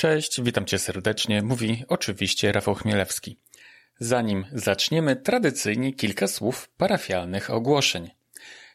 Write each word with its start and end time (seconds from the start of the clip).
Cześć, 0.00 0.42
witam 0.42 0.66
cię 0.66 0.78
serdecznie. 0.78 1.42
Mówi 1.42 1.84
oczywiście 1.88 2.52
Rafał 2.52 2.74
Chmielewski. 2.74 3.38
Zanim 3.98 4.46
zaczniemy, 4.52 5.16
tradycyjnie 5.16 5.92
kilka 5.92 6.28
słów 6.28 6.68
parafialnych 6.76 7.50
ogłoszeń. 7.50 8.10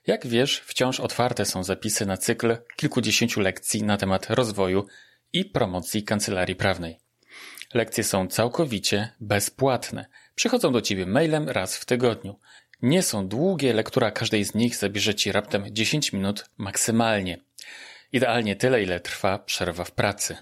Jak 0.08 0.28
wiesz, 0.28 0.60
wciąż 0.60 1.00
otwarte 1.00 1.46
są 1.46 1.64
zapisy 1.64 2.06
na 2.06 2.18
cykl 2.18 2.58
kilkudziesięciu 2.76 3.42
lekcji 3.42 3.84
na 3.84 3.98
temat 3.98 4.30
rozwoju 4.30 4.86
i 5.34 5.46
promocji 5.46 6.04
kancelarii 6.04 6.56
prawnej. 6.56 7.00
Lekcje 7.74 8.04
są 8.04 8.28
całkowicie 8.28 9.10
bezpłatne. 9.20 10.06
Przychodzą 10.36 10.72
do 10.72 10.82
ciebie 10.82 11.06
mailem 11.06 11.50
raz 11.50 11.78
w 11.78 11.86
tygodniu. 11.86 12.40
Nie 12.82 13.04
są 13.04 13.28
długie, 13.28 13.74
lektura 13.74 14.12
każdej 14.12 14.44
z 14.44 14.56
nich 14.56 14.76
zabierze 14.76 15.16
ci 15.16 15.32
raptem 15.32 15.66
10 15.72 16.14
minut 16.14 16.46
maksymalnie. 16.58 17.38
Idealnie 18.12 18.56
tyle, 18.56 18.84
ile 18.84 19.00
trwa 19.00 19.40
przerwa 19.40 19.84
w 19.84 19.92
pracy. 19.92 20.38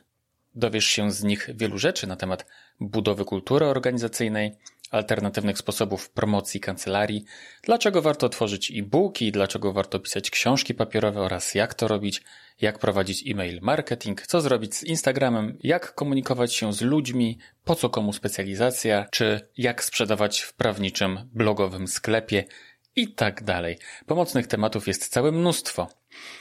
Dowiesz 0.56 0.86
się 0.86 1.12
z 1.12 1.24
nich 1.24 1.50
wielu 1.54 1.78
rzeczy 1.78 2.08
na 2.08 2.16
temat 2.16 2.46
budowy 2.80 3.26
kultury 3.26 3.66
organizacyjnej, 3.66 4.56
alternatywnych 4.92 5.58
sposobów 5.58 6.10
promocji 6.10 6.60
kancelarii, 6.60 7.26
dlaczego 7.64 8.02
warto 8.02 8.30
tworzyć 8.30 8.72
e-booki, 8.72 9.32
dlaczego 9.32 9.74
warto 9.74 10.00
pisać 10.00 10.30
książki 10.30 10.74
papierowe 10.74 11.22
oraz 11.22 11.56
jak 11.56 11.74
to 11.74 11.88
robić, 11.88 12.24
jak 12.62 12.80
prowadzić 12.80 13.24
e-mail 13.28 13.60
marketing, 13.62 14.22
co 14.28 14.42
zrobić 14.42 14.76
z 14.76 14.84
Instagramem, 14.84 15.58
jak 15.64 15.96
komunikować 15.96 16.54
się 16.54 16.74
z 16.74 16.82
ludźmi, 16.82 17.38
po 17.64 17.76
co 17.76 17.90
komu 17.90 18.14
specjalizacja, 18.14 19.06
czy 19.12 19.48
jak 19.58 19.84
sprzedawać 19.84 20.42
w 20.42 20.54
prawniczym 20.54 21.30
blogowym 21.34 21.88
sklepie 21.88 22.46
i 22.96 23.14
tak 23.14 23.44
dalej. 23.44 23.78
Pomocnych 24.06 24.48
tematów 24.48 24.88
jest 24.88 25.10
całe 25.10 25.32
mnóstwo. 25.32 25.88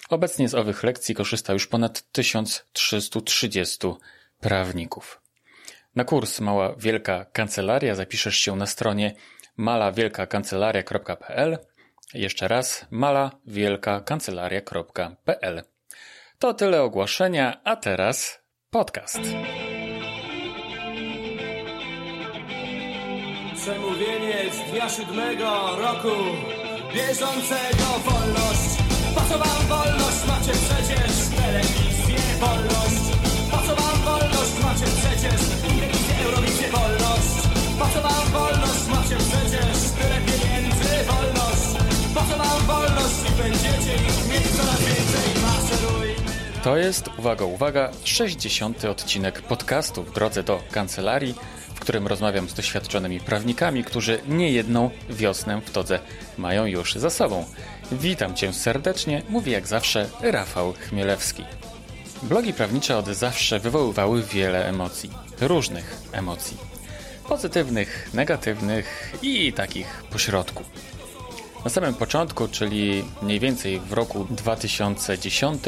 Obecnie 0.08 0.48
z 0.48 0.54
owych 0.54 0.82
lekcji 0.82 1.14
korzysta 1.14 1.52
już 1.52 1.66
ponad 1.66 2.12
1330 2.12 3.78
prawników. 4.40 5.20
Na 5.94 6.04
kurs 6.04 6.40
Mała 6.40 6.74
Wielka 6.78 7.24
Kancelaria 7.24 7.94
zapiszesz 7.94 8.36
się 8.36 8.56
na 8.56 8.66
stronie 8.66 9.14
malawielkakancelaria.pl 9.56 11.58
Jeszcze 12.14 12.48
raz 12.48 12.86
malawielkakancelaria.pl 12.90 15.62
To 16.38 16.54
tyle 16.54 16.82
ogłoszenia, 16.82 17.60
a 17.64 17.76
teraz 17.76 18.42
podcast. 18.70 19.20
Przemówienie 23.54 24.52
z 24.52 24.70
dnia 24.70 24.88
siódmego 24.88 25.76
roku 25.76 26.16
bieżącego 26.94 27.84
wolność. 28.04 28.81
Co 29.32 29.38
wam 29.38 29.66
wolność? 29.68 30.26
Macie 30.28 30.52
przecież 30.52 31.12
wolność. 32.40 33.02
Po 33.50 33.56
co 33.56 33.76
wam 33.76 34.00
wolność? 34.04 34.54
Macie 34.62 34.86
przecież 35.00 35.40
wolność. 36.72 37.32
Po 37.78 37.86
co 37.94 38.02
wam 38.02 38.26
wolność? 38.32 38.86
Macie 38.90 39.16
przecież 39.16 39.76
tyle 39.98 40.16
pieniędzy 40.26 41.04
wolność. 41.10 41.66
Po 42.14 42.20
co 42.20 42.36
wam 42.38 42.66
wolność? 42.66 43.16
I 43.28 43.42
będziecie 43.42 43.94
ich 43.94 44.28
mieć 44.28 44.56
coraz 44.56 44.80
więcej. 44.80 45.42
To 46.62 46.76
jest, 46.76 47.08
uwaga, 47.18 47.44
uwaga, 47.44 47.90
60. 48.04 48.84
odcinek 48.84 49.42
podcastu 49.42 50.02
w 50.02 50.12
drodze 50.12 50.42
do 50.42 50.62
kancelarii, 50.70 51.34
w 51.74 51.80
którym 51.80 52.06
rozmawiam 52.06 52.48
z 52.48 52.54
doświadczonymi 52.54 53.20
prawnikami, 53.20 53.84
którzy 53.84 54.20
niejedną 54.28 54.90
wiosnę 55.10 55.60
w 55.66 55.70
todze 55.70 55.98
mają 56.38 56.66
już 56.66 56.94
za 56.94 57.10
sobą. 57.10 57.44
Witam 58.00 58.34
Cię 58.34 58.52
serdecznie, 58.52 59.22
mówi 59.28 59.50
jak 59.50 59.66
zawsze 59.66 60.08
Rafał 60.20 60.72
Chmielewski. 60.72 61.44
Blogi 62.22 62.52
prawnicze 62.52 62.98
od 62.98 63.06
zawsze 63.06 63.60
wywoływały 63.60 64.22
wiele 64.22 64.66
emocji, 64.68 65.10
różnych 65.40 65.96
emocji. 66.12 66.56
Pozytywnych, 67.28 68.10
negatywnych 68.14 69.16
i 69.22 69.52
takich 69.52 70.04
pośrodku. 70.10 70.64
Na 71.64 71.70
samym 71.70 71.94
początku, 71.94 72.48
czyli 72.48 73.04
mniej 73.22 73.40
więcej 73.40 73.80
w 73.80 73.92
roku 73.92 74.26
2010, 74.30 75.62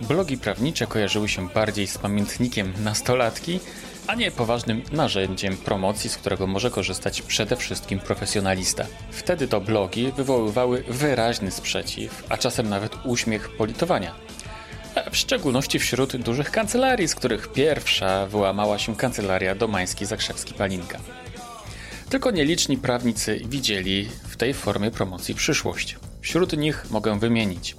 blogi 0.00 0.38
prawnicze 0.38 0.86
kojarzyły 0.86 1.28
się 1.28 1.48
bardziej 1.48 1.86
z 1.86 1.98
pamiętnikiem 1.98 2.72
nastolatki, 2.84 3.60
a 4.06 4.14
nie 4.14 4.30
poważnym 4.30 4.82
narzędziem 4.92 5.56
promocji, 5.56 6.10
z 6.10 6.16
którego 6.16 6.46
może 6.46 6.70
korzystać 6.70 7.22
przede 7.22 7.56
wszystkim 7.56 7.98
profesjonalista. 7.98 8.86
Wtedy 9.10 9.48
to 9.48 9.60
blogi 9.60 10.12
wywoływały 10.12 10.84
wyraźny 10.88 11.50
sprzeciw, 11.50 12.24
a 12.28 12.36
czasem 12.36 12.68
nawet 12.68 12.92
uśmiech 13.04 13.56
politowania. 13.56 14.14
W 15.12 15.16
szczególności 15.16 15.78
wśród 15.78 16.16
dużych 16.16 16.50
kancelarii, 16.50 17.08
z 17.08 17.14
których 17.14 17.52
pierwsza 17.52 18.26
wyłamała 18.26 18.78
się 18.78 18.96
kancelaria 18.96 19.54
Domański-Zakrzewski-Palinka. 19.54 20.98
Tylko 22.10 22.30
nieliczni 22.30 22.78
prawnicy 22.78 23.40
widzieli 23.44 24.08
w 24.28 24.36
tej 24.36 24.54
formie 24.54 24.90
promocji 24.90 25.34
przyszłość. 25.34 25.96
Wśród 26.20 26.56
nich 26.56 26.90
mogę 26.90 27.18
wymienić 27.18 27.76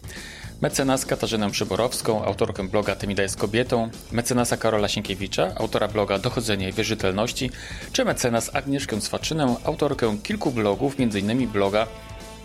mecenas 0.62 1.06
Katarzynę 1.06 1.52
Przyborowską, 1.52 2.26
autorkę 2.26 2.68
bloga 2.68 2.96
Temida 2.96 3.24
jest 3.24 3.38
kobietą, 3.38 3.90
mecenasa 4.12 4.58
Karola 4.58 4.88
Sienkiewicza, 4.88 5.52
autora 5.56 5.88
bloga 5.88 6.20
Dochodzenie 6.20 6.74
Wierzytelności, 6.74 7.52
czy 7.92 8.06
mecenas 8.06 8.56
Agnieszkę 8.56 9.02
Swaczynę, 9.02 9.56
autorkę 9.64 10.18
kilku 10.24 10.52
blogów, 10.52 10.96
m.in. 11.00 11.48
bloga 11.48 11.88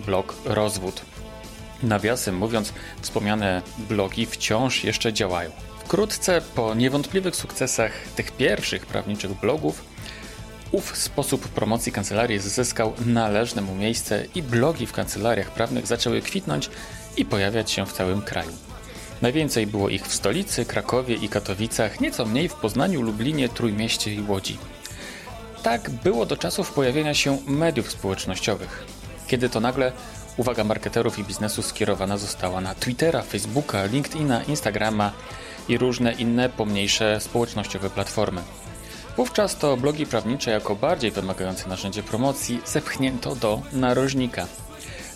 Blog 0.06 0.34
Rozwód. 0.44 1.02
Nawiasem 1.82 2.36
mówiąc, 2.36 2.72
wspomniane 3.00 3.62
blogi 3.88 4.26
wciąż 4.26 4.84
jeszcze 4.84 5.12
działają. 5.12 5.50
Wkrótce 5.84 6.42
po 6.54 6.74
niewątpliwych 6.74 7.36
sukcesach 7.36 7.92
tych 8.16 8.32
pierwszych 8.32 8.86
prawniczych 8.86 9.40
blogów, 9.40 9.84
ów 10.72 10.96
sposób 10.96 11.48
promocji 11.48 11.92
kancelarii 11.92 12.38
zyskał 12.38 12.92
należne 13.06 13.62
mu 13.62 13.74
miejsce 13.74 14.24
i 14.34 14.42
blogi 14.42 14.86
w 14.86 14.92
kancelariach 14.92 15.50
prawnych 15.50 15.86
zaczęły 15.86 16.22
kwitnąć 16.22 16.70
i 17.16 17.24
pojawiać 17.24 17.70
się 17.70 17.86
w 17.86 17.92
całym 17.92 18.22
kraju. 18.22 18.52
Najwięcej 19.22 19.66
było 19.66 19.88
ich 19.88 20.06
w 20.06 20.14
stolicy, 20.14 20.64
Krakowie 20.64 21.14
i 21.14 21.28
Katowicach, 21.28 22.00
nieco 22.00 22.26
mniej 22.26 22.48
w 22.48 22.54
Poznaniu, 22.54 23.02
Lublinie, 23.02 23.48
Trójmieście 23.48 24.14
i 24.14 24.22
Łodzi. 24.28 24.58
Tak 25.62 25.90
było 25.90 26.26
do 26.26 26.36
czasów 26.36 26.72
pojawienia 26.72 27.14
się 27.14 27.38
mediów 27.46 27.92
społecznościowych, 27.92 28.84
kiedy 29.26 29.48
to 29.48 29.60
nagle 29.60 29.92
uwaga 30.36 30.64
marketerów 30.64 31.18
i 31.18 31.24
biznesu 31.24 31.62
skierowana 31.62 32.16
została 32.16 32.60
na 32.60 32.74
Twittera, 32.74 33.22
Facebooka, 33.22 33.84
LinkedIna, 33.84 34.42
Instagrama 34.42 35.12
i 35.68 35.78
różne 35.78 36.12
inne 36.12 36.48
pomniejsze 36.48 37.20
społecznościowe 37.20 37.90
platformy. 37.90 38.42
Wówczas 39.16 39.56
to 39.56 39.76
blogi 39.76 40.06
prawnicze 40.06 40.50
jako 40.50 40.76
bardziej 40.76 41.10
wymagające 41.10 41.68
narzędzie 41.68 42.02
promocji 42.02 42.60
zepchnięto 42.66 43.36
do 43.36 43.62
narożnika. 43.72 44.46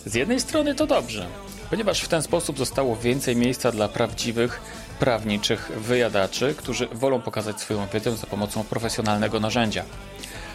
Z 0.05 0.15
jednej 0.15 0.39
strony 0.39 0.75
to 0.75 0.87
dobrze, 0.87 1.27
ponieważ 1.69 2.01
w 2.01 2.07
ten 2.07 2.21
sposób 2.21 2.57
zostało 2.57 2.95
więcej 2.95 3.35
miejsca 3.35 3.71
dla 3.71 3.87
prawdziwych, 3.87 4.61
prawniczych 4.99 5.71
wyjadaczy, 5.75 6.55
którzy 6.57 6.87
wolą 6.87 7.21
pokazać 7.21 7.61
swoją 7.61 7.87
wiedzę 7.87 8.17
za 8.17 8.27
pomocą 8.27 8.63
profesjonalnego 8.63 9.39
narzędzia. 9.39 9.83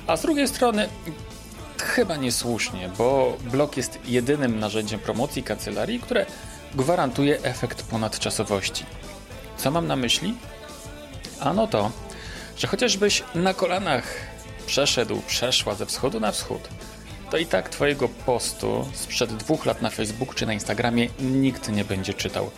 A 0.06 0.16
z 0.16 0.22
drugiej 0.22 0.48
strony 0.48 0.88
chyba 1.82 2.16
niesłusznie, 2.16 2.90
bo 2.98 3.36
blog 3.50 3.76
jest 3.76 3.98
jedynym 4.04 4.58
narzędziem 4.58 5.00
promocji 5.00 5.42
kancelarii, 5.42 6.00
które 6.00 6.26
gwarantuje 6.74 7.42
efekt 7.42 7.82
ponadczasowości. 7.82 8.86
Co 9.56 9.70
mam 9.70 9.86
na 9.86 9.96
myśli? 9.96 10.34
Ano 11.40 11.66
to, 11.66 11.90
że 12.56 12.66
chociażbyś 12.66 13.22
na 13.34 13.54
kolanach 13.54 14.04
przeszedł, 14.66 15.22
przeszła 15.26 15.74
ze 15.74 15.86
wschodu 15.86 16.20
na 16.20 16.32
wschód, 16.32 16.68
to 17.32 17.38
i 17.38 17.46
tak 17.46 17.68
Twojego 17.68 18.08
postu 18.08 18.86
sprzed 18.92 19.36
dwóch 19.36 19.66
lat 19.66 19.82
na 19.82 19.90
Facebooku 19.90 20.34
czy 20.34 20.46
na 20.46 20.52
Instagramie 20.52 21.08
nikt 21.20 21.68
nie 21.68 21.84
będzie 21.84 22.14
czytał. 22.14 22.50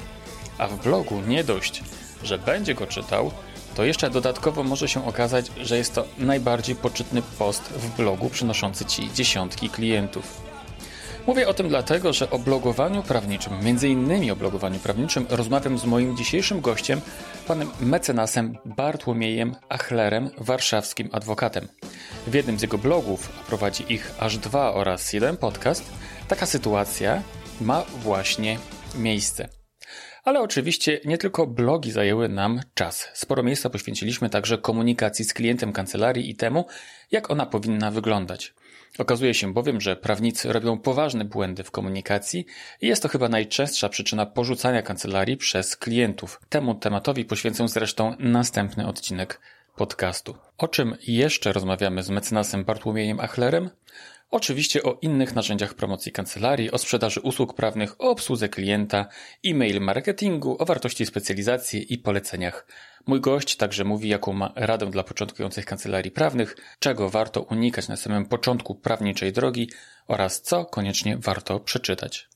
A 0.59 0.69
w 0.69 0.83
blogu 0.83 1.21
nie 1.21 1.45
dość, 1.45 1.83
że 2.23 2.39
będzie 2.39 2.75
go 2.75 2.87
czytał, 2.87 3.31
to 3.75 3.85
jeszcze 3.85 4.11
dodatkowo 4.11 4.63
może 4.63 4.89
się 4.89 5.07
okazać, 5.07 5.47
że 5.57 5.77
jest 5.77 5.95
to 5.95 6.05
najbardziej 6.19 6.77
poczytny 6.77 7.23
post 7.39 7.63
w 7.63 7.97
blogu 7.97 8.31
przynoszący 8.31 8.85
Ci 8.85 9.13
dziesiątki 9.13 9.71
klientów. 9.71 10.41
Mówię 11.27 11.49
o 11.49 11.55
tym 11.55 11.69
dlatego, 11.69 12.13
że 12.13 12.31
o 12.31 12.39
blogowaniu 12.39 13.03
prawniczym, 13.03 13.65
między 13.65 13.89
innymi 13.89 14.31
o 14.31 14.37
blogowaniu 14.37 14.79
prawniczym, 14.79 15.27
rozmawiam 15.31 15.79
z 15.79 15.85
moim 15.85 16.17
dzisiejszym 16.17 16.61
gościem, 16.61 17.01
panem 17.47 17.71
mecenasem 17.81 18.59
Bartłomiejem 18.65 19.55
Achlerem, 19.69 20.31
warszawskim 20.39 21.09
adwokatem. 21.13 21.69
W 22.27 22.35
jednym 22.35 22.59
z 22.59 22.63
jego 22.63 22.79
blogów, 22.79 23.33
a 23.41 23.45
prowadzi 23.45 23.93
ich 23.93 24.15
aż 24.19 24.39
dwa 24.39 24.75
oraz 24.75 25.13
jeden 25.13 25.37
podcast, 25.37 25.85
taka 26.29 26.47
sytuacja 26.47 27.23
ma 27.61 27.83
właśnie 27.83 28.59
miejsce. 28.99 29.49
Ale 30.25 30.41
oczywiście 30.41 31.01
nie 31.05 31.19
tylko 31.19 31.47
blogi 31.47 31.91
zajęły 31.91 32.29
nam 32.29 32.61
czas. 32.75 33.09
Sporo 33.15 33.43
miejsca 33.43 33.71
poświęciliśmy 33.71 34.31
także 34.31 34.59
komunikacji 34.59 35.25
z 35.25 35.35
klientem 35.35 35.73
kancelarii 35.73 36.31
i 36.31 36.37
temu, 36.37 36.67
jak 37.11 37.31
ona 37.31 37.47
powinna 37.47 37.91
wyglądać. 37.91 38.55
Okazuje 38.99 39.35
się 39.35 39.53
bowiem, 39.53 39.81
że 39.81 39.97
prawnicy 39.97 40.53
robią 40.53 40.79
poważne 40.79 41.25
błędy 41.25 41.65
w 41.65 41.71
komunikacji 41.71 42.47
i 42.81 42.87
jest 42.87 43.03
to 43.03 43.09
chyba 43.09 43.29
najczęstsza 43.29 43.89
przyczyna 43.89 44.27
porzucania 44.27 44.83
kancelarii 44.83 45.37
przez 45.37 45.77
klientów. 45.77 46.41
Temu 46.49 46.75
tematowi 46.75 47.25
poświęcę 47.25 47.69
zresztą 47.69 48.17
następny 48.19 48.87
odcinek 48.87 49.41
podcastu. 49.77 50.35
O 50.59 50.69
czym 50.69 50.97
jeszcze 51.07 51.53
rozmawiamy 51.53 52.03
z 52.03 52.11
mecenasem 52.11 52.65
Bartłomiejem 52.65 53.21
Achlerem? 53.21 53.71
Oczywiście 54.31 54.83
o 54.83 54.99
innych 55.03 55.35
narzędziach 55.35 55.75
promocji 55.75 56.13
kancelarii, 56.13 56.71
o 56.71 56.79
sprzedaży 56.79 57.21
usług 57.21 57.55
prawnych, 57.55 58.01
o 58.01 58.11
obsłudze 58.11 58.49
klienta, 58.49 59.07
e-mail 59.47 59.81
marketingu, 59.81 60.57
o 60.59 60.65
wartości 60.65 61.07
specjalizacji 61.07 61.93
i 61.93 61.99
poleceniach. 61.99 62.67
Mój 63.07 63.21
gość 63.21 63.57
także 63.57 63.85
mówi, 63.85 64.09
jaką 64.09 64.33
ma 64.33 64.53
radę 64.57 64.91
dla 64.91 65.03
początkujących 65.03 65.65
kancelarii 65.67 66.11
prawnych, 66.11 66.57
czego 66.79 67.11
warto 67.11 67.43
unikać 67.43 67.89
na 67.89 67.97
samym 67.97 68.27
początku 68.27 68.75
prawniczej 68.75 69.33
drogi 69.33 69.71
oraz 70.07 70.43
co 70.43 70.65
koniecznie 70.65 71.17
warto 71.19 71.61
przeczytać. 71.61 72.29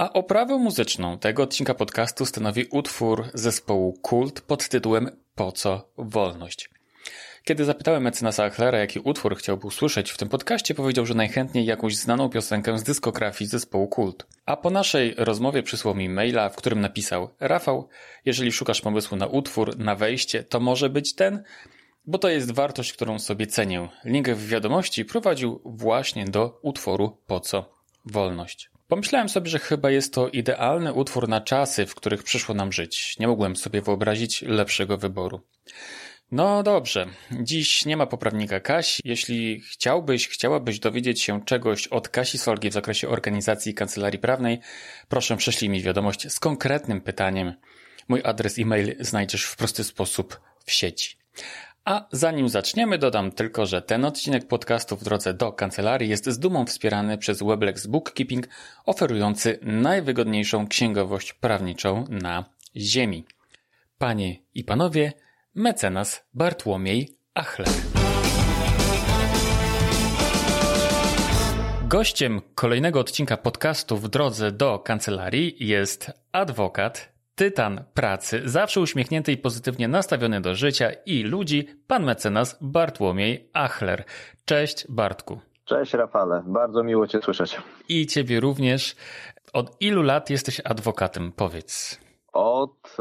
A 0.00 0.12
oprawę 0.12 0.58
muzyczną 0.58 1.18
tego 1.18 1.42
odcinka 1.42 1.74
podcastu 1.74 2.26
stanowi 2.26 2.66
utwór 2.70 3.24
zespołu 3.34 3.92
Kult 3.92 4.40
pod 4.40 4.68
tytułem 4.68 5.10
Po 5.34 5.52
co 5.52 5.88
wolność? 5.98 6.70
Kiedy 7.44 7.64
zapytałem 7.64 8.02
mecenasa 8.02 8.44
Achlera, 8.44 8.78
jaki 8.78 9.00
utwór 9.00 9.36
chciałby 9.36 9.66
usłyszeć 9.66 10.10
w 10.10 10.16
tym 10.16 10.28
podcaście, 10.28 10.74
powiedział, 10.74 11.06
że 11.06 11.14
najchętniej 11.14 11.64
jakąś 11.64 11.96
znaną 11.96 12.28
piosenkę 12.28 12.78
z 12.78 12.82
dyskografii 12.82 13.48
zespołu 13.50 13.88
Kult. 13.88 14.26
A 14.46 14.56
po 14.56 14.70
naszej 14.70 15.14
rozmowie 15.16 15.62
przysłał 15.62 15.94
mi 15.94 16.08
maila, 16.08 16.48
w 16.48 16.56
którym 16.56 16.80
napisał 16.80 17.30
Rafał, 17.40 17.88
jeżeli 18.24 18.52
szukasz 18.52 18.80
pomysłu 18.80 19.16
na 19.16 19.26
utwór, 19.26 19.78
na 19.78 19.94
wejście, 19.94 20.44
to 20.44 20.60
może 20.60 20.90
być 20.90 21.14
ten? 21.14 21.42
Bo 22.06 22.18
to 22.18 22.28
jest 22.28 22.52
wartość, 22.52 22.92
którą 22.92 23.18
sobie 23.18 23.46
cenię. 23.46 23.88
Link 24.04 24.28
w 24.28 24.48
wiadomości 24.48 25.04
prowadził 25.04 25.60
właśnie 25.64 26.24
do 26.24 26.58
utworu 26.62 27.16
Po 27.26 27.40
co? 27.40 27.74
Wolność. 28.04 28.70
Pomyślałem 28.90 29.28
sobie, 29.28 29.50
że 29.50 29.58
chyba 29.58 29.90
jest 29.90 30.14
to 30.14 30.28
idealny 30.28 30.92
utwór 30.92 31.28
na 31.28 31.40
czasy, 31.40 31.86
w 31.86 31.94
których 31.94 32.22
przyszło 32.22 32.54
nam 32.54 32.72
żyć. 32.72 33.18
Nie 33.18 33.28
mogłem 33.28 33.56
sobie 33.56 33.82
wyobrazić 33.82 34.42
lepszego 34.42 34.98
wyboru. 34.98 35.40
No 36.32 36.62
dobrze, 36.62 37.06
dziś 37.42 37.84
nie 37.86 37.96
ma 37.96 38.06
poprawnika 38.06 38.60
Kasi. 38.60 39.02
Jeśli 39.04 39.60
chciałbyś, 39.60 40.28
chciałabyś 40.28 40.78
dowiedzieć 40.78 41.22
się 41.22 41.44
czegoś 41.44 41.86
od 41.86 42.08
Kasi 42.08 42.38
Solgi 42.38 42.70
w 42.70 42.72
zakresie 42.72 43.08
organizacji 43.08 43.74
kancelarii 43.74 44.18
prawnej, 44.18 44.60
proszę 45.08 45.36
prześlij 45.36 45.70
mi 45.70 45.82
wiadomość 45.82 46.32
z 46.32 46.40
konkretnym 46.40 47.00
pytaniem. 47.00 47.54
Mój 48.08 48.20
adres 48.24 48.58
e-mail 48.58 48.96
znajdziesz 49.00 49.44
w 49.44 49.56
prosty 49.56 49.84
sposób 49.84 50.40
w 50.64 50.72
sieci. 50.72 51.16
A 51.84 52.08
zanim 52.12 52.48
zaczniemy, 52.48 52.98
dodam 52.98 53.32
tylko, 53.32 53.66
że 53.66 53.82
ten 53.82 54.04
odcinek 54.04 54.48
podcastu 54.48 54.96
w 54.96 55.04
drodze 55.04 55.34
do 55.34 55.52
kancelarii 55.52 56.08
jest 56.08 56.26
z 56.26 56.38
dumą 56.38 56.66
wspierany 56.66 57.18
przez 57.18 57.42
Weblex 57.42 57.86
Bookkeeping, 57.86 58.48
oferujący 58.86 59.58
najwygodniejszą 59.62 60.68
księgowość 60.68 61.32
prawniczą 61.32 62.04
na 62.08 62.44
Ziemi. 62.76 63.24
Panie 63.98 64.36
i 64.54 64.64
panowie, 64.64 65.12
mecenas 65.54 66.24
Bartłomiej 66.34 67.16
Achler. 67.34 67.68
Gościem 71.88 72.40
kolejnego 72.54 73.00
odcinka 73.00 73.36
podcastu 73.36 73.96
w 73.96 74.08
drodze 74.08 74.52
do 74.52 74.78
kancelarii 74.78 75.56
jest 75.58 76.12
adwokat, 76.32 77.12
tytan 77.40 77.84
pracy, 77.94 78.42
zawsze 78.44 78.80
uśmiechnięty 78.80 79.32
i 79.32 79.36
pozytywnie 79.36 79.88
nastawiony 79.88 80.40
do 80.40 80.54
życia 80.54 80.90
i 81.06 81.22
ludzi, 81.22 81.68
pan 81.86 82.04
mecenas 82.04 82.58
Bartłomiej 82.60 83.50
Achler. 83.52 84.04
Cześć 84.44 84.86
Bartku. 84.88 85.40
Cześć 85.64 85.94
Rafale, 85.94 86.42
bardzo 86.46 86.82
miło 86.82 87.06
Cię 87.06 87.22
słyszeć. 87.22 87.56
I 87.88 88.06
Ciebie 88.06 88.40
również. 88.40 88.96
Od 89.52 89.76
ilu 89.80 90.02
lat 90.02 90.30
jesteś 90.30 90.60
adwokatem? 90.64 91.32
Powiedz. 91.32 92.00
Od 92.32 92.96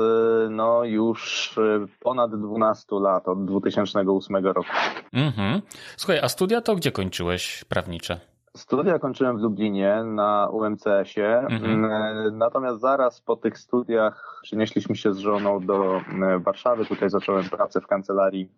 no 0.50 0.84
już 0.84 1.56
ponad 2.00 2.32
12 2.42 2.86
lat, 2.92 3.28
od 3.28 3.46
2008 3.46 4.46
roku. 4.46 4.70
Mhm. 5.14 5.62
Słuchaj, 5.98 6.20
a 6.20 6.30
studia 6.30 6.62
to 6.62 6.76
gdzie 6.76 6.92
kończyłeś 6.92 7.64
prawnicze? 7.64 8.29
Studia 8.60 9.00
kończyłem 9.00 9.38
w 9.38 9.42
Lublinie 9.42 10.04
na 10.04 10.50
UMCS-ie, 10.52 11.38
mhm. 11.40 12.38
natomiast 12.38 12.80
zaraz 12.82 13.22
po 13.22 13.36
tych 13.36 13.58
studiach 13.58 14.40
przenieśliśmy 14.44 14.96
się 14.96 15.14
z 15.14 15.18
żoną 15.18 15.66
do 15.66 16.02
Warszawy. 16.40 16.86
Tutaj 16.86 17.10
zacząłem 17.10 17.50
pracę 17.50 17.82
w 17.82 17.88
kancelarii 17.88 18.52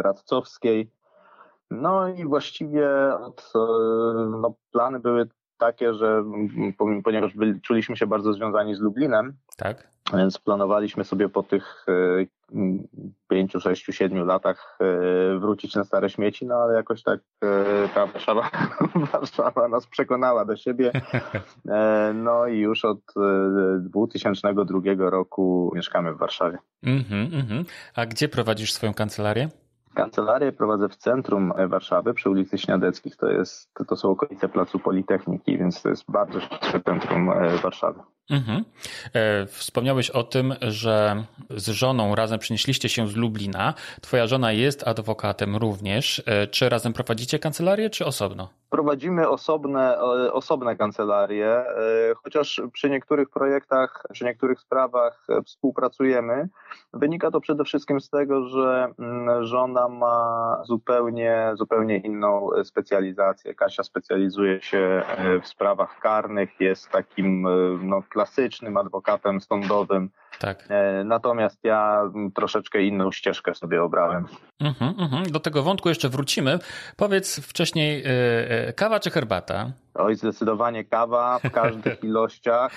radcowskiej. 0.00 0.90
No 1.70 2.08
i 2.08 2.24
właściwie 2.24 2.88
od, 3.14 3.52
no, 4.30 4.54
plany 4.72 5.00
były 5.00 5.28
takie, 5.58 5.94
że 5.94 6.24
ponieważ 7.04 7.34
byli, 7.34 7.60
czuliśmy 7.60 7.96
się 7.96 8.06
bardzo 8.06 8.32
związani 8.32 8.74
z 8.74 8.80
Lublinem, 8.80 9.36
tak. 9.56 9.88
Więc 10.16 10.38
planowaliśmy 10.38 11.04
sobie 11.04 11.28
po 11.28 11.42
tych 11.42 11.86
pięciu, 13.28 13.60
sześciu, 13.60 13.92
siedmiu 13.92 14.24
latach 14.24 14.78
e, 14.80 15.38
wrócić 15.38 15.74
na 15.74 15.84
stare 15.84 16.10
śmieci, 16.10 16.46
no 16.46 16.54
ale 16.54 16.74
jakoś 16.74 17.02
tak 17.02 17.20
e, 17.44 17.88
ta 17.94 18.06
Warszawa, 18.06 18.50
Warszawa 19.12 19.68
nas 19.68 19.86
przekonała 19.86 20.44
do 20.44 20.56
siebie. 20.56 20.92
E, 21.68 22.12
no 22.14 22.46
i 22.46 22.58
już 22.58 22.84
od 22.84 22.98
2002 23.80 24.80
roku 24.98 25.72
mieszkamy 25.74 26.14
w 26.14 26.18
Warszawie. 26.18 26.58
Mm 26.82 26.98
-hmm, 26.98 27.34
mm 27.34 27.46
-hmm. 27.46 27.64
A 27.94 28.06
gdzie 28.06 28.28
prowadzisz 28.28 28.72
swoją 28.72 28.94
kancelarię? 28.94 29.48
Kancelarię 29.94 30.52
prowadzę 30.52 30.88
w 30.88 30.96
centrum 30.96 31.52
Warszawy 31.68 32.14
przy 32.14 32.30
ulicy 32.30 32.58
Śniadeckich. 32.58 33.16
To, 33.16 33.30
jest, 33.30 33.70
to 33.88 33.96
są 33.96 34.10
okolice 34.10 34.48
Placu 34.48 34.78
Politechniki, 34.78 35.58
więc 35.58 35.82
to 35.82 35.88
jest 35.88 36.04
bardzo 36.08 36.40
szybkie 36.40 36.80
centrum 36.80 37.30
Warszawy. 37.62 38.00
Mhm. 38.30 38.64
E, 39.14 39.46
wspomniałeś 39.46 40.10
o 40.10 40.22
tym, 40.22 40.54
że 40.60 41.24
z 41.50 41.68
żoną 41.68 42.14
razem 42.14 42.38
przenieśliście 42.38 42.88
się 42.88 43.08
z 43.08 43.16
Lublina. 43.16 43.74
Twoja 44.00 44.26
żona 44.26 44.52
jest 44.52 44.88
adwokatem 44.88 45.56
również. 45.56 46.22
E, 46.26 46.46
czy 46.46 46.68
razem 46.68 46.92
prowadzicie 46.92 47.38
kancelarię, 47.38 47.90
czy 47.90 48.06
osobno? 48.06 48.48
Prowadzimy 48.70 49.28
osobne, 49.28 50.00
osobne 50.32 50.76
kancelarie, 50.76 51.64
chociaż 52.24 52.62
przy 52.72 52.90
niektórych 52.90 53.30
projektach, 53.30 54.02
przy 54.12 54.24
niektórych 54.24 54.60
sprawach 54.60 55.26
współpracujemy. 55.46 56.48
Wynika 56.92 57.30
to 57.30 57.40
przede 57.40 57.64
wszystkim 57.64 58.00
z 58.00 58.10
tego, 58.10 58.48
że 58.48 58.92
mm, 58.98 59.44
żona 59.44 59.88
ma 59.88 60.62
zupełnie, 60.64 61.52
zupełnie 61.54 61.96
inną 61.96 62.50
specjalizację. 62.64 63.54
Kasia 63.54 63.82
specjalizuje 63.82 64.62
się 64.62 65.02
w 65.42 65.48
sprawach 65.48 66.00
karnych, 66.00 66.60
jest 66.60 66.90
takim 66.90 67.42
no, 67.82 68.02
klasycznym 68.18 68.76
adwokatem 68.76 69.40
sądowym. 69.40 70.10
Tak. 70.38 70.64
E, 70.68 71.04
natomiast 71.04 71.64
ja 71.64 72.02
troszeczkę 72.34 72.82
inną 72.82 73.12
ścieżkę 73.12 73.54
sobie 73.54 73.82
obrałem. 73.82 74.24
Mhm, 74.60 74.94
mhm. 74.98 75.22
Do 75.24 75.40
tego 75.40 75.62
wątku 75.62 75.88
jeszcze 75.88 76.08
wrócimy. 76.08 76.58
Powiedz 76.96 77.40
wcześniej, 77.40 78.02
e, 78.02 78.10
e, 78.68 78.72
kawa 78.72 79.00
czy 79.00 79.10
herbata? 79.10 79.72
Oj, 79.94 80.16
zdecydowanie 80.16 80.84
kawa 80.84 81.38
w 81.38 81.50
każdych 81.60 82.04
ilościach. 82.04 82.72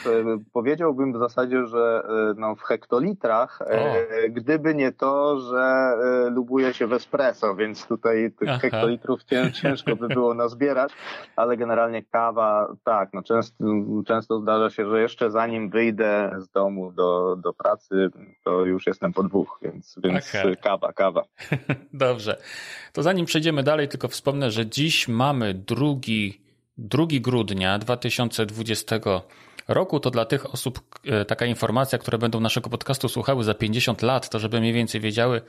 Powiedziałbym 0.53 1.13
w 1.13 1.17
zasadzie, 1.17 1.65
że 1.67 2.03
no, 2.37 2.55
w 2.55 2.61
hektolitrach, 2.61 3.59
o. 3.61 3.95
gdyby 4.29 4.75
nie 4.75 4.91
to, 4.91 5.39
że 5.39 5.93
lubuję 6.31 6.73
się 6.73 6.87
w 6.87 6.93
espresso, 6.93 7.55
więc 7.55 7.87
tutaj 7.87 8.31
tych 8.39 8.49
Aha. 8.49 8.59
hektolitrów 8.59 9.19
ciężko 9.53 9.95
by 9.95 10.07
było 10.07 10.33
nazbierać, 10.33 10.91
ale 11.35 11.57
generalnie 11.57 12.03
kawa, 12.03 12.73
tak, 12.83 13.09
no 13.13 13.23
często, 13.23 13.63
często 14.07 14.39
zdarza 14.39 14.69
się, 14.69 14.89
że 14.89 15.01
jeszcze 15.01 15.31
zanim 15.31 15.69
wyjdę 15.69 16.31
z 16.37 16.49
domu 16.49 16.91
do, 16.91 17.35
do 17.35 17.50
pracy, 17.53 18.09
to 18.43 18.65
już 18.65 18.87
jestem 18.87 19.13
po 19.13 19.23
dwóch, 19.23 19.59
więc, 19.61 19.95
więc 20.03 20.31
kawa, 20.61 20.93
kawa. 20.93 21.23
Dobrze. 21.93 22.37
To 22.93 23.03
zanim 23.03 23.25
przejdziemy 23.25 23.63
dalej, 23.63 23.87
tylko 23.87 24.07
wspomnę, 24.07 24.51
że 24.51 24.67
dziś 24.67 25.07
mamy 25.07 25.53
drugi, 25.53 26.41
2 26.77 27.05
grudnia 27.21 27.79
2020 27.79 28.99
roku. 29.67 29.99
To 29.99 30.11
dla 30.11 30.25
tych 30.25 30.53
osób 30.53 30.79
e, 31.05 31.25
taka 31.25 31.45
informacja, 31.45 31.97
które 31.97 32.17
będą 32.17 32.39
naszego 32.39 32.69
podcastu 32.69 33.09
słuchały 33.09 33.43
za 33.43 33.53
50 33.53 34.01
lat, 34.01 34.29
to 34.29 34.39
żeby 34.39 34.59
mniej 34.59 34.73
więcej 34.73 35.01
wiedziały, 35.01 35.41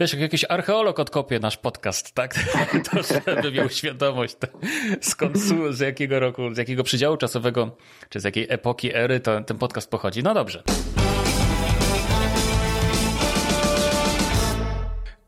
wiesz, 0.00 0.12
jak 0.12 0.22
jakiś 0.22 0.44
archeolog 0.48 1.00
odkopie 1.00 1.38
nasz 1.38 1.56
podcast, 1.56 2.14
tak? 2.14 2.34
To 2.90 3.02
żeby 3.02 3.52
miał 3.52 3.68
świadomość, 3.68 4.36
skąd, 5.00 5.38
z 5.70 5.80
jakiego 5.80 6.20
roku, 6.20 6.54
z 6.54 6.58
jakiego 6.58 6.82
przedziału 6.82 7.16
czasowego, 7.16 7.76
czy 8.08 8.20
z 8.20 8.24
jakiej 8.24 8.46
epoki, 8.48 8.94
ery 8.94 9.20
to, 9.20 9.40
ten 9.40 9.58
podcast 9.58 9.90
pochodzi. 9.90 10.22
No 10.22 10.34
dobrze. 10.34 10.62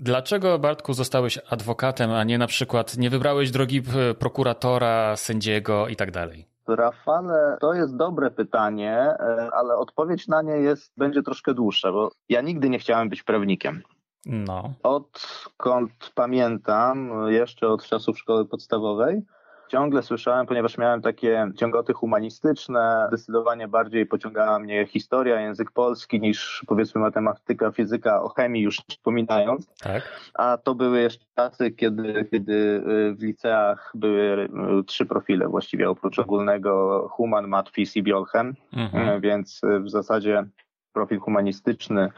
Dlaczego, 0.07 0.59
Bartku, 0.59 0.95
zostałeś 0.95 1.39
adwokatem, 1.51 2.11
a 2.11 2.25
nie 2.25 2.39
na 2.39 2.47
przykład 2.47 2.97
nie 2.97 3.11
wybrałeś 3.11 3.51
drogi 3.51 3.83
prokuratora, 4.19 5.17
sędziego 5.17 5.89
i 5.89 5.97
tak 5.97 6.11
dalej? 6.11 6.47
Rafale, 6.69 7.57
to 7.61 7.75
jest 7.75 7.97
dobre 7.97 8.31
pytanie, 8.31 8.93
e, 8.93 9.49
ale 9.53 9.77
odpowiedź 9.77 10.29
na 10.29 10.43
nie 10.43 10.57
jest, 10.57 10.93
będzie 10.97 11.23
troszkę 11.23 11.55
dłuższa, 11.55 11.93
bo 11.93 12.11
ja 12.29 12.41
nigdy 12.41 12.69
nie 12.69 12.79
chciałem 12.79 13.09
być 13.09 13.23
prawnikiem. 13.23 13.83
No. 14.27 14.75
Odkąd 14.83 16.13
pamiętam, 16.15 17.11
jeszcze 17.29 17.69
od 17.69 17.85
czasów 17.85 18.19
szkoły 18.19 18.49
podstawowej, 18.49 19.23
ciągle 19.69 20.03
słyszałem, 20.03 20.47
ponieważ 20.47 20.79
miałem 20.79 21.03
takie 21.03 21.51
ciągoty 21.57 21.93
humanistyczne, 21.93 23.07
zdecydowanie 23.09 23.69
bardziej 23.69 24.07
pociągała 24.07 24.59
mnie 24.59 24.87
historia, 24.87 25.41
język 25.41 25.71
polski 25.71 26.21
niż 26.21 26.65
powiedzmy 26.67 27.01
matematyka, 27.01 27.73
fizyka, 27.73 28.23
o 28.23 28.29
chemii 28.29 28.63
już 28.63 28.77
wspominając. 28.91 29.67
Tak. 29.83 30.03
A 30.35 30.59
to 30.65 30.75
były 30.75 31.01
jeszcze 31.01 31.25
czasy, 31.37 31.71
kiedy, 31.71 32.29
kiedy 32.31 32.53
y, 32.53 33.15
w 33.15 33.23
liceach 33.23 33.93
były 33.95 34.49
y, 34.81 34.85
trzy 34.87 35.07
profile 35.07 35.49
właściwie, 35.49 35.91
oprócz 35.91 36.19
ogólnego 36.19 37.09
human, 37.09 37.49
mat, 37.49 37.71
phys 37.71 37.97
i 37.97 38.03
biolchem, 38.03 38.55
Mhm. 38.73 39.09
Y, 39.09 39.21
więc 39.21 39.61
w 39.81 39.91
zasadzie 39.91 40.45
profil 40.93 41.19
humanistyczny 41.19 42.11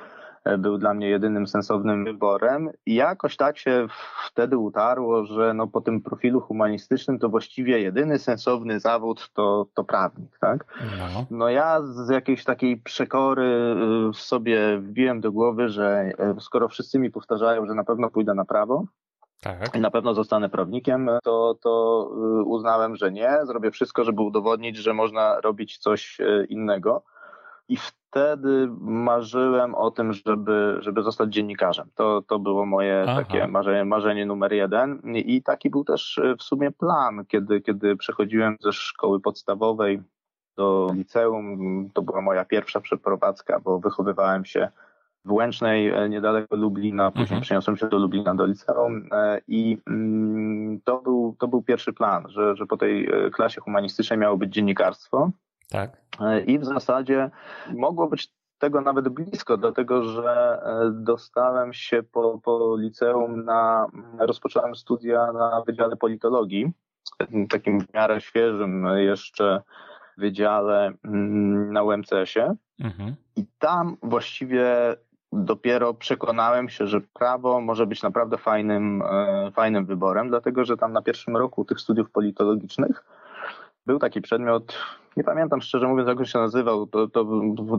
był 0.59 0.78
dla 0.78 0.95
mnie 0.95 1.09
jedynym 1.09 1.47
sensownym 1.47 2.04
wyborem 2.04 2.71
i 2.87 2.95
jakoś 2.95 3.37
tak 3.37 3.59
się 3.59 3.87
wtedy 4.26 4.59
utarło, 4.59 5.25
że 5.25 5.54
no 5.54 5.66
po 5.66 5.80
tym 5.80 6.00
profilu 6.00 6.40
humanistycznym 6.40 7.18
to 7.18 7.28
właściwie 7.28 7.80
jedyny 7.80 8.18
sensowny 8.18 8.80
zawód 8.80 9.30
to, 9.35 9.66
to 9.75 9.85
prawnik, 9.85 10.38
tak? 10.40 10.64
No. 10.99 11.26
No 11.30 11.49
ja 11.49 11.83
z 11.83 12.09
jakiejś 12.09 12.45
takiej 12.45 12.76
przekory 12.76 13.76
y, 14.11 14.14
sobie 14.14 14.78
wbiłem 14.78 15.21
do 15.21 15.33
głowy, 15.33 15.68
że 15.68 16.11
y, 16.38 16.40
skoro 16.40 16.68
wszyscy 16.68 16.99
mi 16.99 17.11
powtarzają, 17.11 17.66
że 17.66 17.75
na 17.75 17.85
pewno 17.85 18.11
pójdę 18.11 18.35
na 18.35 18.45
prawo 18.45 18.85
Tak. 19.42 19.75
i 19.75 19.80
na 19.80 19.90
pewno 19.90 20.14
zostanę 20.14 20.49
prawnikiem, 20.49 21.11
to, 21.25 21.59
to 21.62 22.04
y, 22.40 22.45
uznałem, 22.45 22.97
że 22.97 23.12
nie. 23.12 23.38
Zrobię 23.45 23.71
wszystko, 23.71 24.04
żeby 24.04 24.23
udowodnić, 24.23 24.76
że 24.76 24.95
można 24.95 25.40
robić 25.40 25.78
coś 25.78 26.21
y, 26.21 26.47
innego. 26.49 27.02
I 27.68 27.76
wtedy 27.76 28.68
marzyłem 28.80 29.75
o 29.75 29.90
tym, 29.90 30.12
żeby, 30.12 30.76
żeby 30.80 31.02
zostać 31.02 31.32
dziennikarzem. 31.32 31.88
To, 31.94 32.22
to 32.22 32.38
było 32.38 32.66
moje 32.66 33.04
Aha. 33.08 33.25
takie 33.25 33.46
marzenie, 33.46 33.84
marzenie 33.84 34.26
numer 34.26 34.52
jeden. 34.52 35.00
I 35.14 35.42
taki 35.42 35.70
był 35.70 35.84
też 35.84 36.18
y, 36.18 36.37
w 36.38 36.42
sumie 36.42 36.70
plan, 36.70 37.25
kiedy, 37.28 37.60
kiedy 37.60 37.96
przechodziłem 37.96 38.56
ze 38.60 38.72
szkoły 38.72 39.20
podstawowej 39.20 40.02
do 40.56 40.90
liceum. 40.94 41.90
To 41.94 42.02
była 42.02 42.20
moja 42.20 42.44
pierwsza 42.44 42.80
przeprowadzka, 42.80 43.60
bo 43.60 43.78
wychowywałem 43.78 44.44
się 44.44 44.68
w 45.25 45.32
Łęcznej, 45.32 45.88
e, 45.88 46.08
niedaleko 46.08 46.56
Lublina, 46.56 47.10
później 47.10 47.25
Mhm. 47.25 47.40
przeniosłem 47.40 47.76
się 47.76 47.88
do 47.88 47.98
Lublina, 47.98 48.34
do 48.34 48.46
liceum 48.46 49.08
e, 49.12 49.40
i 49.48 49.78
mm, 49.87 50.80
to 50.84 50.98
był, 50.98 51.37
to 51.38 51.48
był 51.48 51.62
pierwszy 51.62 51.92
plan, 51.92 52.28
że, 52.28 52.56
że 52.56 52.66
po 52.66 52.76
tej 52.76 53.06
e, 53.06 53.30
klasie 53.30 53.60
humanistycznej 53.60 54.18
miało 54.18 54.37
być 54.37 54.52
dziennikarstwo 54.52 55.30
Tak. 55.70 55.96
E, 56.20 56.40
i 56.40 56.58
w 56.58 56.64
zasadzie 56.64 57.30
mogło 57.76 58.08
być 58.08 58.28
tego 58.58 58.80
nawet 58.80 59.08
blisko, 59.08 59.56
dlatego 59.56 60.02
że 60.02 60.60
e, 60.62 60.90
dostałem 60.92 61.72
się 61.72 62.02
po, 62.02 62.38
po 62.38 62.76
liceum 62.78 63.44
na, 63.44 63.87
rozpocząłem 64.18 64.75
studia 64.75 65.32
na 65.32 65.62
Wydziale 65.66 65.96
Politologii, 65.96 66.72
takim 67.50 67.80
w 67.80 67.94
miarę 67.94 68.20
świeżym 68.20 68.87
jeszcze 68.96 69.62
wydziale 70.16 70.92
mm, 71.04 71.72
na 71.72 71.82
UMCS-ie. 71.82 72.54
Mhm. 72.80 73.14
I 73.37 73.46
tam 73.58 73.96
właściwie 74.02 74.96
dopiero 75.32 75.94
przekonałem 75.94 76.68
się, 76.68 76.87
że 76.87 77.00
prawo 77.00 77.60
może 77.60 77.87
być 77.87 78.02
naprawdę 78.02 78.38
fajnym, 78.38 79.02
e, 79.02 79.50
fajnym 79.52 79.87
wyborem, 79.87 80.28
dlatego 80.28 80.64
że 80.64 80.76
tam 80.76 80.92
na 80.92 81.02
pierwszym 81.02 81.37
roku 81.37 81.64
tych 81.64 81.80
studiów 81.80 82.10
politologicznych 82.10 83.04
był 83.88 83.99
taki 83.99 84.21
przedmiot, 84.21 84.78
nie 85.16 85.25
pamiętam 85.25 85.61
szczerze 85.61 85.88
mówiąc, 85.88 86.09
jak 86.09 86.18
on 86.18 86.25
się 86.25 86.38
nazywał, 86.38 86.87
to, 86.87 87.09
to, 87.09 87.26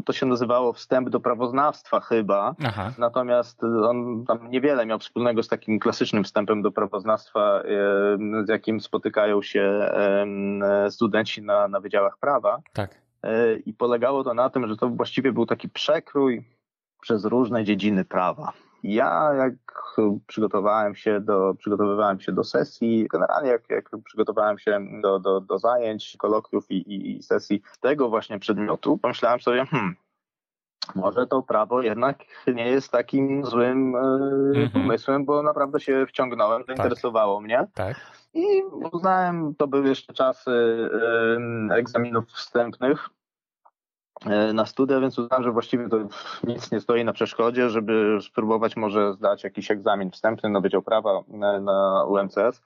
to 0.06 0.14
się 0.14 0.26
nazywało 0.26 0.74
wstęp 0.74 1.10
do 1.10 1.20
prawoznawstwa 1.20 2.00
chyba. 2.00 2.56
Aha. 2.66 2.92
Natomiast 2.98 3.64
on 3.64 4.26
tam 4.28 4.50
niewiele 4.50 4.86
miał 4.86 5.00
wspólnego 5.00 5.44
z 5.44 5.48
takim 5.48 5.80
klasycznym 5.80 6.24
wstępem 6.24 6.62
do 6.62 6.72
prawoznawstwa, 6.72 7.64
z 8.46 8.50
jakim 8.50 8.82
spotykają 8.82 9.42
się 9.42 9.90
studenci 10.90 11.42
na, 11.42 11.68
na 11.68 11.80
wydziałach 11.80 12.18
prawa. 12.18 12.60
Tak. 12.74 12.96
E, 13.24 13.56
I 13.56 13.74
polegało 13.74 14.24
to 14.24 14.34
na 14.34 14.50
tym, 14.50 14.68
że 14.68 14.78
to 14.78 14.90
właściwie 14.90 15.32
był 15.32 15.46
taki 15.46 15.70
przekrój 15.70 16.44
przez 17.02 17.26
różne 17.26 17.64
dziedziny 17.64 18.06
prawa. 18.06 18.54
Ja 18.84 19.34
jak 19.34 19.54
przygotowałem 20.28 20.96
się 20.96 21.20
do, 21.20 21.54
przygotowywałem 21.58 22.20
się 22.20 22.32
do 22.32 22.44
sesji, 22.44 23.08
generalnie 23.12 23.50
jak, 23.50 23.70
jak 23.70 23.90
przygotowałem 24.06 24.60
się 24.60 24.80
do, 25.02 25.20
do, 25.20 25.42
do 25.42 25.60
zajęć, 25.60 26.16
kolokwiów 26.18 26.72
i, 26.72 26.76
i, 26.76 27.18
i 27.18 27.24
sesji 27.24 27.62
tego 27.82 28.10
właśnie 28.10 28.40
przedmiotu, 28.40 28.98
pomyślałem 28.98 29.40
sobie, 29.40 29.66
hmm, 29.66 29.96
może 30.96 31.28
to 31.28 31.42
prawo 31.42 31.82
jednak 31.82 32.18
nie 32.56 32.68
jest 32.68 32.92
takim 32.92 33.46
złym 33.46 33.96
e, 33.96 34.00
Mhm. 34.50 34.70
pomysłem, 34.72 35.26
bo 35.26 35.44
naprawdę 35.44 35.80
się 35.80 36.06
wciągnąłem, 36.06 36.64
zainteresowało 36.68 37.42
mnie. 37.42 37.68
Tak. 37.74 37.98
I 38.34 38.64
uznałem, 38.92 39.56
to 39.56 39.68
były 39.68 39.88
jeszcze 39.88 40.14
czasy 40.14 40.52
em, 41.36 41.72
egzaminów 41.72 42.26
wstępnych 42.28 43.10
na 44.54 44.66
studia, 44.66 45.00
więc 45.00 45.20
uznałem, 45.20 45.44
że 45.44 45.52
właściwie 45.52 45.90
to 45.90 45.98
nic 46.44 46.72
nie 46.72 46.80
stoi 46.80 47.06
na 47.06 47.14
przeszkodzie, 47.14 47.70
żeby 47.70 48.18
spróbować 48.22 48.76
może 48.76 49.14
zdać 49.14 49.44
jakiś 49.44 49.72
egzamin 49.72 50.12
wstępny 50.12 50.50
na 50.50 50.62
Wydział 50.62 50.82
Prawa 50.82 51.24
na, 51.28 51.60
na 51.60 52.06
UMCS. 52.06 52.62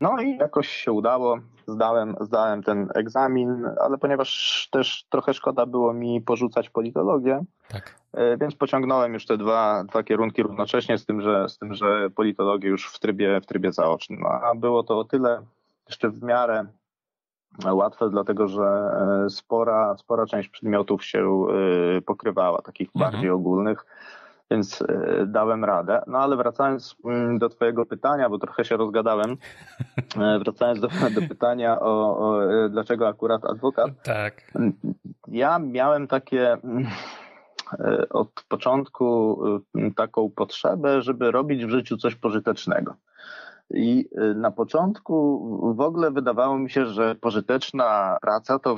No 0.00 0.20
i 0.20 0.36
jakoś 0.36 0.68
się 0.68 0.92
udało, 0.92 1.38
zdałem, 1.66 2.16
zdałem 2.20 2.62
ten 2.62 2.88
egzamin, 2.94 3.66
ale 3.80 3.98
ponieważ 3.98 4.68
też 4.72 5.06
trochę 5.08 5.34
szkoda 5.34 5.66
było 5.66 5.92
mi 5.92 6.20
porzucać 6.20 6.70
politologię, 6.70 7.44
Tak. 7.68 7.94
E, 8.12 8.36
Więc 8.36 8.54
pociągnąłem 8.54 9.14
już 9.14 9.26
te 9.26 9.36
dwa, 9.36 9.84
dwa 9.84 10.02
kierunki 10.02 10.42
równocześnie, 10.42 10.98
z 10.98 11.06
tym, 11.06 11.20
że, 11.20 11.48
z 11.48 11.58
tym, 11.58 11.74
że 11.74 12.10
politologię 12.10 12.68
już 12.68 12.92
w 12.92 12.98
trybie, 12.98 13.40
w 13.40 13.46
trybie 13.46 13.72
zaocznym. 13.72 14.26
A 14.26 14.54
było 14.54 14.82
to 14.82 14.98
o 14.98 15.04
tyle 15.04 15.42
jeszcze 15.88 16.10
w 16.10 16.22
miarę 16.22 16.66
łatwe, 17.64 18.10
dlatego 18.10 18.48
że 18.48 18.62
e, 19.26 19.30
spora, 19.30 19.96
spora 19.96 20.26
część 20.26 20.48
przedmiotów 20.48 21.04
się 21.04 21.46
e, 21.98 22.00
pokrywała, 22.00 22.62
takich 22.62 22.88
Mhm. 22.94 23.12
bardziej 23.12 23.30
ogólnych, 23.30 23.86
więc 24.50 24.82
e, 24.82 25.26
dałem 25.26 25.64
radę. 25.64 26.02
No 26.06 26.18
ale 26.18 26.36
wracając 26.36 26.96
mm, 27.04 27.38
do 27.38 27.48
Twojego 27.48 27.86
pytania, 27.86 28.28
bo 28.28 28.38
trochę 28.38 28.64
się 28.64 28.76
rozgadałem, 28.76 29.36
wracając 30.44 30.80
do, 30.80 30.88
do 31.20 31.28
pytania 31.28 31.80
o, 31.80 32.18
o 32.18 32.40
dlaczego 32.68 33.08
akurat 33.08 33.44
adwokat, 33.44 33.90
Tak. 34.02 34.52
ja 35.28 35.58
miałem 35.58 36.06
takie 36.06 36.52
mm, 36.52 36.86
od 38.10 38.28
początku 38.48 39.38
y, 39.76 39.94
taką 39.96 40.30
potrzebę, 40.30 41.02
żeby 41.02 41.30
robić 41.30 41.64
w 41.66 41.70
życiu 41.70 41.96
coś 41.96 42.14
pożytecznego. 42.14 42.94
I 43.70 44.08
y, 44.18 44.34
na 44.34 44.50
początku 44.50 45.38
w 45.76 45.80
ogóle 45.80 46.10
wydawało 46.10 46.58
mi 46.58 46.70
się, 46.70 46.86
że 46.86 47.14
pożyteczna 47.14 48.18
praca 48.22 48.58
to 48.58 48.76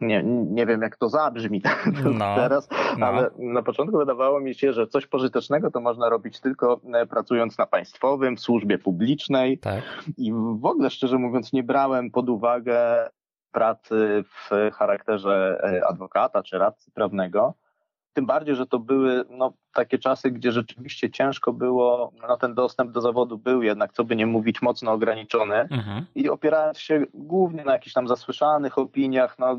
nie, 0.00 0.22
nie 0.24 0.66
wiem 0.66 0.82
jak 0.82 0.96
to 0.96 1.08
zabrzmi 1.08 1.62
No, 2.18 2.34
teraz, 2.36 2.68
no. 2.98 3.06
ale 3.06 3.30
na 3.38 3.62
początku 3.62 3.98
wydawało 3.98 4.40
mi 4.40 4.54
się, 4.54 4.72
że 4.72 4.86
coś 4.86 5.06
pożytecznego 5.06 5.70
to 5.70 5.80
można 5.80 6.08
robić 6.08 6.40
tylko 6.40 6.80
e, 6.94 7.06
pracując 7.06 7.58
na 7.58 7.66
państwowym, 7.66 8.36
w 8.36 8.40
służbie 8.40 8.78
publicznej, 8.78 9.58
Tak. 9.58 9.82
i 10.18 10.32
w 10.32 10.64
ogóle, 10.64 10.90
szczerze 10.90 11.18
mówiąc, 11.18 11.52
nie 11.52 11.62
brałem 11.62 12.10
pod 12.10 12.28
uwagę 12.28 13.10
pracy 13.52 14.24
w 14.24 14.70
charakterze 14.74 15.60
e, 15.64 15.86
adwokata 15.86 16.42
czy 16.42 16.58
radcy 16.58 16.90
prawnego. 16.90 17.54
Tym 18.12 18.26
bardziej, 18.26 18.54
że 18.54 18.66
to 18.66 18.78
były 18.78 19.24
no, 19.30 19.52
takie 19.74 19.98
czasy, 19.98 20.30
gdzie 20.30 20.52
rzeczywiście 20.52 21.10
ciężko 21.10 21.52
było, 21.52 22.12
no, 22.28 22.36
ten 22.36 22.54
dostęp 22.54 22.92
do 22.92 23.00
zawodu 23.00 23.38
był 23.38 23.62
jednak, 23.62 23.92
co 23.92 24.04
by 24.04 24.16
nie 24.16 24.26
mówić, 24.26 24.62
mocno 24.62 24.92
ograniczony. 24.92 25.54
Mhm. 25.54 26.06
I 26.14 26.28
opierając 26.28 26.78
się 26.78 27.04
głównie 27.14 27.64
na 27.64 27.72
jakichś 27.72 27.94
tam 27.94 28.08
zasłyszanych 28.08 28.78
opiniach 28.78 29.38
no, 29.38 29.56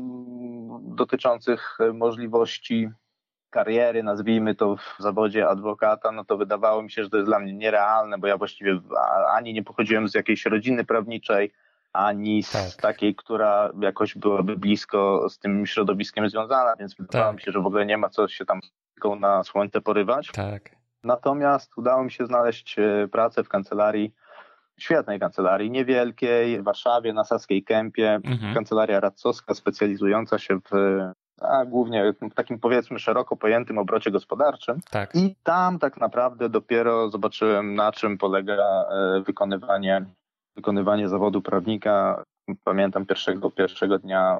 dotyczących 0.80 1.78
e, 1.80 1.92
możliwości 1.92 2.88
kariery, 3.50 4.02
nazwijmy 4.02 4.54
to 4.54 4.76
w 4.76 4.96
zawodzie 4.98 5.48
adwokata, 5.48 6.12
no 6.12 6.24
to 6.24 6.36
wydawało 6.36 6.82
mi 6.82 6.90
się, 6.90 7.04
że 7.04 7.10
to 7.10 7.16
jest 7.16 7.28
dla 7.28 7.38
mnie 7.38 7.52
nierealne, 7.52 8.18
bo 8.18 8.26
ja 8.26 8.36
właściwie 8.36 8.80
ani 9.34 9.54
nie 9.54 9.62
pochodziłem 9.62 10.08
z 10.08 10.14
jakiejś 10.14 10.46
rodziny 10.46 10.84
prawniczej, 10.84 11.52
ani 11.92 12.42
z 12.42 12.52
Tak. 12.52 12.82
takiej, 12.82 13.14
która 13.14 13.70
jakoś 13.80 14.14
byłaby 14.18 14.56
blisko 14.56 15.28
z 15.28 15.38
tym 15.38 15.66
środowiskiem 15.66 16.28
związana, 16.28 16.76
więc 16.76 16.94
wydawało 16.94 17.30
Tak. 17.30 17.36
mi 17.36 17.42
się, 17.42 17.52
że 17.52 17.60
w 17.60 17.66
ogóle 17.66 17.86
nie 17.86 17.98
ma 17.98 18.08
co 18.08 18.28
się 18.28 18.44
tam 18.44 18.60
na 19.20 19.44
słońce 19.44 19.80
porywać. 19.80 20.30
Tak. 20.32 20.70
Natomiast 21.04 21.78
udało 21.78 22.04
mi 22.04 22.10
się 22.12 22.26
znaleźć 22.26 22.78
e, 22.78 23.08
pracę 23.08 23.44
w 23.44 23.48
kancelarii, 23.48 24.14
świetnej 24.80 25.20
kancelarii, 25.20 25.70
niewielkiej, 25.70 26.60
w 26.60 26.64
Warszawie, 26.64 27.12
na 27.12 27.24
Saskiej 27.24 27.64
Kępie, 27.64 28.20
Mhm. 28.24 28.54
kancelaria 28.54 29.00
radcowska 29.00 29.54
specjalizująca 29.54 30.38
się 30.38 30.58
w 30.70 30.98
a 31.40 31.64
głównie 31.64 32.12
w 32.30 32.34
takim 32.34 32.58
powiedzmy 32.58 32.98
szeroko 32.98 33.36
pojętym 33.36 33.78
obrocie 33.78 34.10
gospodarczym. 34.10 34.80
Tak. 34.90 35.14
I 35.14 35.36
tam 35.42 35.78
tak 35.78 35.96
naprawdę 36.00 36.48
dopiero 36.48 37.10
zobaczyłem, 37.10 37.74
na 37.74 37.92
czym 37.92 38.18
polega 38.18 38.54
e, 38.54 39.22
wykonywanie, 39.26 40.04
wykonywanie 40.56 41.08
zawodu 41.08 41.42
prawnika. 41.42 42.22
pamiętam 42.64 43.06
pierwszego, 43.06 43.50
pierwszego 43.50 43.98
dnia 43.98 44.38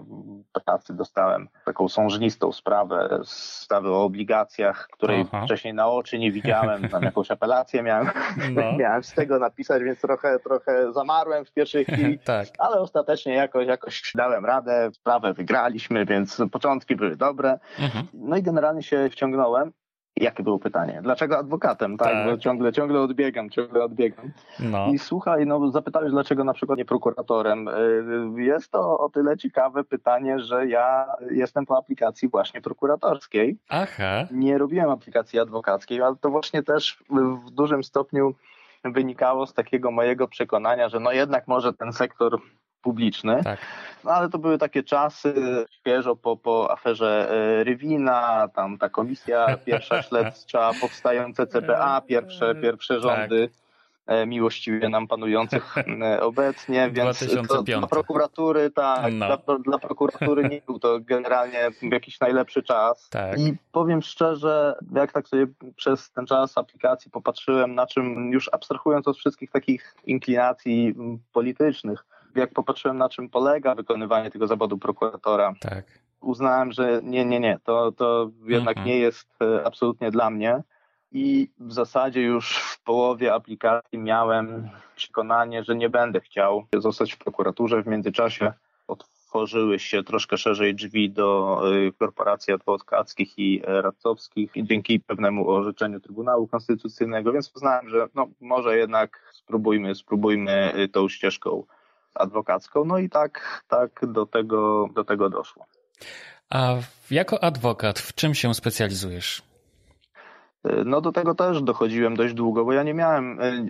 pracy 0.65 0.95
dostałem 0.95 1.49
taką 1.65 1.89
sążnistą 1.89 2.53
sprawę, 2.53 3.21
sprawę 3.25 3.91
o 3.91 4.05
obligacjach, 4.05 4.89
której 4.93 5.21
Aha. 5.21 5.45
wcześniej 5.45 5.75
na 5.75 5.89
oczy 5.89 6.19
nie 6.19 6.33
widziałem, 6.33 6.83
tam 6.89 7.03
jakąś 7.03 7.31
apelację 7.31 7.83
miałem, 7.83 8.11
No. 8.51 8.63
miałem 8.79 9.03
z 9.03 9.15
tego 9.15 9.39
napisać, 9.39 9.83
więc 9.83 10.01
trochę, 10.01 10.39
trochę 10.39 10.93
zamarłem 10.93 11.45
w 11.45 11.53
pierwszej 11.53 11.85
chwili. 11.85 12.19
tak. 12.25 12.49
Ale 12.59 12.81
ostatecznie 12.81 13.35
jakoś, 13.35 13.67
jakoś 13.67 14.13
dałem 14.15 14.45
radę, 14.45 14.91
sprawę 14.93 15.33
wygraliśmy, 15.35 16.05
więc 16.05 16.43
początki 16.53 16.97
były 16.97 17.17
dobre. 17.17 17.59
Mhm. 17.79 18.07
No 18.15 18.37
i 18.37 18.43
generalnie 18.43 18.83
się 18.83 19.09
wciągnąłem. 19.11 19.73
Jakie 20.17 20.43
było 20.43 20.59
pytanie? 20.59 21.01
Dlaczego 21.03 21.39
adwokatem? 21.39 21.97
Tak, 21.97 22.09
Tak. 22.09 22.27
bo 22.27 22.39
ciągle, 22.39 22.73
ciągle 22.73 23.01
odbiegam, 23.01 23.51
ciągle 23.51 23.85
odbiegam. 23.85 24.31
No. 24.61 24.87
I 24.93 24.99
słuchaj, 24.99 25.47
no 25.47 25.71
zapytałeś, 25.71 26.11
dlaczego 26.11 26.45
na 26.45 26.53
przykład 26.55 26.79
nie 26.79 26.85
prokuratorem. 26.85 27.69
Y, 27.69 28.43
Jest 28.43 28.71
to 28.71 28.99
o 28.99 29.09
tyle 29.09 29.37
ciekawe 29.37 29.85
pytanie, 29.85 30.39
że 30.41 30.67
ja 30.67 31.07
jestem 31.31 31.67
po 31.67 31.79
aplikacji 31.79 32.29
właśnie 32.29 32.61
prokuratorskiej. 32.61 33.59
Aha. 33.69 34.27
Nie 34.31 34.59
robiłem 34.59 34.91
aplikacji 34.91 35.39
adwokackiej, 35.39 36.03
ale 36.03 36.17
to 36.17 36.31
właśnie 36.31 36.63
też 36.63 37.05
w 37.47 37.51
dużym 37.51 37.85
stopniu 37.85 38.35
wynikało 38.85 39.47
z 39.47 39.55
takiego 39.55 39.91
mojego 39.91 40.29
przekonania, 40.29 40.89
że 40.89 41.01
no 41.01 41.13
jednak 41.13 41.49
może 41.49 41.73
ten 41.73 41.93
sektor 41.93 42.39
publiczny, 42.83 43.41
Tak. 43.45 43.59
no 44.05 44.11
ale 44.11 44.29
to 44.29 44.39
były 44.39 44.59
takie 44.59 44.83
czasy 44.83 45.35
świeżo 45.71 46.17
po, 46.17 46.37
po 46.37 46.71
aferze 46.71 47.31
e, 47.61 47.65
Rywina, 47.65 48.49
tam 48.55 48.79
ta 48.79 48.89
komisja 48.89 49.57
pierwsza 49.65 50.03
śledcza, 50.09 50.71
powstające 50.81 51.47
CPA, 51.47 52.01
pierwsze, 52.01 52.55
pierwsze 52.55 52.95
Tak. 52.95 53.03
rządy 53.03 53.49
e, 54.07 54.27
miłościwie 54.27 54.89
nam 54.89 55.09
panujących 55.09 55.75
e, 55.79 56.21
obecnie, 56.31 56.91
więc 56.91 57.19
to, 57.19 57.25
2005. 57.25 57.79
dla 57.81 57.89
prokuratury, 57.89 58.71
tak, 58.71 59.13
No. 59.13 59.27
dla, 59.27 59.59
dla 59.59 59.79
prokuratury 59.79 60.49
nie 60.49 60.61
był 60.67 60.79
to 60.79 61.01
generalnie 61.01 61.71
jakiś 61.83 62.21
najlepszy 62.21 62.63
czas. 62.63 63.09
Tak. 63.09 63.39
I 63.39 63.55
powiem 63.73 64.03
szczerze, 64.03 64.75
jak 64.95 65.13
tak 65.13 65.29
sobie 65.29 65.47
przez 65.77 66.11
ten 66.11 66.27
czas 66.27 66.59
aplikacji 66.59 67.11
popatrzyłem, 67.11 67.75
na 67.75 67.87
czym, 67.87 68.33
już 68.33 68.51
abstrahując 68.53 69.09
od 69.09 69.17
wszystkich 69.19 69.51
takich 69.51 69.95
inklinacji 70.07 70.95
politycznych, 71.33 72.05
jak 72.35 72.53
popatrzyłem 72.53 72.99
na 72.99 73.09
czym 73.09 73.29
polega 73.29 73.75
wykonywanie 73.75 74.31
tego 74.31 74.47
zawodu 74.47 74.79
prokuratora, 74.79 75.55
Tak. 75.61 75.85
uznałem, 76.21 76.73
że 76.73 77.01
nie, 77.03 77.25
nie, 77.25 77.41
nie, 77.41 77.59
to, 77.65 77.93
to 77.93 78.31
jednak 78.45 78.77
Mhm. 78.77 78.87
nie 78.87 78.99
jest 78.99 79.29
e, 79.43 79.67
absolutnie 79.67 80.11
dla 80.11 80.31
mnie. 80.31 80.63
I 81.15 81.51
w 81.59 81.73
zasadzie 81.73 82.23
już 82.23 82.57
w 82.59 82.83
połowie 82.83 83.35
aplikacji 83.35 83.99
miałem 83.99 84.69
przekonanie, 84.97 85.65
że 85.65 85.77
nie 85.77 85.89
będę 85.91 86.21
chciał 86.21 86.65
zostać 86.79 87.13
w 87.13 87.19
prokuraturze. 87.19 87.83
W 87.83 87.87
międzyczasie 87.87 88.53
otworzyły 88.89 89.79
się 89.79 90.03
troszkę 90.03 90.37
szerzej 90.37 90.75
drzwi 90.75 91.11
do 91.11 91.61
y, 91.89 91.93
korporacji 91.99 92.53
adwokackich 92.55 93.39
i 93.39 93.63
e, 93.67 93.83
radcowskich 93.83 94.57
i 94.57 94.65
dzięki 94.65 95.01
pewnemu 95.01 95.51
orzeczeniu 95.51 96.01
Trybunału 96.01 96.47
Konstytucyjnego, 96.47 97.33
więc 97.33 97.53
uznałem, 97.57 97.89
że 97.89 98.09
no, 98.15 98.27
może 98.41 98.77
jednak 98.79 99.33
spróbujmy, 99.33 99.95
spróbujmy 99.95 100.73
tą 100.93 101.09
ścieżką 101.09 101.65
adwokacką. 102.15 102.85
No 102.85 102.99
i 102.99 103.09
tak, 103.09 103.63
tak 103.69 103.91
do 104.03 104.27
tego, 104.27 104.89
do 104.95 105.05
tego 105.05 105.31
doszło. 105.31 105.67
A 106.51 106.75
jako 107.11 107.45
adwokat 107.45 107.99
w 107.99 108.15
czym 108.15 108.35
się 108.35 108.55
specjalizujesz? 108.55 109.43
No 110.85 111.01
do 111.01 111.13
tego 111.13 111.35
też 111.35 111.63
dochodziłem 111.63 112.17
dość 112.17 112.35
długo, 112.35 112.65
bo 112.65 112.73
ja 112.73 112.83
nie 112.83 112.95
miałem 112.95 113.41
y, 113.41 113.65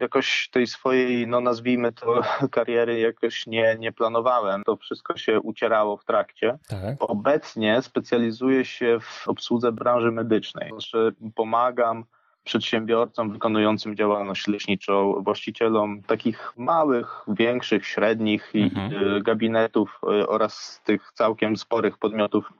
jakoś 0.00 0.48
tej 0.52 0.66
swojej, 0.66 1.26
no 1.26 1.40
nazwijmy 1.40 1.92
to, 1.92 2.22
kariery 2.50 3.00
jakoś 3.00 3.46
nie, 3.46 3.76
nie 3.78 3.92
planowałem. 3.92 4.62
To 4.64 4.76
wszystko 4.76 5.16
się 5.16 5.40
ucierało 5.40 5.96
w 5.96 6.04
trakcie. 6.04 6.58
Tak. 6.68 6.96
Obecnie 6.98 7.82
specjalizuję 7.82 8.64
się 8.64 8.98
w 9.00 9.28
obsłudze 9.28 9.72
branży 9.72 10.12
medycznej. 10.12 10.70
Znaczy 10.70 11.14
pomagam 11.34 12.04
przedsiębiorcom 12.44 13.32
wykonującym 13.32 13.96
działalność 13.96 14.46
leczniczą, 14.48 15.22
właścicielom 15.22 16.02
takich 16.02 16.52
małych, 16.56 17.24
większych, 17.28 17.86
średnich 17.86 18.52
Mhm. 18.54 19.16
y, 19.16 19.22
gabinetów 19.22 20.00
y, 20.02 20.28
oraz 20.28 20.82
tych 20.84 21.12
całkiem 21.14 21.56
sporych 21.56 21.98
podmiotów 21.98 22.52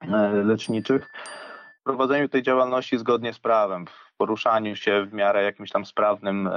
e, 0.00 0.32
leczniczych 0.32 1.10
w 1.80 1.82
prowadzeniu 1.82 2.28
tej 2.28 2.42
działalności 2.42 2.98
zgodnie 2.98 3.32
z 3.32 3.38
prawem, 3.38 3.86
w 3.86 4.16
poruszaniu 4.16 4.76
się 4.76 5.04
w 5.06 5.12
miarę 5.12 5.42
jakimś 5.44 5.70
tam 5.70 5.86
sprawnym 5.86 6.50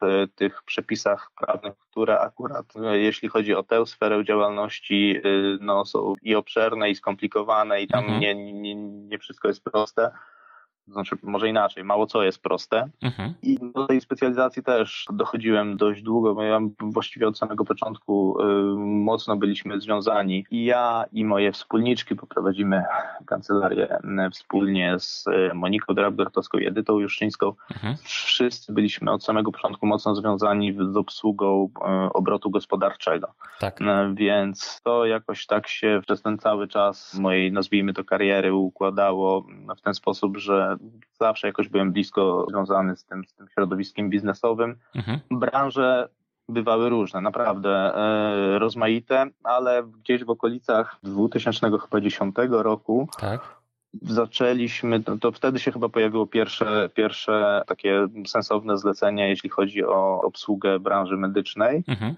w 0.00 0.26
tych 0.34 0.62
przepisach 0.62 1.30
prawnych, 1.38 1.74
które 1.90 2.20
akurat 2.20 2.66
jeśli 2.92 3.28
chodzi 3.28 3.54
o 3.54 3.62
tę 3.62 3.86
sferę 3.86 4.24
działalności, 4.24 5.20
no, 5.60 5.84
są 5.84 6.12
i 6.22 6.34
obszerne, 6.34 6.90
i 6.90 6.94
skomplikowane, 6.94 7.82
i 7.82 7.88
tam 7.88 8.04
Mhm. 8.04 8.20
nie, 8.20 8.34
nie, 8.34 8.74
nie 8.84 9.18
wszystko 9.18 9.48
jest 9.48 9.64
proste. 9.64 10.10
Znaczy, 10.88 11.16
może 11.22 11.48
inaczej, 11.48 11.84
mało 11.84 12.06
co 12.06 12.22
jest 12.22 12.42
proste. 12.42 12.88
Mhm. 13.02 13.34
I 13.42 13.58
do 13.74 13.86
tej 13.86 14.00
specjalizacji 14.00 14.62
też 14.62 15.06
dochodziłem 15.12 15.76
dość 15.76 16.02
długo, 16.02 16.34
bo 16.34 16.42
ja 16.42 16.60
właściwie 16.80 17.28
od 17.28 17.38
samego 17.38 17.64
początku 17.64 18.40
y, 18.40 18.44
mocno 18.78 19.36
byliśmy 19.36 19.80
związani. 19.80 20.46
I 20.50 20.64
ja 20.64 21.04
i 21.12 21.24
moje 21.24 21.52
wspólniczki, 21.52 22.14
bo 22.14 22.26
prowadzimy 22.26 22.84
kancelarię 23.26 23.98
y, 24.26 24.30
wspólnie 24.30 24.94
z 24.98 25.26
y, 25.26 25.54
Moniką 25.54 25.94
Drabdortowską 25.94 26.58
i 26.58 26.66
Edytą 26.66 26.98
Juszczyńską. 26.98 27.52
Mhm. 27.74 27.96
Wszyscy 28.02 28.72
byliśmy 28.72 29.10
od 29.10 29.24
samego 29.24 29.52
początku 29.52 29.86
mocno 29.86 30.14
związani 30.14 30.76
z 30.92 30.96
obsługą 30.96 31.70
y, 31.76 32.12
obrotu 32.12 32.50
gospodarczego. 32.50 33.28
Tak. 33.60 33.80
No, 33.80 34.14
Więc 34.14 34.80
to 34.82 35.06
jakoś 35.06 35.46
tak 35.46 35.68
się 35.68 36.00
przez 36.06 36.22
ten 36.22 36.38
cały 36.38 36.68
czas 36.68 37.14
mojej, 37.14 37.52
nazwijmy 37.52 37.94
to, 37.94 38.04
kariery 38.04 38.54
układało 38.54 39.46
w 39.76 39.80
ten 39.80 39.94
sposób, 39.94 40.36
że 40.36 40.73
zawsze 41.20 41.46
jakoś 41.46 41.68
byłem 41.68 41.92
blisko 41.92 42.46
związany 42.50 42.96
z 42.96 43.04
tym, 43.04 43.24
z 43.24 43.34
tym 43.34 43.48
środowiskiem 43.48 44.10
biznesowym. 44.10 44.76
Mhm. 44.94 45.20
Branże 45.30 46.08
bywały 46.48 46.88
różne, 46.88 47.20
naprawdę 47.20 47.70
e, 47.96 48.58
rozmaite, 48.58 49.26
ale 49.44 49.82
gdzieś 49.82 50.24
w 50.24 50.30
okolicach 50.30 50.98
2010 51.02 52.34
roku 52.50 53.08
Tak. 53.18 53.40
zaczęliśmy, 54.02 55.02
to, 55.02 55.18
to 55.18 55.32
wtedy 55.32 55.58
się 55.58 55.72
chyba 55.72 55.88
pojawiło 55.88 56.26
pierwsze, 56.26 56.90
pierwsze 56.94 57.62
takie 57.66 58.06
sensowne 58.26 58.78
zlecenie, 58.78 59.28
jeśli 59.28 59.50
chodzi 59.50 59.84
o 59.84 60.20
obsługę 60.22 60.78
branży 60.78 61.16
medycznej. 61.16 61.84
Mhm. 61.88 62.14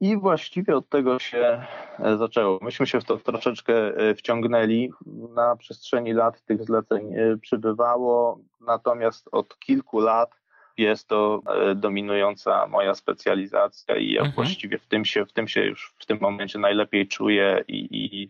I 0.00 0.16
właściwie 0.16 0.76
od 0.76 0.88
tego 0.88 1.18
się 1.18 1.62
e, 1.98 2.16
zaczęło. 2.16 2.58
Myśmy 2.62 2.86
się 2.86 3.00
w 3.00 3.04
to 3.04 3.16
troszeczkę 3.16 3.74
e, 3.74 4.14
wciągnęli. 4.14 4.90
Na 5.34 5.56
przestrzeni 5.56 6.12
lat 6.12 6.42
tych 6.44 6.64
zleceń 6.64 7.14
e, 7.14 7.36
przybywało, 7.36 8.40
natomiast 8.60 9.28
od 9.32 9.58
kilku 9.58 10.00
lat 10.00 10.30
jest 10.78 11.08
to 11.08 11.42
e, 11.70 11.74
dominująca 11.74 12.66
moja 12.66 12.94
specjalizacja 12.94 13.96
i 13.96 14.10
ja 14.10 14.20
Mhm. 14.20 14.34
właściwie 14.34 14.78
w 14.78 14.86
tym 14.86 15.04
się, 15.04 15.26
w 15.26 15.32
tym 15.32 15.48
się 15.48 15.64
już 15.64 15.94
w 15.98 16.06
tym 16.06 16.18
momencie 16.20 16.58
najlepiej 16.58 17.08
czuję 17.08 17.64
i, 17.68 17.88
i 17.90 18.28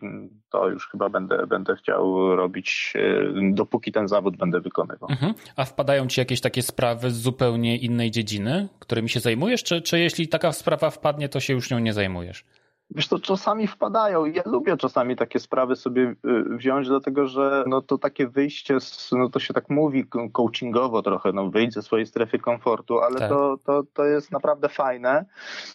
to 0.49 0.69
już 0.69 0.89
chyba 0.89 1.09
będę, 1.09 1.47
będę 1.47 1.75
chciał 1.75 2.35
robić, 2.35 2.93
e, 2.95 3.51
dopóki 3.53 3.91
ten 3.91 4.07
zawód 4.07 4.37
będę 4.37 4.59
wykonywał. 4.59 5.09
Mhm. 5.09 5.33
A 5.55 5.65
wpadają 5.65 6.07
ci 6.07 6.19
jakieś 6.21 6.41
takie 6.41 6.61
sprawy 6.61 7.11
z 7.11 7.21
zupełnie 7.21 7.77
innej 7.77 8.11
dziedziny, 8.11 8.67
którymi 8.79 9.09
się 9.09 9.19
zajmujesz, 9.19 9.63
czy, 9.63 9.81
czy 9.81 9.99
jeśli 9.99 10.27
taka 10.27 10.51
sprawa 10.51 10.89
wpadnie, 10.89 11.29
to 11.29 11.39
się 11.39 11.53
już 11.53 11.71
nią 11.71 11.79
nie 11.79 11.93
zajmujesz? 11.93 12.43
Wiesz, 12.89 13.07
to 13.07 13.19
czasami 13.19 13.67
wpadają. 13.67 14.25
Ja 14.25 14.41
lubię 14.45 14.77
czasami 14.77 15.15
takie 15.15 15.39
sprawy 15.39 15.75
sobie 15.75 16.01
y, 16.01 16.15
wziąć, 16.57 16.87
dlatego 16.87 17.27
że 17.27 17.63
no 17.67 17.81
to 17.81 17.97
takie 17.97 18.27
wyjście, 18.27 18.79
z, 18.79 19.11
no 19.11 19.29
to 19.29 19.39
się 19.39 19.53
tak 19.53 19.69
mówi 19.69 20.05
co- 20.13 20.29
coachingowo 20.29 21.01
trochę, 21.01 21.31
no 21.33 21.49
wyjść 21.49 21.73
ze 21.73 21.81
swojej 21.81 22.05
strefy 22.05 22.39
komfortu, 22.39 22.99
ale 22.99 23.19
Tak. 23.19 23.29
to, 23.29 23.57
to, 23.65 23.83
to 23.93 24.05
jest 24.05 24.31
naprawdę 24.31 24.69
fajne, 24.69 25.25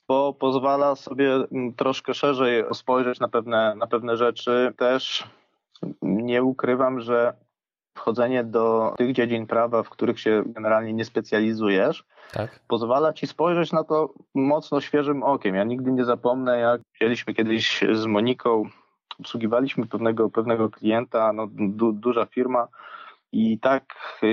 bo 0.09 0.33
pozwala 0.35 0.97
sobie 0.97 1.35
mm, 1.35 1.75
troszkę 1.75 2.15
szerzej 2.15 2.65
spojrzeć 2.73 3.21
na 3.21 3.29
pewne, 3.29 3.75
na 3.75 3.87
pewne 3.87 4.17
rzeczy. 4.17 4.73
Też 4.77 5.25
nie 6.03 6.43
ukrywam, 6.43 7.01
że 7.01 7.33
wchodzenie 7.95 8.45
do 8.45 8.95
tych 8.99 9.13
dziedzin 9.13 9.47
prawa, 9.47 9.83
w 9.83 9.91
których 9.91 10.21
się 10.21 10.43
generalnie 10.47 10.93
nie 10.93 11.05
specjalizujesz, 11.05 12.05
Tak. 12.33 12.61
pozwala 12.69 13.13
ci 13.13 13.27
spojrzeć 13.27 13.73
na 13.73 13.85
to 13.85 14.15
mocno 14.35 14.81
świeżym 14.81 15.23
okiem. 15.23 15.55
Ja 15.55 15.65
nigdy 15.65 15.93
nie 15.93 16.05
zapomnę, 16.05 16.59
jak 16.59 16.81
wzięliśmy 16.95 17.35
kiedyś 17.35 17.85
z 17.93 18.07
Moniką, 18.07 18.65
obsługiwaliśmy 19.21 19.87
pewnego, 19.87 20.31
pewnego 20.31 20.71
klienta, 20.71 21.33
no, 21.33 21.47
du, 21.51 21.93
duża 21.93 22.27
firma 22.27 22.69
i 23.33 23.59
tak 23.59 23.85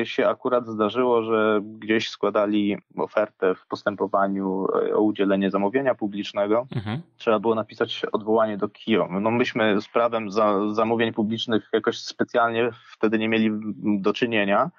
się 0.04 0.28
akurat 0.28 0.68
zdarzyło, 0.68 1.24
że 1.24 1.62
gdzieś 1.64 2.10
składali 2.10 2.78
ofertę 2.98 3.56
w 3.56 3.68
postępowaniu 3.68 4.68
e, 4.90 4.96
o 4.96 5.02
udzielenie 5.02 5.52
zamówienia 5.52 5.96
publicznego. 5.96 6.68
Mhm. 6.76 7.02
Trzeba 7.18 7.40
było 7.40 7.56
napisać 7.56 8.06
odwołanie 8.12 8.58
do 8.58 8.70
KIO. 8.70 9.08
No 9.22 9.32
myśmy 9.32 9.82
z 9.82 9.88
prawem 9.88 10.32
za, 10.32 10.74
zamówień 10.74 11.14
publicznych 11.14 11.70
jakoś 11.74 12.00
specjalnie 12.00 12.72
wtedy 12.98 13.20
nie 13.20 13.30
mieli 13.30 13.52
do 14.02 14.14
czynienia. 14.14 14.72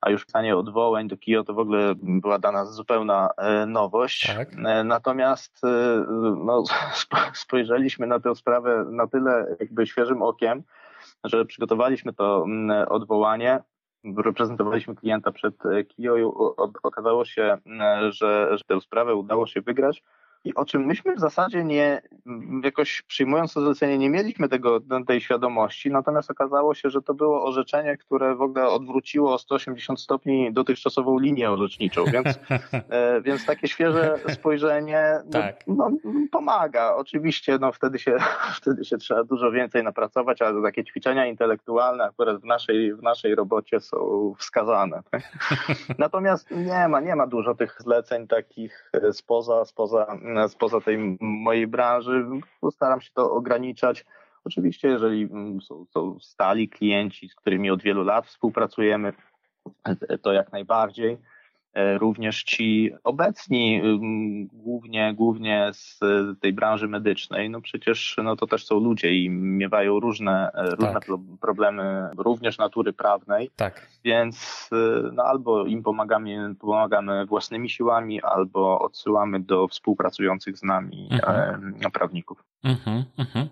a 0.00 0.10
już 0.10 0.24
pisanie 0.24 0.56
odwołań 0.56 1.08
do 1.08 1.16
KIO 1.16 1.44
to 1.44 1.54
w 1.54 1.58
ogóle 1.58 1.94
była 2.02 2.38
dla 2.38 2.52
nas 2.52 2.74
zupełna 2.74 3.28
e, 3.36 3.66
nowość. 3.66 4.26
Tak. 4.26 4.48
E, 4.66 4.84
natomiast 4.84 5.62
no, 6.44 6.64
spojrzeliśmy 7.32 8.06
na 8.06 8.20
tę 8.20 8.34
sprawę 8.34 8.84
na 8.90 9.06
tyle 9.06 9.56
jakby 9.60 9.86
świeżym 9.86 10.22
okiem, 10.22 10.62
że 11.24 11.44
przygotowaliśmy 11.44 12.12
to 12.12 12.44
mm, 12.46 12.88
odwołanie, 12.88 13.62
reprezentowaliśmy 14.16 14.94
klienta 14.94 15.32
przed 15.32 15.54
KIO 15.88 16.16
i 16.16 16.22
okazało 16.82 17.24
się, 17.24 17.58
że, 18.08 18.48
że 18.58 18.64
tę 18.66 18.80
sprawę 18.80 19.14
udało 19.14 19.46
się 19.46 19.60
wygrać 19.60 20.02
i 20.44 20.54
o 20.54 20.64
czym 20.64 20.86
myśmy 20.86 21.16
w 21.16 21.20
zasadzie 21.20 21.64
nie, 21.64 22.02
jakoś 22.64 23.02
przyjmując 23.02 23.54
to 23.54 23.60
zlecenie, 23.60 23.98
nie 23.98 24.10
mieliśmy 24.10 24.48
tego, 24.48 24.80
tej 25.06 25.20
świadomości, 25.20 25.90
natomiast 25.90 26.30
okazało 26.30 26.74
się, 26.74 26.90
że 26.90 27.02
to 27.02 27.14
było 27.14 27.44
orzeczenie, 27.44 27.96
które 27.96 28.34
w 28.34 28.42
ogóle 28.42 28.68
odwróciło 28.68 29.34
o 29.34 29.38
180 29.38 30.00
stopni 30.00 30.52
dotychczasową 30.52 31.18
linię 31.18 31.50
orzeczniczą, 31.50 32.04
więc, 32.04 32.26
e, 32.72 33.20
więc 33.20 33.46
takie 33.46 33.68
świeże 33.68 34.18
spojrzenie 34.28 35.20
no, 35.24 35.30
tak. 35.30 35.64
no, 35.66 35.90
pomaga. 36.32 36.94
Oczywiście 36.94 37.58
no, 37.60 37.72
wtedy, 37.72 37.98
się, 37.98 38.16
wtedy 38.60 38.84
się 38.84 38.98
trzeba 38.98 39.24
dużo 39.24 39.50
więcej 39.50 39.84
napracować, 39.84 40.42
ale 40.42 40.62
takie 40.62 40.84
ćwiczenia 40.84 41.26
intelektualne 41.26 42.04
akurat 42.04 42.40
w 42.40 42.44
naszej, 42.44 42.94
w 42.94 43.02
naszej 43.02 43.34
robocie 43.34 43.80
są 43.80 44.34
wskazane. 44.38 45.02
Tak? 45.10 45.22
Natomiast 45.98 46.50
nie 46.50 46.88
ma, 46.88 47.00
nie 47.00 47.16
ma 47.16 47.26
dużo 47.26 47.54
tych 47.54 47.76
zleceń 47.82 48.26
takich 48.26 48.90
e, 48.92 49.12
spoza, 49.12 49.64
spoza 49.64 50.18
spoza 50.48 50.80
tej 50.80 51.18
mojej 51.20 51.66
branży. 51.66 52.26
Staram 52.70 53.00
się 53.00 53.10
to 53.14 53.32
ograniczać. 53.32 54.04
Oczywiście, 54.44 54.88
jeżeli 54.88 55.22
mm, 55.22 55.60
są, 55.60 55.86
są 55.90 56.20
stali 56.20 56.68
klienci, 56.68 57.28
z 57.28 57.34
którymi 57.34 57.70
od 57.70 57.82
wielu 57.82 58.04
lat 58.04 58.26
współpracujemy, 58.26 59.12
to 60.22 60.32
jak 60.32 60.52
najbardziej. 60.52 61.18
E, 61.74 61.98
również 61.98 62.42
ci 62.42 62.92
obecni, 63.04 63.82
głównie, 64.52 65.14
głównie 65.14 65.70
z 65.72 65.98
tej 66.40 66.52
branży 66.52 66.88
medycznej, 66.88 67.50
no 67.50 67.60
przecież 67.60 68.16
no 68.24 68.36
to 68.36 68.46
też 68.46 68.66
są 68.66 68.80
ludzie 68.80 69.14
i 69.14 69.30
miewają 69.30 70.00
różne, 70.00 70.50
e, 70.54 70.70
różne 70.70 70.92
tak. 70.92 71.04
problemy, 71.40 72.08
również 72.18 72.58
natury 72.58 72.92
prawnej. 72.92 73.50
Tak. 73.56 73.88
Więc 74.04 74.68
e, 74.72 75.10
no 75.12 75.22
albo 75.22 75.66
im 75.66 75.82
pomagamy, 75.82 76.54
pomagamy 76.60 77.26
własnymi 77.26 77.70
siłami, 77.70 78.22
albo 78.22 78.78
odsyłamy 78.78 79.40
do 79.40 79.68
współpracujących 79.68 80.58
z 80.58 80.62
nami 80.62 81.08
mhm. 81.12 81.90
prawników. 81.92 82.44
Mhm, 82.64 83.04
mhm. 83.18 83.48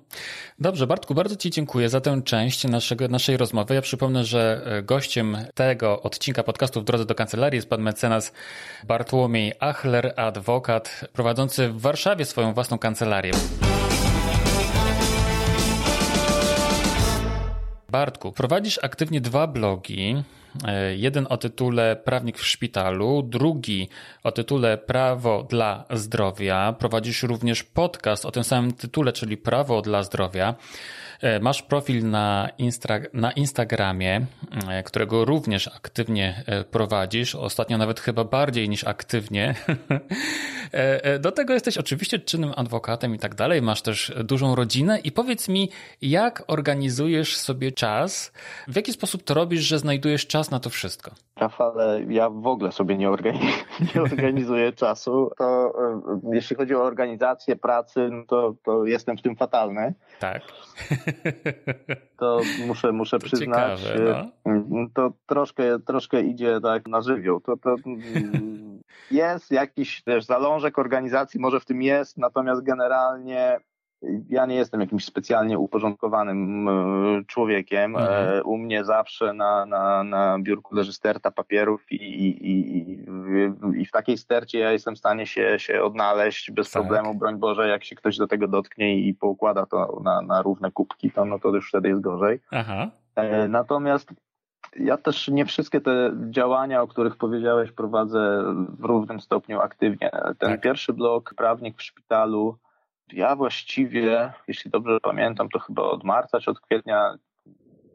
Dobrze, 0.59 0.87
Bartku, 0.87 1.15
bardzo 1.15 1.37
Ci 1.37 1.51
dziękuję 1.51 1.89
za 1.89 2.01
tę 2.01 2.23
część 2.25 2.65
naszego, 2.65 3.09
naszej 3.09 3.37
rozmowy. 3.37 3.75
Ja 3.75 3.83
przypomnę, 3.83 4.25
że 4.25 4.67
gościem 4.83 5.37
tego 5.55 6.03
odcinka 6.03 6.43
podcastu 6.43 6.81
w 6.81 6.85
drodze 6.85 7.05
do 7.05 7.15
kancelarii 7.15 7.57
jest 7.57 7.71
pan 7.71 7.83
mecenas 7.83 8.33
Bartłomiej 8.87 9.53
Achler, 9.61 10.15
adwokat 10.17 11.05
prowadzący 11.13 11.69
w 11.69 11.81
Warszawie 11.81 12.25
swoją 12.25 12.55
własną 12.55 12.79
kancelarię. 12.79 13.33
Bartku, 17.97 18.33
prowadzisz 18.33 18.79
aktywnie 18.83 19.21
dwa 19.21 19.47
blogi. 19.47 20.23
E, 20.65 20.97
jeden 20.97 21.27
o 21.31 21.37
tytule 21.37 21.97
Prawnik 21.97 22.39
w 22.39 22.47
szpitalu, 22.47 23.23
drugi 23.23 23.89
o 24.23 24.33
tytule 24.33 24.79
Prawo 24.79 25.43
dla 25.43 25.85
zdrowia. 25.91 26.73
Prowadzisz 26.79 27.23
również 27.23 27.63
podcast 27.63 28.27
o 28.27 28.31
tym 28.31 28.45
samym 28.45 28.73
tytule, 28.73 29.13
czyli 29.13 29.37
Prawo 29.37 29.83
dla 29.83 30.03
zdrowia. 30.03 30.55
E, 31.21 31.41
masz 31.41 31.63
profil 31.63 32.11
na, 32.11 32.49
Insta, 32.59 32.99
na 33.13 33.33
Instagramie, 33.33 34.27
e, 34.69 34.83
którego 34.83 35.25
również 35.25 35.69
aktywnie 35.69 36.45
e, 36.47 36.65
prowadzisz. 36.65 37.35
Ostatnio 37.35 37.79
nawet 37.79 38.01
chyba 38.01 38.25
bardziej 38.25 38.69
niż 38.69 38.85
aktywnie. 38.85 39.55
Do 41.21 41.33
tego 41.33 41.55
jesteś 41.55 41.79
oczywiście 41.79 42.19
czynnym 42.19 42.53
adwokatem 42.57 43.15
i 43.15 43.19
tak 43.19 43.35
dalej. 43.35 43.63
Masz 43.63 43.83
też 43.83 44.13
dużą 44.25 44.55
rodzinę. 44.55 44.99
I 44.99 45.13
powiedz 45.13 45.49
mi, 45.49 45.71
jak 46.03 46.43
organizujesz 46.47 47.37
sobie 47.37 47.73
czas? 47.73 48.33
W 48.69 48.77
jaki 48.77 48.93
sposób 48.93 49.25
to 49.25 49.35
robisz, 49.35 49.61
że 49.61 49.79
znajdujesz 49.79 50.27
czas 50.27 50.51
na 50.51 50.61
to 50.61 50.71
wszystko? 50.71 51.26
Rafale, 51.37 52.01
ja 52.09 52.31
w 52.31 52.47
ogóle 52.47 52.73
sobie 52.73 52.97
nie, 52.97 53.11
organizuję, 53.11 53.53
nie 53.95 54.03
organizuję 54.03 54.73
czasu. 54.73 55.31
To, 55.39 55.73
jeśli 56.33 56.57
chodzi 56.57 56.75
o 56.75 56.83
organizację 56.83 57.57
pracy, 57.57 58.09
no 58.13 58.25
to, 58.29 58.55
to 58.63 58.85
jestem 58.85 59.17
w 59.17 59.23
tym 59.23 59.37
fatalny. 59.37 59.95
Tak. 60.21 60.43
To 62.17 62.41
muszę, 62.67 62.93
muszę 62.93 63.19
to 63.19 63.27
przyznać. 63.27 63.81
Ciekawe, 63.81 64.31
no. 64.47 64.87
To 64.95 65.13
troszkę, 65.27 65.79
troszkę 65.79 66.23
idzie 66.23 66.61
tak 66.63 66.89
na 66.89 67.01
żywioł. 67.01 67.41
To, 67.41 67.57
to 67.57 67.77
jest 69.11 69.51
jakiś 69.51 70.03
też 70.03 70.25
zalążek 70.25 70.79
organizacji, 70.79 71.41
może 71.41 71.61
w 71.61 71.65
tym 71.65 71.83
jest, 71.83 72.19
natomiast 72.19 72.63
generalnie 72.63 73.59
ja 74.29 74.47
nie 74.47 74.55
jestem 74.55 74.81
jakimś 74.81 75.05
specjalnie 75.05 75.59
uporządkowanym 75.59 76.69
człowiekiem. 77.27 77.97
Mhm. 77.97 78.39
E, 78.39 78.43
u 78.43 78.57
mnie 78.59 78.85
zawsze 78.85 79.33
na, 79.33 79.67
na, 79.67 80.05
na 80.05 80.39
biurku 80.39 80.75
leży 80.75 80.93
sterta 80.93 81.31
papierów 81.31 81.93
i, 81.93 81.97
i, 81.97 82.51
i, 82.51 83.07
i 83.81 83.87
w 83.87 83.91
takiej 83.91 84.19
stercie 84.19 84.59
ja 84.59 84.73
jestem 84.73 84.95
w 84.95 84.99
stanie 84.99 85.27
się, 85.27 85.59
się 85.59 85.83
odnaleźć 85.83 86.51
bez 86.51 86.71
tak. 86.71 86.83
problemu, 86.83 87.15
broń 87.15 87.37
Boże, 87.37 87.69
jak 87.69 87.85
się 87.85 87.97
ktoś 87.97 88.17
do 88.17 88.27
tego 88.27 88.49
dotknie 88.49 88.99
i 88.99 89.15
poukłada 89.15 89.67
to 89.67 90.01
na, 90.05 90.23
na 90.23 90.43
równe 90.43 90.71
kubki, 90.71 91.11
to, 91.11 91.25
no 91.25 91.39
to 91.39 91.49
już 91.49 91.69
wtedy 91.69 91.89
jest 91.89 92.01
gorzej. 92.01 92.41
Aha. 92.51 92.91
E, 93.17 93.49
natomiast 93.49 94.13
ja 94.77 94.97
też 94.97 95.29
nie 95.29 95.45
wszystkie 95.45 95.81
te 95.81 96.13
działania, 96.31 96.83
o 96.83 96.87
których 96.87 97.17
powiedziałeś, 97.17 97.73
prowadzę 97.73 98.43
w 98.79 98.85
równym 98.85 99.21
stopniu 99.21 99.61
aktywnie. 99.61 100.11
Ten 100.39 100.51
tak. 100.51 100.61
pierwszy 100.61 100.93
blok, 100.93 101.35
prawnik 101.37 101.77
w 101.77 101.83
szpitalu, 101.83 102.59
ja 103.13 103.37
właściwie, 103.37 104.33
jeśli 104.49 104.71
dobrze 104.71 105.01
pamiętam, 105.01 105.49
to 105.49 105.59
chyba 105.59 105.83
od 105.83 106.05
marca 106.05 106.41
czy 106.41 106.51
od 106.51 106.61
kwietnia 106.61 107.15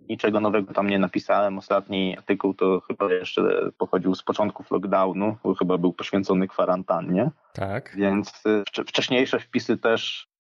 niczego 0.10 0.40
nowego 0.40 0.74
tam 0.74 0.90
nie 0.90 1.00
napisałem. 1.00 1.58
Ostatni 1.58 2.18
artykuł 2.18 2.54
to 2.54 2.82
chyba 2.88 3.14
jeszcze 3.14 3.42
pochodził 3.78 4.16
z 4.16 4.24
początków 4.24 4.72
lockdownu, 4.72 5.38
bo 5.44 5.56
chyba 5.56 5.78
był 5.78 5.94
poświęcony 5.94 6.48
kwarantannie. 6.48 7.32
Tak. 7.54 7.96
Więc 7.96 8.44
y, 8.80 8.84
wcześniejsze 8.88 9.40
wpisy 9.40 9.78
też 9.78 10.31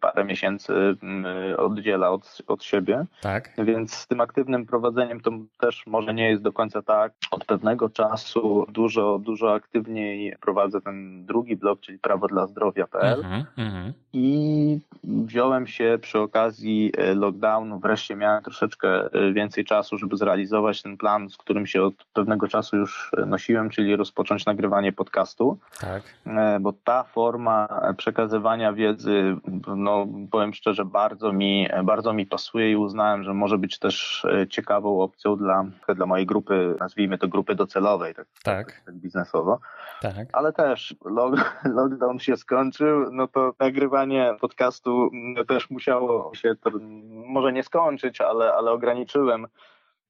parę 0.00 0.24
miesięcy 0.24 0.96
mm, 1.02 1.26
oddziela 1.58 2.10
od, 2.10 2.38
od 2.46 2.64
siebie. 2.64 3.04
Tak. 3.20 3.50
Więc 3.58 3.94
z 3.94 4.06
tym 4.06 4.20
aktywnym 4.20 4.66
prowadzeniem 4.66 5.20
to 5.20 5.30
też 5.60 5.86
może 5.86 6.14
nie 6.14 6.30
jest 6.30 6.42
do 6.42 6.52
końca 6.52 6.82
tak. 6.82 7.12
Od 7.30 7.44
pewnego 7.44 7.90
czasu 7.90 8.66
dużo, 8.68 9.18
dużo 9.18 9.54
aktywniej 9.54 10.36
prowadzę 10.40 10.80
ten 10.80 11.26
drugi 11.26 11.56
blog, 11.56 11.80
czyli 11.80 11.98
prawo 11.98 12.28
dla 12.28 12.46
zdrowia.pl 12.46 13.24
mm 13.24 13.44
-hmm. 13.56 13.92
i 14.12 14.78
wziąłem 15.04 15.66
się 15.66 15.98
przy 16.02 16.18
okazji 16.18 16.92
e, 16.98 17.14
lockdownu, 17.14 17.78
wreszcie 17.78 18.16
miałem 18.16 18.42
troszeczkę 18.42 18.88
e, 18.88 19.32
więcej 19.32 19.64
czasu, 19.64 19.98
żeby 19.98 20.16
zrealizować 20.16 20.82
ten 20.82 20.96
plan, 20.96 21.30
z 21.30 21.36
którym 21.36 21.66
się 21.66 21.82
od 21.82 21.94
pewnego 22.12 22.48
czasu 22.48 22.76
już 22.76 23.10
e, 23.16 23.26
nosiłem, 23.26 23.70
czyli 23.70 23.96
rozpocząć 23.96 24.46
nagrywanie 24.46 24.92
podcastu. 24.92 25.58
Tak. 25.80 26.02
Bo 26.60 26.72
ta 26.84 27.02
forma 27.02 27.68
przekazywania 27.96 28.72
wiedzy 28.72 29.36
no 29.66 30.06
powiem 30.30 30.54
szczerze, 30.54 30.84
bardzo 30.84 31.32
mi, 31.32 31.68
bardzo 31.84 32.12
mi 32.12 32.26
pasuje 32.26 32.72
i 32.72 32.76
uznałem, 32.76 33.22
że 33.22 33.34
może 33.34 33.58
być 33.58 33.78
też 33.78 34.24
e, 34.24 34.48
ciekawą 34.48 35.00
opcją 35.00 35.36
dla, 35.36 35.64
dla 35.94 36.06
mojej 36.06 36.26
grupy, 36.26 36.74
nazwijmy 36.80 37.18
to 37.18 37.28
grupy 37.28 37.54
docelowej, 37.54 38.14
tak, 38.14 38.26
tak. 38.42 38.82
tak 38.86 38.94
biznesowo. 38.94 39.58
Tak. 40.00 40.28
Ale 40.32 40.52
też 40.52 40.94
lockdown 41.76 42.18
się 42.18 42.36
skończył, 42.36 43.12
no 43.12 43.28
to 43.28 43.54
nagrywanie 43.60 44.36
podcastu 44.40 45.10
też 45.48 45.70
musiało 45.70 46.34
się, 46.34 46.54
może 47.10 47.52
nie 47.52 47.62
skończyć, 47.62 48.20
ale, 48.20 48.54
ale 48.54 48.70
ograniczyłem 48.70 49.46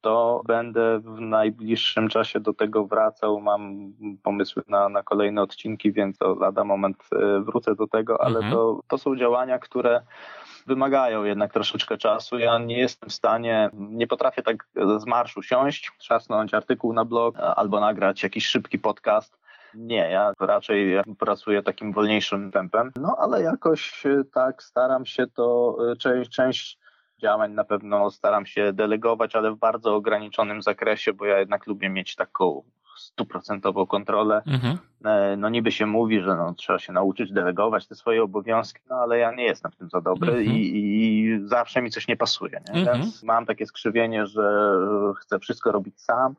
to 0.06 0.42
będę 0.44 0.98
w 0.98 1.20
najbliższym 1.20 2.08
czasie 2.08 2.40
do 2.40 2.52
tego 2.52 2.86
wracał. 2.86 3.40
Mam 3.40 3.92
pomysły 4.22 4.62
na, 4.68 4.88
na 4.88 5.02
kolejne 5.02 5.42
odcinki, 5.42 5.92
więc 5.92 6.18
to 6.18 6.34
lada 6.34 6.64
moment 6.64 6.96
e, 7.12 7.40
wrócę 7.40 7.74
do 7.74 7.86
tego, 7.86 8.24
ale 8.24 8.36
mhm. 8.36 8.52
to, 8.52 8.80
to 8.88 8.98
są 8.98 9.16
działania, 9.16 9.58
które 9.58 10.02
wymagają 10.66 11.24
jednak 11.24 11.52
troszeczkę 11.52 11.96
czasu. 11.98 12.38
Ja 12.38 12.58
nie 12.58 12.78
jestem 12.78 13.08
w 13.08 13.12
stanie, 13.12 13.70
nie 13.72 14.06
potrafię 14.06 14.42
tak 14.42 14.68
z 14.96 15.06
marszu 15.06 15.42
siąść, 15.42 15.92
trzasnąć 15.98 16.54
artykuł 16.54 16.92
na 16.92 17.04
blog 17.04 17.36
albo 17.38 17.80
nagrać 17.80 18.22
jakiś 18.22 18.46
szybki 18.46 18.78
podcast. 18.78 19.38
Nie, 19.74 20.10
ja 20.10 20.32
raczej 20.40 21.00
pracuję 21.18 21.62
takim 21.62 21.92
wolniejszym 21.92 22.52
tempem, 22.52 22.92
no 22.96 23.16
ale 23.18 23.42
jakoś 23.42 24.06
e, 24.06 24.24
tak 24.34 24.62
staram 24.62 25.06
się 25.06 25.26
to 25.26 25.76
e, 25.92 25.96
część, 25.96 26.30
część 26.30 26.85
działań 27.18 27.52
na 27.52 27.64
pewno 27.64 28.10
staram 28.10 28.46
się 28.46 28.72
delegować, 28.72 29.36
ale 29.36 29.50
w 29.50 29.56
bardzo 29.56 29.94
ograniczonym 29.94 30.62
zakresie, 30.62 31.12
bo 31.12 31.24
ja 31.24 31.38
jednak 31.38 31.66
lubię 31.66 31.88
mieć 31.88 32.16
taką 32.16 32.62
stuprocentową 32.96 33.86
kontrolę. 33.86 34.42
Mhm. 34.46 34.78
E, 35.04 35.36
no 35.36 35.48
niby 35.48 35.72
się 35.72 35.86
mówi, 35.86 36.20
że 36.20 36.36
no, 36.36 36.54
trzeba 36.54 36.78
się 36.78 36.92
nauczyć 36.92 37.32
delegować 37.32 37.86
te 37.86 37.94
swoje 37.94 38.22
obowiązki, 38.22 38.80
no 38.90 38.96
ale 38.96 39.18
ja 39.18 39.32
nie 39.32 39.44
jestem 39.44 39.72
w 39.72 39.76
tym 39.76 39.90
za 39.90 40.00
dobry 40.00 40.32
mhm. 40.32 40.56
i, 40.56 40.60
i, 40.60 41.38
zawsze 41.44 41.82
mi 41.82 41.90
coś 41.90 42.08
nie 42.08 42.16
pasuje. 42.16 42.60
Nie? 42.68 42.80
Mhm. 42.80 43.02
Więc 43.02 43.22
mam 43.22 43.46
takie 43.46 43.66
skrzywienie, 43.66 44.26
że 44.26 44.72
chcę 45.20 45.38
wszystko 45.38 45.72
robić 45.72 46.00
sam 46.00 46.34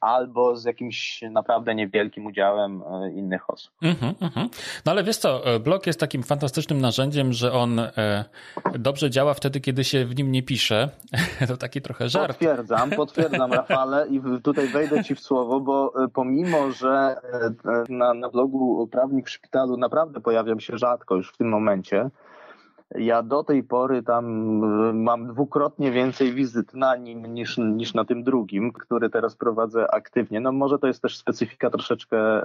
albo 0.00 0.56
z 0.56 0.64
jakimś 0.64 1.22
naprawdę 1.30 1.74
niewielkim 1.74 2.26
udziałem 2.26 2.82
e, 2.82 3.10
innych 3.10 3.50
osób. 3.50 3.72
Mm-hmm, 3.82 4.14
mm-hmm. 4.14 4.48
No 4.84 4.92
ale 4.92 5.04
wiesz 5.04 5.16
co, 5.16 5.46
e, 5.46 5.60
blog 5.60 5.86
jest 5.86 6.00
takim 6.00 6.22
fantastycznym 6.22 6.80
narzędziem, 6.80 7.32
że 7.32 7.52
on 7.52 7.78
e, 7.78 8.24
dobrze 8.78 9.10
działa 9.10 9.34
wtedy, 9.34 9.60
kiedy 9.60 9.84
się 9.84 10.04
w 10.04 10.16
nim 10.16 10.32
nie 10.32 10.42
pisze. 10.42 10.88
to 11.48 11.56
taki 11.56 11.82
trochę 11.82 12.08
żart. 12.08 12.28
Potwierdzam, 12.28 12.90
potwierdzam 12.90 13.52
Rafale 13.60 14.06
i 14.08 14.20
tutaj 14.42 14.68
wejdę 14.68 15.04
ci 15.04 15.14
w 15.14 15.20
słowo, 15.20 15.60
bo 15.60 15.92
pomimo, 16.14 16.70
że 16.70 17.16
na, 17.88 18.14
na 18.14 18.28
blogu 18.28 18.88
Prawnik 18.92 19.26
w 19.26 19.30
Szpitalu 19.30 19.76
naprawdę 19.76 20.20
pojawiam 20.20 20.60
się 20.60 20.78
rzadko 20.78 21.16
już 21.16 21.32
w 21.32 21.36
tym 21.36 21.48
momencie, 21.48 22.10
ja 22.94 23.22
do 23.22 23.44
tej 23.44 23.62
pory 23.62 24.02
tam 24.02 24.24
y, 24.90 24.92
mam 24.92 25.26
dwukrotnie 25.26 25.90
więcej 25.90 26.32
wizyt 26.32 26.74
na 26.74 26.96
nim 26.96 27.34
niż, 27.34 27.58
niż 27.58 27.94
na 27.94 28.04
tym 28.04 28.24
drugim, 28.24 28.72
który 28.72 29.10
teraz 29.10 29.36
prowadzę 29.36 29.94
aktywnie. 29.94 30.40
No 30.40 30.52
może 30.52 30.78
to 30.78 30.86
jest 30.86 31.02
też 31.02 31.16
specyfika 31.16 31.70
troszeczkę 31.70 32.40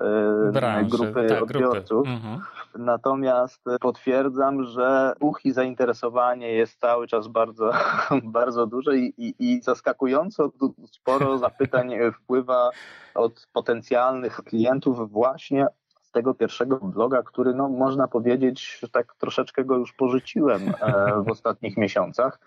y, 0.48 0.52
Branży, 0.52 0.98
grupy 0.98 1.28
tak, 1.28 1.44
odbiorców. 1.44 2.04
Grupy. 2.04 2.10
Mhm. 2.10 2.42
Natomiast 2.76 3.64
potwierdzam, 3.82 4.64
że 4.64 5.14
uch 5.20 5.46
i 5.46 5.52
zainteresowanie 5.52 6.54
jest 6.54 6.80
cały 6.80 7.08
czas 7.08 7.28
bardzo, 7.28 7.72
bardzo 8.24 8.68
duże 8.68 8.98
i, 8.98 9.14
i, 9.18 9.36
i 9.40 9.62
zaskakująco 9.62 10.52
sporo 10.86 11.38
zapytań 11.38 11.94
wpływa 12.14 12.70
od 13.16 13.48
potencjalnych 13.54 14.36
klientów 14.36 15.12
właśnie 15.12 15.68
tego 16.12 16.34
pierwszego 16.34 16.78
bloga, 16.78 17.24
który 17.24 17.54
no, 17.54 17.70
można 17.70 18.08
powiedzieć, 18.08 18.78
że 18.82 18.90
tak 18.90 19.16
troszeczkę 19.16 19.66
go 19.66 19.78
już 19.78 19.94
porzuciłem 19.94 20.62
e, 20.82 21.24
w 21.24 21.32
ostatnich 21.36 21.78
miesiącach, 21.78 22.40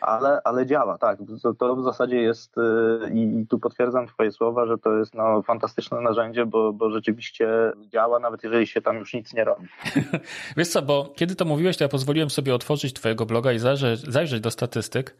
ale, 0.00 0.40
ale 0.44 0.66
działa, 0.66 0.98
tak. 0.98 1.18
To, 1.58 1.76
w 1.76 1.84
zasadzie 1.84 2.16
jest 2.16 2.58
e, 2.58 3.10
i 3.14 3.46
tu 3.46 3.58
potwierdzam 3.58 4.06
Twoje 4.06 4.32
słowa, 4.32 4.66
że 4.66 4.78
to 4.78 4.96
jest 4.96 5.14
no, 5.14 5.42
fantastyczne 5.42 6.00
narzędzie, 6.00 6.46
bo, 6.46 6.72
bo 6.72 6.90
rzeczywiście 6.90 7.72
działa, 7.92 8.18
nawet 8.18 8.44
jeżeli 8.44 8.66
się 8.66 8.82
tam 8.82 8.96
już 8.96 9.14
nic 9.14 9.34
nie 9.34 9.44
robi. 9.44 9.68
Wiesz 10.56 10.68
co, 10.68 10.82
bo 10.82 11.12
kiedy 11.16 11.34
to 11.34 11.44
mówiłeś, 11.44 11.76
to 11.76 11.84
ja 11.84 11.88
pozwoliłem 11.88 12.30
sobie 12.30 12.54
otworzyć 12.54 12.92
Twojego 12.92 13.26
bloga 13.26 13.52
i 13.52 13.58
zajrzeć, 13.58 14.00
zajrzeć 14.00 14.40
do 14.40 14.50
statystyk. 14.50 15.14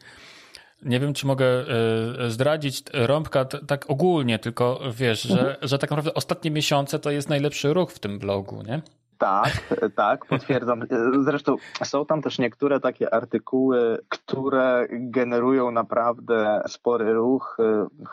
Nie 0.85 0.99
wiem, 0.99 1.13
czy 1.13 1.27
mogę 1.27 1.45
e, 1.45 2.31
zdradzić 2.31 2.83
rąbka 2.93 3.45
tak 3.45 3.89
ogólnie, 3.89 4.39
tylko 4.39 4.79
wiesz, 4.91 5.21
że, 5.21 5.39
mhm. 5.39 5.55
że 5.61 5.79
tak 5.79 5.89
naprawdę 5.89 6.13
ostatnie 6.13 6.51
miesiące 6.51 6.99
to 6.99 7.11
jest 7.11 7.29
najlepszy 7.29 7.73
ruch 7.73 7.91
w 7.91 7.99
tym 7.99 8.19
blogu, 8.19 8.63
nie? 8.67 8.81
Tak, 9.23 9.75
tak, 9.95 10.25
potwierdzam. 10.25 10.83
Zresztą 11.19 11.55
są 11.83 12.05
tam 12.05 12.21
też 12.21 12.39
niektóre 12.39 12.79
takie 12.79 13.13
artykuły, 13.13 13.97
które 14.09 14.87
generują 14.89 15.71
naprawdę 15.71 16.61
spory 16.67 17.13
ruch. 17.13 17.57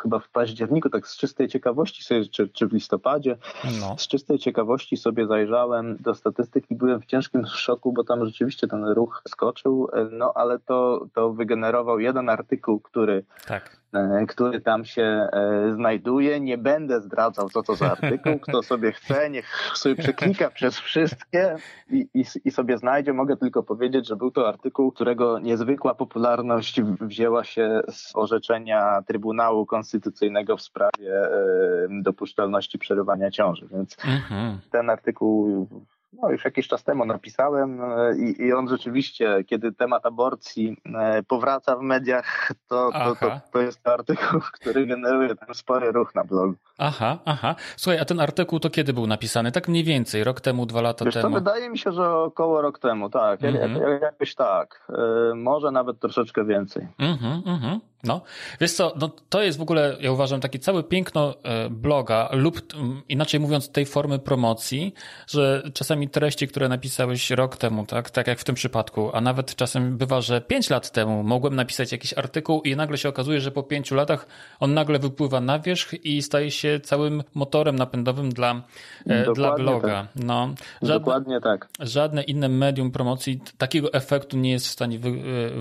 Chyba 0.02 0.18
w 0.18 0.28
październiku, 0.28 0.90
tak 0.90 1.08
z 1.08 1.16
czystej 1.16 1.48
ciekawości 1.48 2.04
sobie, 2.04 2.24
czy, 2.28 2.48
czy 2.48 2.66
w 2.66 2.72
listopadzie, 2.72 3.36
no. 3.80 3.96
z 3.98 4.08
czystej 4.08 4.38
ciekawości 4.38 4.96
sobie 4.96 5.26
zajrzałem 5.26 5.96
do 6.00 6.14
statystyk 6.14 6.70
i 6.70 6.74
byłem 6.74 7.00
w 7.00 7.06
ciężkim 7.06 7.46
szoku, 7.46 7.92
bo 7.92 8.04
tam 8.04 8.26
rzeczywiście 8.26 8.68
ten 8.68 8.84
ruch 8.84 9.22
skoczył, 9.28 9.88
no 10.10 10.32
ale 10.34 10.58
to, 10.58 11.06
to 11.14 11.32
wygenerował 11.32 11.98
jeden 11.98 12.28
artykuł, 12.28 12.80
który 12.80 13.24
tak 13.46 13.79
E, 13.79 13.79
który 14.28 14.60
tam 14.60 14.84
się 14.84 15.02
e, 15.02 15.72
znajduje. 15.74 16.40
Nie 16.40 16.58
będę 16.58 17.00
zdradzał, 17.00 17.48
co 17.48 17.62
to 17.62 17.74
za 17.74 17.90
artykuł. 18.00 18.38
Kto 18.38 18.62
sobie 18.62 18.92
chce, 18.92 19.30
niech 19.30 19.46
sobie 19.74 19.96
przeklika 19.96 20.50
przez 20.50 20.78
wszystkie 20.78 21.56
i, 21.90 22.08
i, 22.14 22.24
i, 22.44 22.50
sobie 22.50 22.78
znajdzie. 22.78 23.12
Mogę 23.12 23.36
tylko 23.36 23.62
powiedzieć, 23.62 24.08
że 24.08 24.16
był 24.16 24.30
to 24.30 24.48
artykuł, 24.48 24.92
którego 24.92 25.38
niezwykła 25.38 25.94
popularność 25.94 26.82
wzięła 26.82 27.44
się 27.44 27.80
z 27.90 28.16
orzeczenia 28.16 29.02
Trybunału 29.06 29.66
Konstytucyjnego 29.66 30.56
w 30.56 30.62
sprawie 30.62 31.22
e, 31.22 31.88
dopuszczalności 32.02 32.78
przerywania 32.78 33.30
ciąży. 33.30 33.68
Więc 33.72 33.96
mhm. 34.04 34.58
ten 34.70 34.90
artykuł 34.90 35.68
no, 36.12 36.30
już 36.30 36.44
jakiś 36.44 36.68
czas 36.68 36.84
temu 36.84 37.04
napisałem 37.04 37.80
e, 37.80 38.16
i, 38.16 38.42
i 38.42 38.52
on 38.52 38.68
rzeczywiście, 38.68 39.44
kiedy 39.46 39.72
temat 39.72 40.06
aborcji 40.06 40.76
e, 40.94 41.22
powraca 41.22 41.76
w 41.76 41.80
mediach, 41.80 42.50
to, 42.68 42.90
to, 42.92 43.16
to, 43.16 43.40
to, 43.52 43.60
jest 43.60 43.88
artykuł, 43.88 44.40
który 44.60 44.86
generuje 44.86 45.34
ten 45.34 45.54
spory 45.54 45.92
ruch 45.92 46.14
na 46.14 46.24
blogu. 46.24 46.54
Aha, 46.78 47.18
aha. 47.24 47.54
Słuchaj, 47.76 48.00
a 48.00 48.04
ten 48.04 48.20
artykuł 48.20 48.60
to 48.60 48.70
kiedy 48.70 48.92
był 48.92 49.06
napisany? 49.06 49.52
Tak 49.52 49.68
mniej 49.68 49.84
więcej, 49.84 50.24
rok 50.24 50.40
temu, 50.40 50.66
dwa 50.66 50.80
lata 50.80 51.04
Wiesz, 51.04 51.14
temu? 51.14 51.28
To 51.28 51.34
wydaje 51.34 51.70
mi 51.70 51.78
się, 51.78 51.92
że 51.92 52.14
około 52.14 52.62
rok 52.62 52.78
temu, 52.78 53.10
tak. 53.10 53.44
Mhm. 53.44 54.00
Jakoś 54.02 54.34
tak. 54.34 54.86
E, 54.88 55.34
może 55.34 55.70
nawet 55.70 56.00
troszeczkę 56.00 56.44
więcej. 56.44 56.88
Mhm, 56.98 57.42
mhm. 57.46 57.80
No, 58.04 58.20
wiesz 58.60 58.72
co, 58.72 58.92
no 59.00 59.10
to 59.28 59.42
jest 59.42 59.58
w 59.58 59.62
ogóle, 59.62 59.96
ja 60.00 60.12
uważam, 60.12 60.40
takie 60.40 60.58
całe 60.58 60.82
piękno 60.82 61.34
e, 61.42 61.70
bloga 61.70 62.28
lub 62.32 62.60
inaczej 63.08 63.40
mówiąc 63.40 63.68
tej 63.68 63.86
formy 63.86 64.18
promocji, 64.18 64.94
że 65.26 65.62
czasami 65.74 66.08
treści, 66.08 66.48
które 66.48 66.68
napisałeś 66.68 67.30
rok 67.30 67.56
temu, 67.56 67.86
tak, 67.86 68.10
tak 68.10 68.26
jak 68.26 68.38
w 68.38 68.44
tym 68.44 68.54
przypadku, 68.54 69.10
a 69.12 69.20
nawet 69.20 69.56
czasem 69.56 69.98
bywa, 69.98 70.20
że 70.20 70.40
pięć 70.40 70.70
lat 70.70 70.90
temu 70.90 71.22
mogłem 71.22 71.54
napisać 71.54 71.92
jakiś 71.92 72.18
artykuł 72.18 72.62
i 72.62 72.76
nagle 72.76 72.98
się 72.98 73.08
okazuje, 73.08 73.40
że 73.40 73.50
po 73.50 73.62
pięciu 73.62 73.94
latach 73.94 74.26
on 74.60 74.74
nagle 74.74 74.98
wypływa 74.98 75.40
na 75.40 75.58
wierzch 75.58 76.04
i 76.04 76.22
staje 76.22 76.50
się 76.50 76.80
całym 76.80 77.22
motorem 77.34 77.76
napędowym 77.76 78.30
dla, 78.30 78.62
e, 79.06 79.32
dla 79.32 79.54
bloga. 79.54 80.06
Tak. 80.14 80.24
No, 80.24 80.54
żadne, 80.82 80.98
Dokładnie 80.98 81.40
tak. 81.40 81.68
Żadne 81.80 82.22
inne 82.22 82.48
medium 82.48 82.90
promocji 82.90 83.40
takiego 83.58 83.92
efektu 83.92 84.36
nie 84.36 84.50
jest 84.50 84.66
w 84.66 84.70
stanie 84.70 84.98
wy, 84.98 85.08
e, 85.08 85.12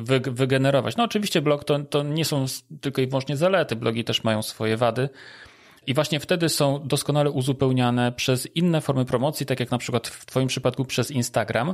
wy, 0.02 0.20
wygenerować. 0.20 0.98
No 0.98 1.04
oczywiście 1.04 1.42
blog 1.42 1.64
to, 1.64 1.80
to 1.80 2.04
nie 2.04 2.26
są 2.30 2.46
tylko 2.82 3.02
i 3.02 3.08
wyłącznie 3.08 3.38
zalety, 3.38 3.76
blogi 3.76 4.04
też 4.04 4.24
mają 4.24 4.42
swoje 4.42 4.78
wady. 4.78 5.10
I 5.88 5.94
właśnie 5.94 6.20
wtedy 6.20 6.50
są 6.50 6.80
doskonale 6.84 7.32
uzupełniane 7.32 8.12
przez 8.12 8.56
inne 8.56 8.82
formy 8.82 9.06
promocji, 9.06 9.46
tak 9.46 9.60
jak 9.60 9.72
na 9.72 9.78
przykład 9.78 10.08
w 10.08 10.26
Twoim 10.26 10.48
przypadku 10.48 10.86
przez 10.86 11.12
Instagram. 11.12 11.74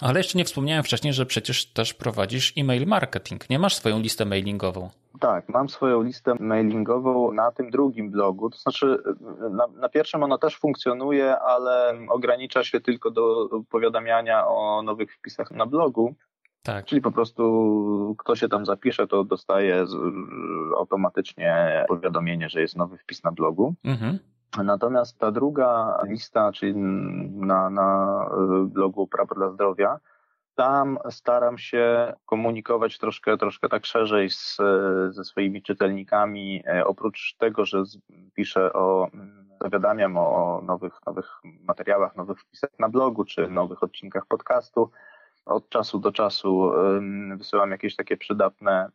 Ale 0.00 0.20
jeszcze 0.20 0.38
nie 0.38 0.44
wspomniałem 0.44 0.84
wcześniej, 0.84 1.12
że 1.12 1.26
przecież 1.26 1.72
też 1.72 1.94
prowadzisz 1.94 2.52
e-mail 2.56 2.86
marketing. 2.86 3.50
Nie 3.50 3.58
masz 3.58 3.74
swoją 3.74 4.00
listę 4.00 4.24
mailingową. 4.24 4.90
Tak, 5.20 5.48
mam 5.48 5.68
swoją 5.68 6.02
listę 6.02 6.34
mailingową 6.40 7.32
na 7.32 7.52
tym 7.52 7.70
drugim 7.70 8.10
blogu. 8.10 8.50
To 8.50 8.58
znaczy, 8.58 9.02
na, 9.50 9.66
na, 9.66 9.88
pierwszym 9.88 10.22
ona 10.22 10.38
też 10.38 10.58
funkcjonuje, 10.58 11.38
ale 11.38 11.98
ogranicza 12.08 12.64
się 12.64 12.80
tylko 12.80 13.10
do 13.10 13.48
powiadamiania 13.70 14.46
o 14.46 14.82
nowych 14.82 15.14
wpisach 15.14 15.50
na 15.50 15.66
blogu. 15.66 16.14
Tak. 16.68 16.84
Czyli 16.84 17.00
po 17.00 17.12
prostu 17.12 18.14
kto 18.18 18.36
się 18.36 18.48
tam 18.48 18.66
zapisze, 18.66 19.06
to 19.06 19.24
dostaje 19.24 19.84
automatycznie 20.78 21.84
powiadomienie, 21.88 22.48
że 22.48 22.60
jest 22.60 22.76
nowy 22.76 22.98
wpis 22.98 23.24
na 23.24 23.32
blogu. 23.32 23.74
Mhm. 23.84 24.18
Natomiast 24.64 25.18
ta 25.18 25.30
druga 25.30 25.98
lista, 26.04 26.52
czyli 26.52 26.74
na, 26.76 27.70
na 27.70 28.20
blogu 28.64 29.06
Prawo 29.06 29.34
dla 29.34 29.50
Zdrowia, 29.50 29.98
tam 30.54 30.98
staram 31.10 31.58
się 31.58 32.14
komunikować 32.26 32.98
troszkę, 32.98 33.36
troszkę 33.36 33.68
tak 33.68 33.86
szerzej 33.86 34.30
z, 34.30 34.56
ze 35.10 35.24
swoimi 35.24 35.62
czytelnikami. 35.62 36.62
E, 36.66 36.84
oprócz 36.84 37.34
tego, 37.38 37.64
że 37.64 37.82
piszę 38.34 38.72
o, 38.72 39.08
zawiadamiam 39.60 40.16
o 40.16 40.60
nowych, 40.66 40.94
nowych 41.06 41.40
materiałach, 41.44 42.16
nowych 42.16 42.40
wpisach 42.40 42.70
na 42.78 42.88
blogu, 42.88 43.24
czy 43.24 43.48
nowych 43.48 43.82
odcinkach 43.82 44.26
podcastu, 44.26 44.90
od 45.48 45.68
czasu 45.68 45.98
do 45.98 46.12
czasu 46.12 46.72
wysyłam 47.36 47.70
jakieś 47.70 47.96
takie 47.96 48.16
przydatne 48.16 48.90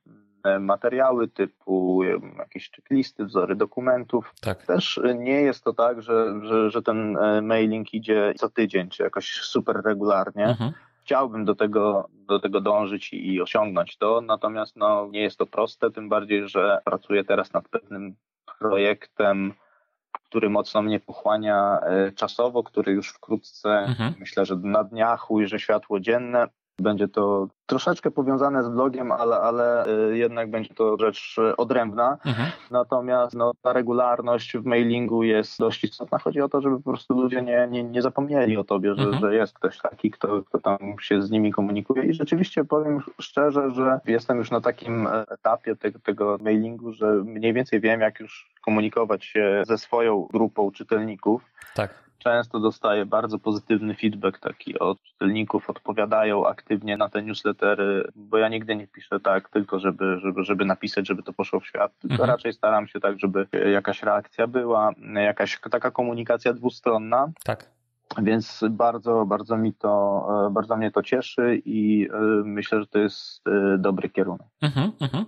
materiały 0.59 1.27
typu 1.27 2.03
jakieś 2.37 2.71
checklisty, 2.71 3.25
wzory 3.25 3.55
dokumentów. 3.55 4.33
Tak. 4.41 4.65
Też 4.65 4.99
nie 5.15 5.41
jest 5.41 5.63
to 5.63 5.73
tak, 5.73 6.01
że, 6.01 6.39
że, 6.41 6.69
że 6.69 6.81
ten 6.81 7.17
e, 7.17 7.41
mailing 7.41 7.93
idzie 7.93 8.33
co 8.37 8.49
tydzień, 8.49 8.89
czy 8.89 9.03
jakoś 9.03 9.31
super 9.31 9.81
regularnie. 9.85 10.45
Mhm. 10.45 10.71
Chciałbym 11.03 11.45
do 11.45 11.55
tego, 11.55 12.09
do 12.13 12.39
tego 12.39 12.61
dążyć 12.61 13.13
i, 13.13 13.33
i 13.33 13.41
osiągnąć 13.41 13.97
to, 13.97 14.21
natomiast 14.21 14.75
no, 14.75 15.07
nie 15.11 15.21
jest 15.21 15.37
to 15.37 15.45
proste, 15.45 15.91
tym 15.91 16.09
bardziej, 16.09 16.49
że 16.49 16.79
pracuję 16.85 17.23
teraz 17.23 17.53
nad 17.53 17.69
pewnym 17.69 18.15
projektem, 18.59 19.53
który 20.33 20.49
mocno 20.49 20.81
mnie 20.81 20.99
pochłania 20.99 21.79
e, 21.79 22.11
czasowo, 22.11 22.63
który 22.63 22.91
już 22.91 23.09
wkrótce, 23.09 23.69
mhm. 23.69 24.13
myślę, 24.19 24.45
że 24.45 24.55
na 24.55 24.83
dniach 24.83 25.31
ujrzy 25.31 25.59
światło 25.59 25.99
dzienne. 25.99 26.47
Będzie 26.79 27.07
to 27.07 27.47
troszeczkę 27.65 28.11
powiązane 28.11 28.63
z 28.63 28.69
blogiem, 28.69 29.11
ale, 29.11 29.35
ale 29.35 29.87
y, 29.87 30.17
jednak 30.17 30.51
będzie 30.51 30.73
to 30.73 30.97
rzecz 30.99 31.35
odrębna. 31.57 32.17
Mhm. 32.25 32.51
Natomiast 32.71 33.35
no, 33.35 33.51
ta 33.61 33.73
regularność 33.73 34.57
w 34.57 34.65
mailingu 34.65 35.23
jest 35.23 35.59
dość 35.59 35.83
istotna. 35.83 36.17
Chodzi 36.19 36.41
o 36.41 36.49
to, 36.49 36.61
żeby 36.61 36.77
po 36.77 36.91
prostu 36.91 37.21
ludzie 37.21 37.41
nie, 37.41 37.67
nie, 37.71 37.83
nie 37.83 38.01
zapomnieli 38.01 38.57
o 38.57 38.63
tobie, 38.63 38.95
że, 38.95 39.03
mhm. 39.03 39.21
że 39.21 39.35
jest 39.35 39.53
ktoś 39.53 39.77
taki, 39.77 40.11
kto, 40.11 40.43
kto 40.43 40.59
tam 40.59 40.77
się 41.01 41.21
z 41.21 41.31
nimi 41.31 41.51
komunikuje. 41.51 42.03
I 42.03 42.13
rzeczywiście 42.13 42.65
powiem 42.65 42.99
szczerze, 43.21 43.71
że 43.71 43.99
jestem 44.05 44.37
już 44.37 44.51
na 44.51 44.61
takim 44.61 45.07
etapie 45.27 45.75
tego, 45.75 45.99
tego 45.99 46.37
mailingu, 46.41 46.91
że 46.91 47.13
mniej 47.25 47.53
więcej 47.53 47.79
wiem, 47.79 48.01
jak 48.01 48.19
już 48.19 48.53
komunikować 48.61 49.25
się 49.25 49.63
ze 49.67 49.77
swoją 49.77 50.27
grupą 50.33 50.71
czytelników. 50.71 51.41
Tak 51.75 52.02
często 52.23 52.59
dostaję 52.59 53.05
bardzo 53.05 53.39
pozytywny 53.39 53.95
feedback 53.95 54.39
taki 54.39 54.79
od 54.79 55.01
czytelników, 55.01 55.69
odpowiadają 55.69 56.47
aktywnie 56.47 56.97
na 56.97 57.09
te 57.09 57.23
newslettery, 57.23 58.11
bo 58.15 58.37
ja 58.37 58.49
nigdy 58.49 58.75
nie 58.75 58.87
piszę 58.87 59.19
tak 59.19 59.49
tylko, 59.49 59.79
żeby, 59.79 60.19
żeby, 60.19 60.43
żeby 60.43 60.65
napisać, 60.65 61.07
żeby 61.07 61.23
to 61.23 61.33
poszło 61.33 61.59
w 61.59 61.67
świat, 61.67 61.91
tylko 61.99 62.13
Mhm. 62.13 62.29
raczej 62.29 62.53
staram 62.53 62.87
się 62.87 62.99
tak, 62.99 63.19
żeby 63.19 63.47
jakaś 63.71 64.03
reakcja 64.03 64.47
była, 64.47 64.91
jakaś 65.15 65.59
taka 65.71 65.91
komunikacja 65.91 66.53
dwustronna, 66.53 67.27
Tak. 67.43 67.69
więc 68.21 68.63
bardzo, 68.69 69.25
bardzo 69.25 69.57
mi 69.57 69.73
to, 69.73 70.27
bardzo 70.51 70.77
mnie 70.77 70.91
to 70.91 71.03
cieszy 71.03 71.61
i 71.65 72.07
e, 72.13 72.17
myślę, 72.45 72.79
że 72.79 72.87
to 72.87 72.99
jest 72.99 73.47
e, 73.47 73.77
dobry 73.77 74.09
kierunek. 74.09 74.47
Mhm, 74.61 74.91
mhm. 75.01 75.25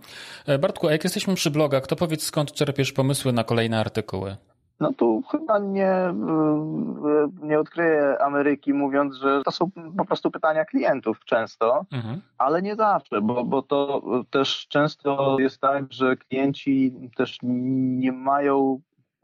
E, 0.48 0.58
Bartku, 0.60 0.88
a 0.88 0.92
jak 0.92 1.04
jesteśmy 1.04 1.36
przy 1.36 1.52
blogach, 1.52 1.88
to 1.88 1.96
powiedz 1.96 2.24
skąd 2.24 2.52
czerpiesz 2.54 2.92
pomysły 2.94 3.34
na 3.34 3.44
kolejne 3.44 3.80
artykuły? 3.80 4.36
No 4.80 4.94
tu 4.94 5.24
chyba 5.32 5.60
nie, 5.60 6.10
y, 6.10 7.46
nie 7.46 7.60
odkryję 7.60 8.18
Ameryki 8.22 8.74
mówiąc, 8.74 9.16
że 9.16 9.42
to 9.44 9.52
są 9.52 9.70
po 9.98 10.06
prostu 10.06 10.32
pytania 10.32 10.66
klientów 10.66 11.20
często, 11.26 11.86
Mhm. 11.94 12.22
ale 12.38 12.62
nie 12.62 12.76
zawsze, 12.76 13.22
bo, 13.22 13.44
bo 13.44 13.62
to 13.62 14.02
też 14.30 14.68
często 14.68 15.38
jest 15.40 15.62
tak, 15.62 15.86
że 15.90 16.16
klienci 16.16 16.94
też 17.18 17.38
nie 17.44 18.12
mają, 18.12 18.80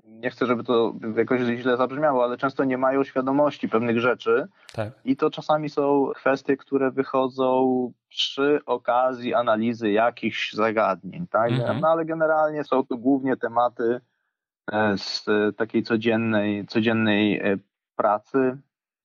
nie 0.06 0.30
chcę, 0.30 0.46
żeby 0.46 0.64
to 0.64 0.94
jakoś 1.18 1.42
źle 1.42 1.78
zabrzmiało, 1.78 2.24
ale 2.24 2.38
często 2.38 2.64
nie 2.64 2.78
mają 2.78 3.04
świadomości 3.04 3.70
pewnych 3.70 4.00
rzeczy 4.00 4.48
Tak. 4.76 4.90
i 5.06 5.16
to 5.18 5.30
czasami 5.30 5.70
są 5.70 6.12
kwestie, 6.16 6.58
które 6.58 6.92
wychodzą 6.92 7.92
przy 8.10 8.60
okazji 8.66 9.34
analizy 9.34 9.92
jakichś 9.92 10.54
zagadnień, 10.54 11.28
tak? 11.28 11.52
Mhm. 11.52 11.80
No 11.82 11.88
ale 11.88 12.06
generalnie 12.06 12.64
są 12.64 12.86
to 12.86 12.98
głównie 12.98 13.38
tematy 13.38 14.02
z 14.98 15.26
e, 15.28 15.54
takiej 15.54 15.84
codziennej, 15.84 16.68
codziennej 16.68 17.40
e, 17.40 17.58
pracy. 17.96 18.58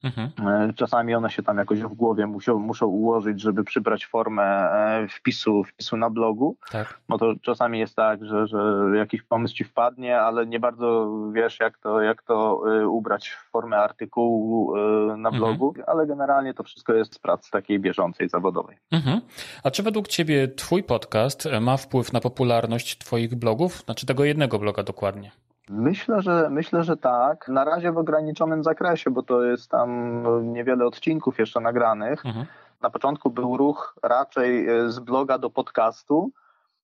Mhm. 0.05 0.31
E, 0.48 0.72
Czasami 0.72 1.14
one 1.14 1.31
się 1.31 1.42
tam 1.42 1.59
jakoś 1.59 1.81
w 1.83 1.94
głowie 1.94 2.26
muszą, 2.26 2.59
muszą 2.59 2.87
ułożyć, 2.87 3.40
żeby 3.40 3.64
przybrać 3.64 4.07
formę 4.07 4.42
e, 4.44 5.09
wpisu, 5.09 5.64
wpisu 5.64 5.96
na 5.96 6.11
blogu. 6.11 6.57
Tak. 6.70 7.00
No 7.09 7.18
to 7.18 7.35
czasami 7.42 7.79
jest 7.79 7.96
tak, 7.96 8.24
że, 8.24 8.46
że 8.46 8.59
jakiś 8.96 9.22
pomysł 9.22 9.55
ci 9.55 9.64
wpadnie, 9.64 10.20
ale 10.20 10.46
nie 10.46 10.61
bardzo 10.61 11.11
wiesz, 11.33 11.61
jak 11.61 11.79
to, 11.79 12.00
jak 12.00 12.22
to 12.22 12.62
e, 12.81 12.88
ubrać 12.88 13.29
w 13.29 13.50
formę 13.50 13.76
artykułu 13.76 14.76
e, 14.76 14.81
na 15.16 15.29
Mhm. 15.29 15.35
blogu, 15.35 15.74
ale 15.87 16.07
generalnie 16.07 16.55
to 16.55 16.62
wszystko 16.62 16.94
jest 16.94 17.14
z 17.14 17.18
pracy 17.18 17.50
takiej 17.50 17.81
bieżącej, 17.81 18.29
zawodowej. 18.29 18.76
Mhm. 18.92 19.20
A 19.64 19.70
czy 19.70 19.83
według 19.83 20.09
Ciebie 20.09 20.48
Twój 20.48 20.83
podcast 20.83 21.46
e, 21.46 21.61
ma 21.61 21.76
wpływ 21.76 22.12
na 22.12 22.20
popularność 22.20 22.98
Twoich 22.98 23.35
blogów? 23.35 23.72
Znaczy 23.85 24.07
tego 24.07 24.24
jednego 24.24 24.59
bloga 24.59 24.83
dokładnie. 24.83 25.31
Myślę, 25.70 26.22
że 26.22 26.48
myślę, 26.50 26.85
że 26.85 26.96
tak. 26.96 27.48
Na 27.48 27.64
razie 27.64 27.92
w 27.92 27.98
ograniczonym 27.98 28.64
zakresie, 28.64 29.11
bo 29.11 29.22
to 29.22 29.44
jest 29.44 29.70
tam 29.70 30.22
niewiele 30.52 30.87
odcinków 30.87 31.38
jeszcze 31.38 31.61
nagranych. 31.61 32.26
Mhm. 32.26 32.46
Na 32.83 32.90
początku 32.90 33.31
był 33.31 33.57
ruch 33.57 33.96
raczej 34.02 34.68
e, 34.68 34.90
z 34.90 34.98
bloga 34.98 35.38
do 35.38 35.50
podcastu, 35.50 36.31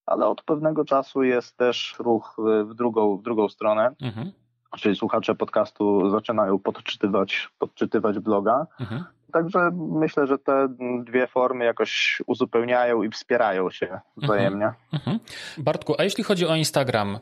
ale 0.07 0.27
od 0.27 0.43
pewnego 0.43 0.85
czasu 0.85 1.23
jest 1.23 1.57
też 1.57 1.97
ruch 1.99 2.37
e, 2.39 2.65
w 2.65 2.75
drugą, 2.75 3.17
w 3.17 3.23
drugą 3.23 3.49
stronę. 3.49 3.95
Mhm. 4.03 4.33
Czyli 4.77 4.97
słuchacze 4.97 5.35
podcastu 5.35 6.11
zaczynają 6.11 6.59
podczytywać, 6.59 7.51
podczytywać 7.59 8.19
bloga. 8.19 8.67
Mhm. 8.81 9.05
Także 9.33 9.71
myślę, 9.75 10.27
że 10.27 10.39
te 10.39 10.69
dwie 11.05 11.27
formy 11.27 11.65
jakoś 11.65 12.23
uzupełniają 12.27 13.03
i 13.03 13.11
wspierają 13.11 13.71
się 13.71 14.01
wzajemnie. 14.17 14.73
Mhm. 14.93 15.19
Bartku, 15.59 15.95
a 15.99 16.05
jeśli 16.05 16.25
chodzi 16.25 16.47
o 16.47 16.55
Instagram, 16.55 17.19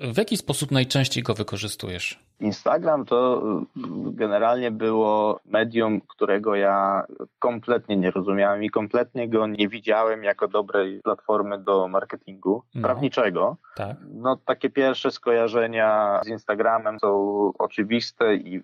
w 0.00 0.16
jaki 0.18 0.36
sposób 0.36 0.70
najczęściej 0.70 1.22
go 1.22 1.34
wykorzystujesz? 1.34 2.18
Instagram 2.40 3.04
to 3.04 3.42
y, 3.76 3.82
generalnie 4.12 4.70
było 4.70 5.40
medium, 5.44 6.00
którego 6.00 6.54
ja 6.54 7.04
kompletnie 7.38 7.96
nie 7.96 8.10
rozumiałem 8.10 8.64
i 8.64 8.70
kompletnie 8.70 9.28
go 9.28 9.46
nie 9.46 9.68
widziałem 9.68 10.24
jako 10.24 10.48
dobrej 10.48 11.00
platformy 11.04 11.58
do 11.58 11.88
marketingu 11.88 12.62
No. 12.74 12.82
prawniczego. 12.82 13.56
Tak. 13.76 13.96
No 14.10 14.36
takie 14.36 14.70
pierwsze 14.70 15.10
skojarzenia 15.10 16.20
z 16.24 16.28
Instagramem 16.28 16.98
są 17.00 17.52
oczywiste 17.58 18.34
i 18.34 18.62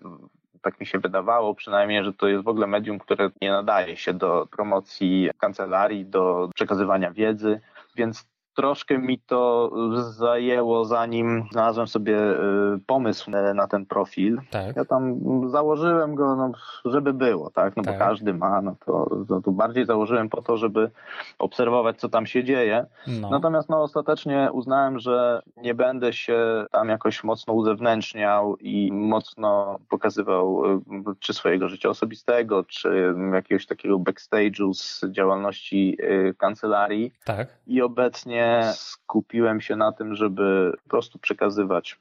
tak 0.61 0.79
mi 0.79 0.85
się 0.85 0.99
wydawało 0.99 1.55
przynajmniej, 1.55 2.03
że 2.03 2.13
to 2.13 2.27
jest 2.27 2.43
w 2.43 2.47
ogóle 2.47 2.67
medium, 2.67 2.99
które 2.99 3.29
nie 3.41 3.51
nadaje 3.51 3.97
się 3.97 4.13
do 4.13 4.47
promocji 4.51 5.29
kancelarii, 5.37 6.05
do 6.05 6.49
przekazywania 6.55 7.11
wiedzy, 7.11 7.61
więc 7.95 8.30
troszkę 8.55 8.97
mi 8.97 9.19
to 9.19 9.71
zajęło, 10.11 10.85
zanim 10.85 11.47
znalazłem 11.51 11.87
sobie 11.87 12.17
y, 12.17 12.37
pomysł 12.85 13.31
na 13.55 13.67
ten 13.67 13.85
profil. 13.85 14.41
Tak. 14.51 14.75
Ja 14.75 14.85
tam 14.85 15.19
założyłem 15.49 16.15
go, 16.15 16.35
no, 16.35 16.51
żeby 16.85 17.13
było, 17.13 17.49
tak? 17.49 17.77
No 17.77 17.83
Tak. 17.83 17.93
bo 17.93 17.99
każdy 17.99 18.33
ma, 18.33 18.61
no 18.61 18.75
to, 18.85 19.09
to, 19.27 19.41
to 19.41 19.51
bardziej 19.51 19.85
założyłem 19.85 20.29
po 20.29 20.41
to, 20.41 20.57
żeby 20.57 20.91
obserwować, 21.39 21.99
co 21.99 22.09
tam 22.09 22.25
się 22.25 22.43
dzieje. 22.43 22.85
No. 23.07 23.29
Natomiast 23.29 23.69
no, 23.69 23.83
ostatecznie 23.83 24.49
uznałem, 24.53 24.99
że 24.99 25.41
nie 25.57 25.73
będę 25.73 26.13
się 26.13 26.65
tam 26.71 26.89
jakoś 26.89 27.23
mocno 27.23 27.53
uzewnętrzniał 27.53 28.57
i 28.57 28.91
mocno 28.91 29.79
pokazywał 29.89 30.65
y, 30.65 30.79
czy 31.19 31.33
swojego 31.33 31.69
życia 31.69 31.89
osobistego, 31.89 32.63
czy 32.63 33.15
jakiegoś 33.33 33.65
takiego 33.65 33.99
backstage'u 33.99 34.73
z 34.73 35.05
działalności 35.11 35.97
y, 36.01 36.33
kancelarii. 36.37 37.11
Tak. 37.25 37.47
I 37.67 37.81
obecnie 37.81 38.40
skupiłem 38.73 39.61
się 39.61 39.75
na 39.75 39.91
tym, 39.91 40.15
żeby 40.15 40.73
po 40.83 40.89
prostu 40.89 41.19
przekazywać 41.19 41.99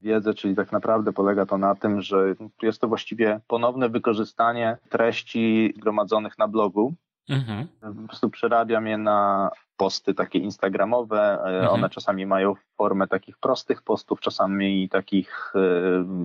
wiedzę, 0.00 0.34
czyli 0.34 0.56
tak 0.56 0.72
naprawdę 0.72 1.12
polega 1.12 1.46
to 1.46 1.58
na 1.58 1.74
tym, 1.74 2.02
że 2.02 2.34
jest 2.62 2.80
to 2.80 2.88
właściwie 2.88 3.40
ponowne 3.46 3.88
wykorzystanie 3.88 4.76
treści 4.88 5.72
zgromadzonych 5.76 6.38
na 6.38 6.48
blogu. 6.48 6.94
Mhm. 7.28 7.66
Po 7.80 8.08
prostu 8.08 8.30
przerabiam 8.30 8.86
je 8.86 8.98
na 8.98 9.50
posty 9.76 10.14
takie 10.14 10.38
instagramowe. 10.38 11.18
E, 11.20 11.42
Mhm. 11.62 11.68
One 11.68 11.90
czasami 11.90 12.26
mają 12.26 12.54
formę 12.76 13.08
takich 13.08 13.38
prostych 13.38 13.82
postów, 13.82 14.20
czasami 14.20 14.88
takich 14.88 15.52
e, 15.54 15.58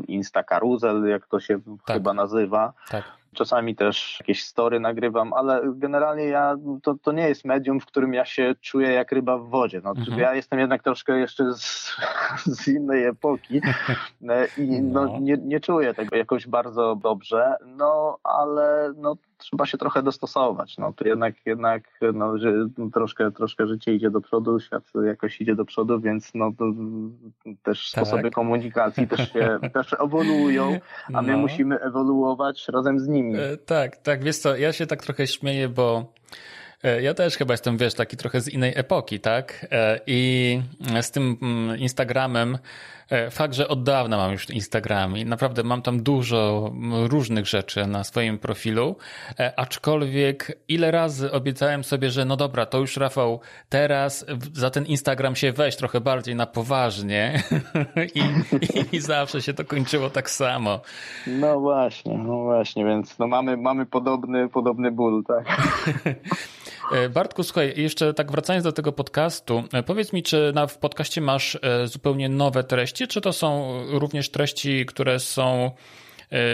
insta 0.07 0.43
karuzel, 0.43 1.03
jak 1.07 1.27
to 1.27 1.39
się 1.39 1.59
Tak. 1.85 1.95
chyba 1.97 2.13
nazywa. 2.13 2.73
Tak. 2.89 3.03
Czasami 3.33 3.75
też 3.75 4.17
jakieś 4.19 4.43
story 4.45 4.79
nagrywam, 4.79 5.33
ale 5.33 5.61
generalnie 5.75 6.25
ja, 6.25 6.55
to, 6.83 6.95
to 7.01 7.11
nie 7.11 7.27
jest 7.29 7.45
medium, 7.45 7.79
w 7.79 7.85
którym 7.85 8.13
ja 8.13 8.25
się 8.25 8.55
czuję 8.61 8.91
jak 8.91 9.11
ryba 9.11 9.37
w 9.37 9.49
wodzie. 9.49 9.81
No, 9.83 9.89
Mhm. 9.89 10.19
Ja 10.19 10.33
jestem 10.35 10.59
jednak 10.59 10.83
troszkę 10.83 11.19
jeszcze 11.19 11.53
z, 11.53 11.95
z 12.57 12.67
innej 12.67 13.03
epoki 13.05 13.61
e, 14.29 14.47
i 14.57 14.81
no. 14.93 15.05
No. 15.05 15.19
nie, 15.19 15.37
nie 15.37 15.59
czuję 15.59 15.93
tego 15.93 16.15
jakoś 16.15 16.47
bardzo 16.47 16.95
dobrze, 16.95 17.55
no 17.65 18.17
ale 18.23 18.93
no, 18.95 19.15
trzeba 19.37 19.65
się 19.65 19.77
trochę 19.77 20.03
dostosować. 20.03 20.77
No, 20.77 20.93
to 20.93 21.07
jednak, 21.07 21.35
jednak 21.45 21.83
no, 22.13 22.37
że 22.37 22.53
troszkę, 22.93 23.31
troszkę 23.37 23.67
życie 23.67 23.93
idzie 23.93 24.09
do 24.11 24.21
przodu, 24.21 24.59
świat 24.59 24.83
jakoś 25.07 25.41
idzie 25.41 25.55
do 25.55 25.65
przodu, 25.65 25.99
więc 25.99 26.31
no, 26.35 26.51
też 27.63 27.91
Tak. 27.91 28.05
sposoby 28.07 28.31
komunikacji 28.31 29.07
też 29.07 29.33
się 29.33 29.59
też 29.73 29.95
ewoluują, 30.03 30.79
a 31.13 31.21
my 31.21 31.31
No. 31.31 31.37
musimy 31.37 31.79
ewoluować 31.79 32.67
razem 32.67 32.99
z 32.99 33.07
nimi. 33.07 33.35
E, 33.39 33.57
Tak, 33.57 33.97
tak, 33.97 34.23
wiesz 34.23 34.37
co, 34.37 34.55
ja 34.57 34.73
się 34.73 34.87
tak 34.87 35.03
trochę 35.03 35.27
śmieję, 35.27 35.69
bo 35.69 36.13
e, 36.83 37.01
ja 37.01 37.13
też 37.13 37.37
chyba 37.37 37.53
jestem, 37.53 37.77
wiesz, 37.77 37.93
taki 37.93 38.17
trochę 38.17 38.41
z 38.41 38.49
innej 38.49 38.73
epoki, 38.75 39.19
tak? 39.19 39.65
E, 39.71 39.99
I 40.07 40.61
z 41.01 41.11
tym 41.11 41.37
mm, 41.41 41.77
Instagramem, 41.77 42.57
fakt, 43.31 43.53
że 43.53 43.67
od 43.67 43.83
dawna 43.83 44.17
mam 44.17 44.31
już 44.31 44.49
Instagram 44.49 45.17
i 45.17 45.25
naprawdę 45.25 45.63
mam 45.63 45.81
tam 45.81 46.03
dużo 46.03 46.71
różnych 47.09 47.47
rzeczy 47.47 47.87
na 47.87 48.03
swoim 48.03 48.39
profilu, 48.39 48.95
e, 49.39 49.59
aczkolwiek 49.59 50.59
ile 50.67 50.91
razy 50.91 51.31
obiecałem 51.31 51.83
sobie, 51.83 52.11
że 52.11 52.25
no 52.25 52.37
dobra, 52.37 52.65
to 52.65 52.79
już 52.79 52.97
Rafał, 52.97 53.39
teraz 53.69 54.25
za 54.53 54.69
ten 54.69 54.85
Instagram 54.85 55.35
się 55.35 55.51
weź 55.51 55.75
trochę 55.75 56.01
bardziej 56.01 56.35
na 56.35 56.45
poważnie 56.45 57.43
I, 58.15 58.19
i, 58.79 58.95
i 58.95 58.99
zawsze 58.99 59.41
się 59.41 59.53
to 59.53 59.65
kończyło 59.65 60.09
tak 60.09 60.29
samo. 60.29 60.79
No 61.27 61.59
właśnie, 61.59 62.17
no 62.17 62.43
właśnie, 62.43 62.85
więc 62.85 63.19
no 63.19 63.27
mamy, 63.27 63.57
mamy 63.57 63.85
podobny, 63.85 64.49
podobny 64.49 64.91
ból, 64.91 65.23
tak? 65.23 65.45
E, 66.91 67.09
Bartku, 67.09 67.43
słuchaj, 67.43 67.73
jeszcze 67.75 68.13
tak 68.13 68.31
wracając 68.31 68.63
do 68.63 68.71
tego 68.71 68.91
podcastu, 68.91 69.63
e, 69.73 69.83
powiedz 69.83 70.13
mi, 70.13 70.23
czy 70.23 70.51
na, 70.55 70.67
w 70.67 70.77
podcaście 70.77 71.21
masz 71.21 71.57
e, 71.61 71.87
zupełnie 71.87 72.29
nowe 72.29 72.63
treści, 72.63 73.07
czy 73.07 73.21
to 73.21 73.33
są 73.33 73.79
również 73.91 74.29
treści, 74.29 74.85
które 74.85 75.19
są 75.19 75.71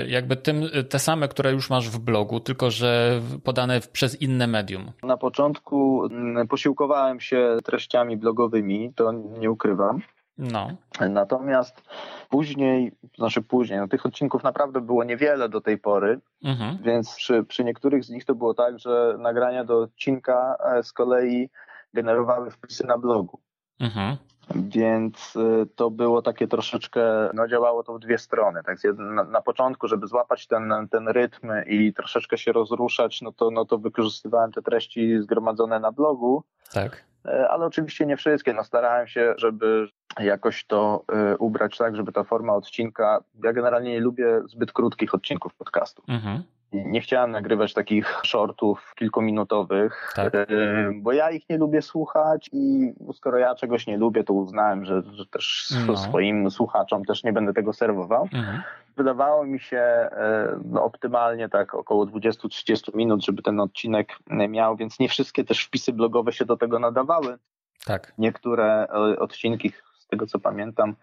jakby 0.07 0.35
tym, 0.35 0.63
te 0.89 0.99
same, 0.99 1.27
które 1.27 1.51
już 1.51 1.69
masz 1.69 1.89
w 1.89 1.99
blogu, 1.99 2.39
tylko 2.39 2.71
że 2.71 3.21
podane 3.43 3.79
przez 3.91 4.21
inne 4.21 4.47
medium? 4.47 4.91
Na 5.03 5.17
początku 5.17 6.05
mm, 6.05 6.47
posiłkowałem 6.47 7.19
się 7.19 7.57
treściami 7.63 8.17
blogowymi, 8.17 8.93
to 8.95 9.11
nie 9.11 9.51
ukrywam. 9.51 10.01
No, 10.37 10.67
Natomiast 11.09 11.81
później, 12.29 12.91
znaczy 13.17 13.41
później, 13.41 13.79
no 13.79 13.87
tych 13.87 14.05
odcinków 14.05 14.43
naprawdę 14.43 14.81
było 14.81 15.03
niewiele 15.03 15.49
do 15.49 15.61
tej 15.61 15.77
pory, 15.77 16.19
mhm. 16.43 16.77
więc 16.83 17.15
przy, 17.15 17.43
przy 17.43 17.63
niektórych 17.63 18.03
z 18.03 18.09
nich 18.09 18.25
to 18.25 18.35
było 18.35 18.53
tak, 18.53 18.79
że 18.79 19.15
nagrania 19.19 19.63
do 19.63 19.81
odcinka 19.81 20.55
e, 20.59 20.83
z 20.83 20.93
kolei 20.93 21.49
generowały 21.93 22.51
wpisy 22.51 22.87
na 22.87 22.97
blogu. 22.97 23.39
Mhm. 23.79 24.17
Więc 24.55 25.35
y, 25.35 25.65
to 25.75 25.89
było 25.89 26.21
takie 26.21 26.47
troszeczkę, 26.47 27.29
no 27.33 27.47
działało 27.47 27.83
to 27.83 27.93
w 27.93 27.99
dwie 27.99 28.17
strony. 28.17 28.63
Tak, 28.63 28.77
na, 28.97 29.23
na 29.23 29.41
początku, 29.41 29.87
żeby 29.87 30.07
złapać 30.07 30.47
ten, 30.47 30.73
ten 30.91 31.07
rytm 31.07 31.51
i 31.67 31.93
troszeczkę 31.93 32.37
się 32.37 32.51
rozruszać, 32.51 33.21
no 33.21 33.31
to, 33.31 33.51
no 33.51 33.65
to 33.65 33.77
wykorzystywałem 33.77 34.51
te 34.51 34.61
treści 34.61 35.21
zgromadzone 35.21 35.79
na 35.79 35.91
blogu. 35.91 36.43
Tak. 36.73 37.03
E, 37.25 37.49
ale 37.49 37.65
oczywiście 37.65 38.05
nie 38.05 38.17
wszystkie. 38.17 38.53
No 38.53 38.63
starałem 38.63 39.07
się, 39.07 39.33
żeby 39.37 39.87
jakoś 40.19 40.65
to 40.65 41.03
y, 41.33 41.37
ubrać 41.37 41.77
tak, 41.77 41.95
żeby 41.95 42.11
ta 42.11 42.23
forma 42.23 42.53
odcinka. 42.53 43.23
Ja 43.43 43.53
generalnie 43.53 43.91
nie 43.91 43.99
lubię 43.99 44.41
zbyt 44.45 44.71
krótkich 44.71 45.15
odcinków 45.15 45.53
podcastu. 45.53 46.03
Mhm 46.07 46.43
nie 46.73 47.01
chciałem 47.01 47.31
nagrywać 47.31 47.73
takich 47.73 48.21
shortów 48.23 48.93
kilkuminutowych, 48.95 50.13
tak. 50.15 50.35
E, 50.35 50.47
bo 50.95 51.11
ja 51.11 51.31
ich 51.31 51.49
nie 51.49 51.57
lubię 51.57 51.81
słuchać 51.81 52.49
i 52.53 52.93
skoro 53.13 53.37
ja 53.37 53.55
czegoś 53.55 53.87
nie 53.87 53.97
lubię, 53.97 54.23
to 54.23 54.33
uznałem, 54.33 54.85
że, 54.85 55.01
że 55.13 55.25
też 55.25 55.73
no. 55.87 55.97
swoim 55.97 56.51
słuchaczom 56.51 57.05
też 57.05 57.23
nie 57.23 57.33
będę 57.33 57.53
tego 57.53 57.73
serwował. 57.73 58.23
Mhm. 58.33 58.61
Wydawało 58.97 59.45
mi 59.45 59.59
się 59.59 59.77
e, 59.77 60.59
no, 60.65 60.83
optymalnie 60.83 61.49
tak 61.49 61.75
około 61.75 62.05
20-30 62.05 62.95
minut, 62.95 63.25
żeby 63.25 63.41
ten 63.41 63.59
odcinek 63.59 64.17
miał, 64.49 64.75
więc 64.75 64.99
nie 64.99 65.09
wszystkie 65.09 65.43
też 65.43 65.63
wpisy 65.63 65.93
blogowe 65.93 66.31
się 66.31 66.45
do 66.45 66.57
tego 66.57 66.79
nadawały. 66.79 67.37
Tak. 67.85 68.13
Niektóre 68.17 68.87
odcinki, 69.19 69.71
tego 70.13 70.27
co 70.27 70.39
pamiętam, 70.39 70.95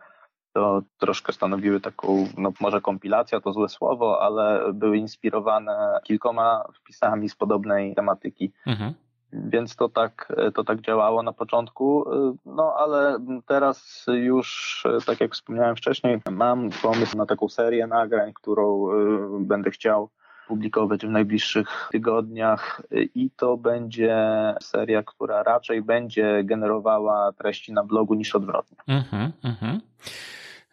to 0.53 0.83
troszkę 0.99 1.33
stanowiły 1.33 1.81
taką, 1.81 2.27
no 2.39 2.53
może 2.61 2.81
kompilacja 2.81 3.41
to 3.41 3.53
złe 3.53 3.69
słowo, 3.69 4.23
ale 4.23 4.73
były 4.73 4.97
inspirowane 4.97 6.01
kilkoma 6.05 6.65
wpisami 6.75 7.29
z 7.29 7.35
podobnej 7.35 7.95
tematyki. 7.95 8.53
Mhm. 8.67 8.95
Więc 9.33 9.77
to 9.77 9.89
tak, 9.89 10.33
to 10.55 10.65
tak 10.65 10.81
działało 10.81 11.23
na 11.23 11.33
początku, 11.33 12.05
no 12.45 12.75
ale 12.79 13.19
teraz 13.47 14.07
już, 14.13 14.83
tak 15.07 15.21
jak 15.21 15.33
wspomniałem 15.33 15.77
wcześniej, 15.77 16.21
mam 16.31 16.71
pomysł 16.83 17.17
na 17.17 17.27
taką 17.27 17.49
serię 17.49 17.87
nagrań, 17.87 18.33
którą 18.35 18.91
y, 18.91 18.95
będę 19.41 19.71
chciał 19.71 20.11
publikować 20.51 21.07
w 21.07 21.11
najbliższych 21.11 21.89
tygodniach 21.93 22.83
i 23.15 23.31
to 23.37 23.57
będzie 23.57 24.17
seria, 24.61 25.03
która 25.03 25.43
raczej 25.43 25.83
będzie 25.83 26.45
generowała 26.45 27.33
treści 27.33 27.73
na 27.73 27.85
blogu 27.85 28.15
niż 28.15 28.35
odwrotnie. 28.35 28.77
Mhm, 28.89 29.33
mhm. 29.45 29.81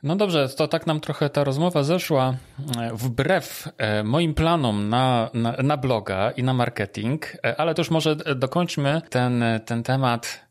No 0.04 0.16
dobrze, 0.16 0.50
to 0.50 0.68
tak 0.68 0.88
nam 0.88 1.00
trochę 1.00 1.30
ta 1.30 1.44
rozmowa 1.44 1.84
zeszła 1.84 2.34
e, 2.78 2.94
wbrew 2.94 3.68
e, 3.78 4.04
moim 4.04 4.34
planom 4.34 4.90
na, 4.90 5.30
na, 5.34 5.52
na 5.64 5.78
bloga 5.78 6.32
i 6.32 6.44
na 6.44 6.54
marketing, 6.54 7.26
e, 7.26 7.62
ale 7.62 7.74
już 7.78 7.92
może 7.92 8.16
dokończmy 8.16 9.02
ten, 9.10 9.44
ten 9.66 9.84
temat. 9.84 10.48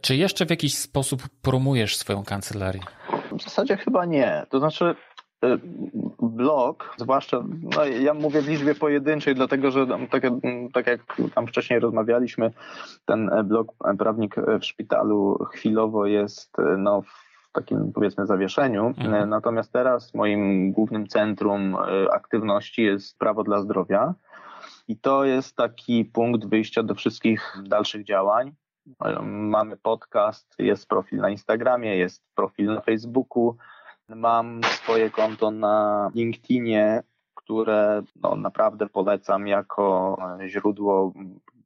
Czy 0.00 0.16
jeszcze 0.16 0.46
w 0.46 0.50
jakiś 0.50 0.78
sposób 0.78 1.22
promujesz 1.42 1.96
swoją 1.96 2.24
kancelarię? 2.24 2.80
W 3.38 3.42
zasadzie 3.42 3.76
chyba 3.76 4.04
nie. 4.04 4.46
To 4.50 4.58
znaczy, 4.58 4.94
blog, 6.22 6.94
zwłaszcza, 6.96 7.42
no 7.76 7.84
ja 7.84 8.14
mówię 8.14 8.42
w 8.42 8.48
liczbie 8.48 8.74
pojedynczej, 8.74 9.34
dlatego 9.34 9.70
że 9.70 9.86
tak, 10.10 10.22
tak 10.72 10.86
jak 10.86 11.00
tam 11.34 11.46
wcześniej 11.46 11.80
rozmawialiśmy, 11.80 12.52
ten 13.04 13.30
blog 13.44 13.72
Prawnik 13.98 14.36
w 14.60 14.64
Szpitalu 14.64 15.38
chwilowo 15.52 16.06
jest 16.06 16.56
no, 16.78 17.02
takim 17.52 17.92
powiedzmy 17.92 18.26
zawieszeniu. 18.26 18.86
Mhm. 18.86 19.30
Natomiast 19.30 19.72
teraz 19.72 20.14
moim 20.14 20.72
głównym 20.72 21.06
centrum 21.06 21.76
e, 21.76 22.12
aktywności 22.12 22.82
jest 22.82 23.18
prawo 23.18 23.44
dla 23.44 23.60
zdrowia. 23.60 24.14
I 24.88 24.96
to 24.96 25.24
jest 25.24 25.56
taki 25.56 26.04
punkt 26.04 26.46
wyjścia 26.46 26.82
do 26.82 26.94
wszystkich 26.94 27.58
dalszych 27.64 28.04
działań. 28.04 28.52
Mamy 29.22 29.76
podcast, 29.76 30.54
jest 30.58 30.88
profil 30.88 31.18
na 31.18 31.30
Instagramie, 31.30 31.96
jest 31.96 32.22
profil 32.34 32.66
na 32.66 32.80
Facebooku. 32.80 33.56
Mam 34.14 34.60
swoje 34.64 35.10
konto 35.10 35.50
na 35.50 36.10
LinkedInie, 36.14 37.02
które 37.34 38.02
no, 38.22 38.36
naprawdę 38.36 38.86
polecam 38.86 39.46
jako 39.46 40.16
źródło 40.46 41.12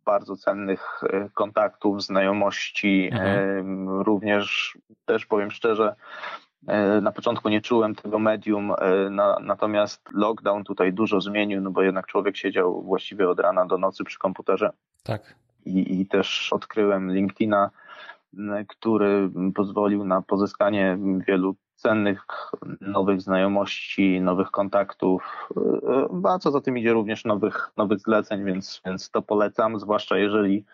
bardzo 0.06 0.36
cennych 0.36 1.00
e, 1.10 1.28
kontaktów, 1.34 2.02
znajomości. 2.02 3.08
Mhm. 3.12 3.88
Również 3.88 4.78
też 5.04 5.26
powiem 5.26 5.50
szczerze, 5.50 5.94
e, 6.66 7.00
na 7.00 7.12
początku 7.12 7.48
nie 7.48 7.60
czułem 7.60 7.94
tego 7.94 8.18
medium, 8.18 8.72
e, 8.78 9.10
na, 9.10 9.38
natomiast 9.40 10.08
lockdown 10.12 10.64
tutaj 10.64 10.92
dużo 10.92 11.20
zmienił, 11.20 11.60
no 11.60 11.70
bo 11.70 11.82
jednak 11.82 12.06
człowiek 12.06 12.36
siedział 12.36 12.82
właściwie 12.82 13.28
od 13.28 13.40
rana 13.40 13.66
do 13.66 13.78
nocy 13.78 14.04
przy 14.04 14.18
komputerze. 14.18 14.70
Tak. 15.02 15.34
I, 15.64 16.00
i 16.00 16.06
też 16.06 16.52
odkryłem 16.52 17.12
LinkedIna, 17.12 17.70
który 18.68 19.30
pozwolił 19.54 20.04
na 20.04 20.22
pozyskanie 20.22 20.98
wielu 21.28 21.56
cennych 21.76 22.26
nowych 22.80 23.20
znajomości, 23.20 24.20
nowych 24.20 24.50
kontaktów, 24.50 25.48
e, 26.24 26.28
a 26.30 26.38
co 26.38 26.50
za 26.50 26.60
tym 26.60 26.78
idzie 26.78 26.92
również 26.92 27.24
nowych, 27.24 27.70
nowych 27.76 27.98
zleceń, 27.98 28.44
więc, 28.44 28.82
więc 28.86 29.10
to 29.10 29.22
polecam, 29.22 29.80
zwłaszcza 29.80 30.18
jeżeli 30.18 30.64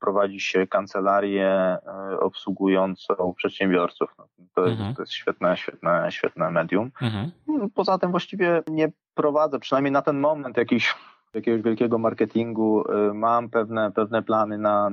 prowadzi 0.00 0.40
się 0.40 0.66
kancelarię 0.66 1.48
e, 1.48 2.20
obsługującą 2.20 3.34
przedsiębiorców. 3.36 4.14
No, 4.18 4.26
to, 4.54 4.66
mhm. 4.66 4.86
jest, 4.86 4.96
to 4.96 5.02
jest 5.02 5.12
świetne, 5.12 5.56
świetne, 5.56 6.06
świetne 6.10 6.50
medium. 6.50 6.90
Mhm. 7.02 7.30
Poza 7.74 7.98
tym 7.98 8.10
właściwie 8.10 8.62
nie 8.70 8.92
prowadzę, 9.14 9.58
przynajmniej 9.58 9.92
na 9.92 10.02
ten 10.02 10.20
moment, 10.20 10.56
jakiś 10.56 10.94
jakiegoś 11.34 11.62
wielkiego 11.62 11.98
marketingu. 11.98 12.84
E, 12.92 13.14
mam 13.14 13.50
pewne, 13.50 13.92
pewne 13.92 14.22
plany 14.22 14.58
na, 14.58 14.90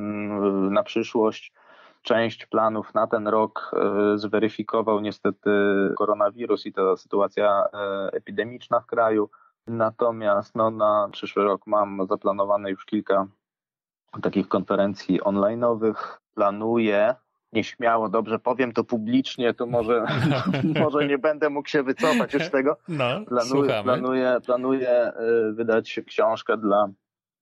na 0.71 0.83
przyszłość 0.83 1.53
część 2.07 2.45
planów 2.45 2.93
na 2.93 3.07
ten 3.07 3.27
rok 3.27 3.71
e, 3.73 4.17
zweryfikował 4.17 4.99
niestety 4.99 5.49
koronawirus 5.97 6.65
i 6.65 6.73
ta 6.73 6.97
sytuacja 6.97 7.63
e, 7.73 8.09
epidemiczna 8.13 8.79
w 8.79 8.85
kraju. 8.85 9.29
Natomiast 9.67 10.55
no, 10.55 10.71
na 10.71 11.09
przyszły 11.11 11.43
rok 11.43 11.67
mam 11.67 12.07
zaplanowane 12.09 12.71
już 12.71 12.85
kilka 12.85 13.27
takich 14.21 14.47
konferencji 14.47 15.21
online'owych. 15.21 16.17
Planuję, 16.33 17.15
nieśmiało, 17.53 18.09
dobrze 18.09 18.39
powiem 18.39 18.71
to 18.71 18.83
publicznie, 18.83 19.53
to 19.53 19.65
może, 19.65 20.05
może 20.83 21.07
nie 21.07 21.17
będę 21.17 21.49
mógł 21.49 21.69
się 21.69 21.83
wycofać 21.83 22.33
już 22.33 22.43
z 22.43 22.51
tego. 22.51 22.77
No, 22.87 23.25
planuję, 23.27 23.83
planuję, 23.83 24.37
planuję 24.45 25.11
wydać 25.53 25.99
książkę 26.07 26.57
dla 26.57 26.89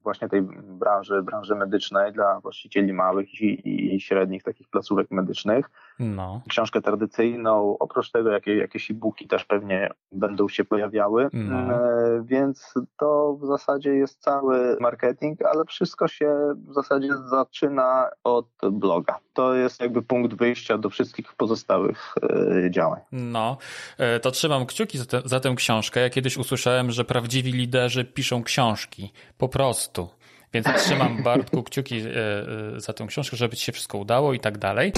właśnie 0.06 0.30
tej 0.30 0.42
branży, 0.64 1.22
branży 1.24 1.56
medycznej 1.56 2.14
dla 2.14 2.40
właścicieli 2.40 2.94
małych 2.94 3.42
i, 3.42 3.96
i 3.96 4.00
średnich 4.00 4.44
takich 4.44 4.70
placówek 4.70 5.12
medycznych. 5.12 5.70
No. 6.00 6.42
Książkę 6.50 6.82
tradycyjną, 6.82 7.78
oprócz 7.80 8.12
tego 8.12 8.32
jakie, 8.32 8.58
jakieś 8.58 8.92
e-booki 8.92 9.28
też 9.28 9.46
pewnie 9.46 9.90
będą 10.12 10.48
się 10.48 10.66
pojawiały, 10.66 11.30
no. 11.34 11.58
e, 11.58 12.24
więc 12.24 12.74
to 12.98 13.38
w 13.42 13.46
zasadzie 13.46 13.90
jest 13.90 14.22
cały 14.22 14.78
marketing, 14.80 15.46
ale 15.46 15.66
wszystko 15.66 16.08
się 16.08 16.54
w 16.70 16.74
zasadzie 16.74 17.10
zaczyna 17.30 18.10
od 18.24 18.48
bloga. 18.72 19.20
To 19.34 19.54
jest 19.54 19.82
jakby 19.82 20.02
punkt 20.02 20.34
wyjścia 20.34 20.78
do 20.78 20.90
wszystkich 20.90 21.34
pozostałych 21.34 22.16
e, 22.24 22.72
działań. 22.72 23.02
No, 23.12 23.58
e, 23.98 24.20
to 24.20 24.32
trzymam 24.32 24.66
kciuki 24.66 24.98
za, 24.98 25.06
te, 25.06 25.22
za 25.26 25.40
tę 25.40 25.54
książkę. 25.56 26.00
Ja 26.00 26.10
kiedyś 26.10 26.38
usłyszałem, 26.38 26.92
że 26.92 27.06
prawdziwi 27.06 27.52
liderzy 27.52 28.06
piszą 28.06 28.44
książki. 28.44 29.14
Po 29.38 29.50
prostu. 29.50 30.10
Więc 30.54 30.68
trzymam 30.78 31.18
Bartku 31.24 31.64
kciuki 31.64 32.02
za 32.78 32.94
tę 32.94 33.06
książkę, 33.08 33.38
żeby 33.38 33.56
ci 33.56 33.66
się 33.66 33.72
wszystko 33.72 33.98
udało 33.98 34.34
i 34.34 34.40
tak 34.40 34.58
dalej. 34.58 34.94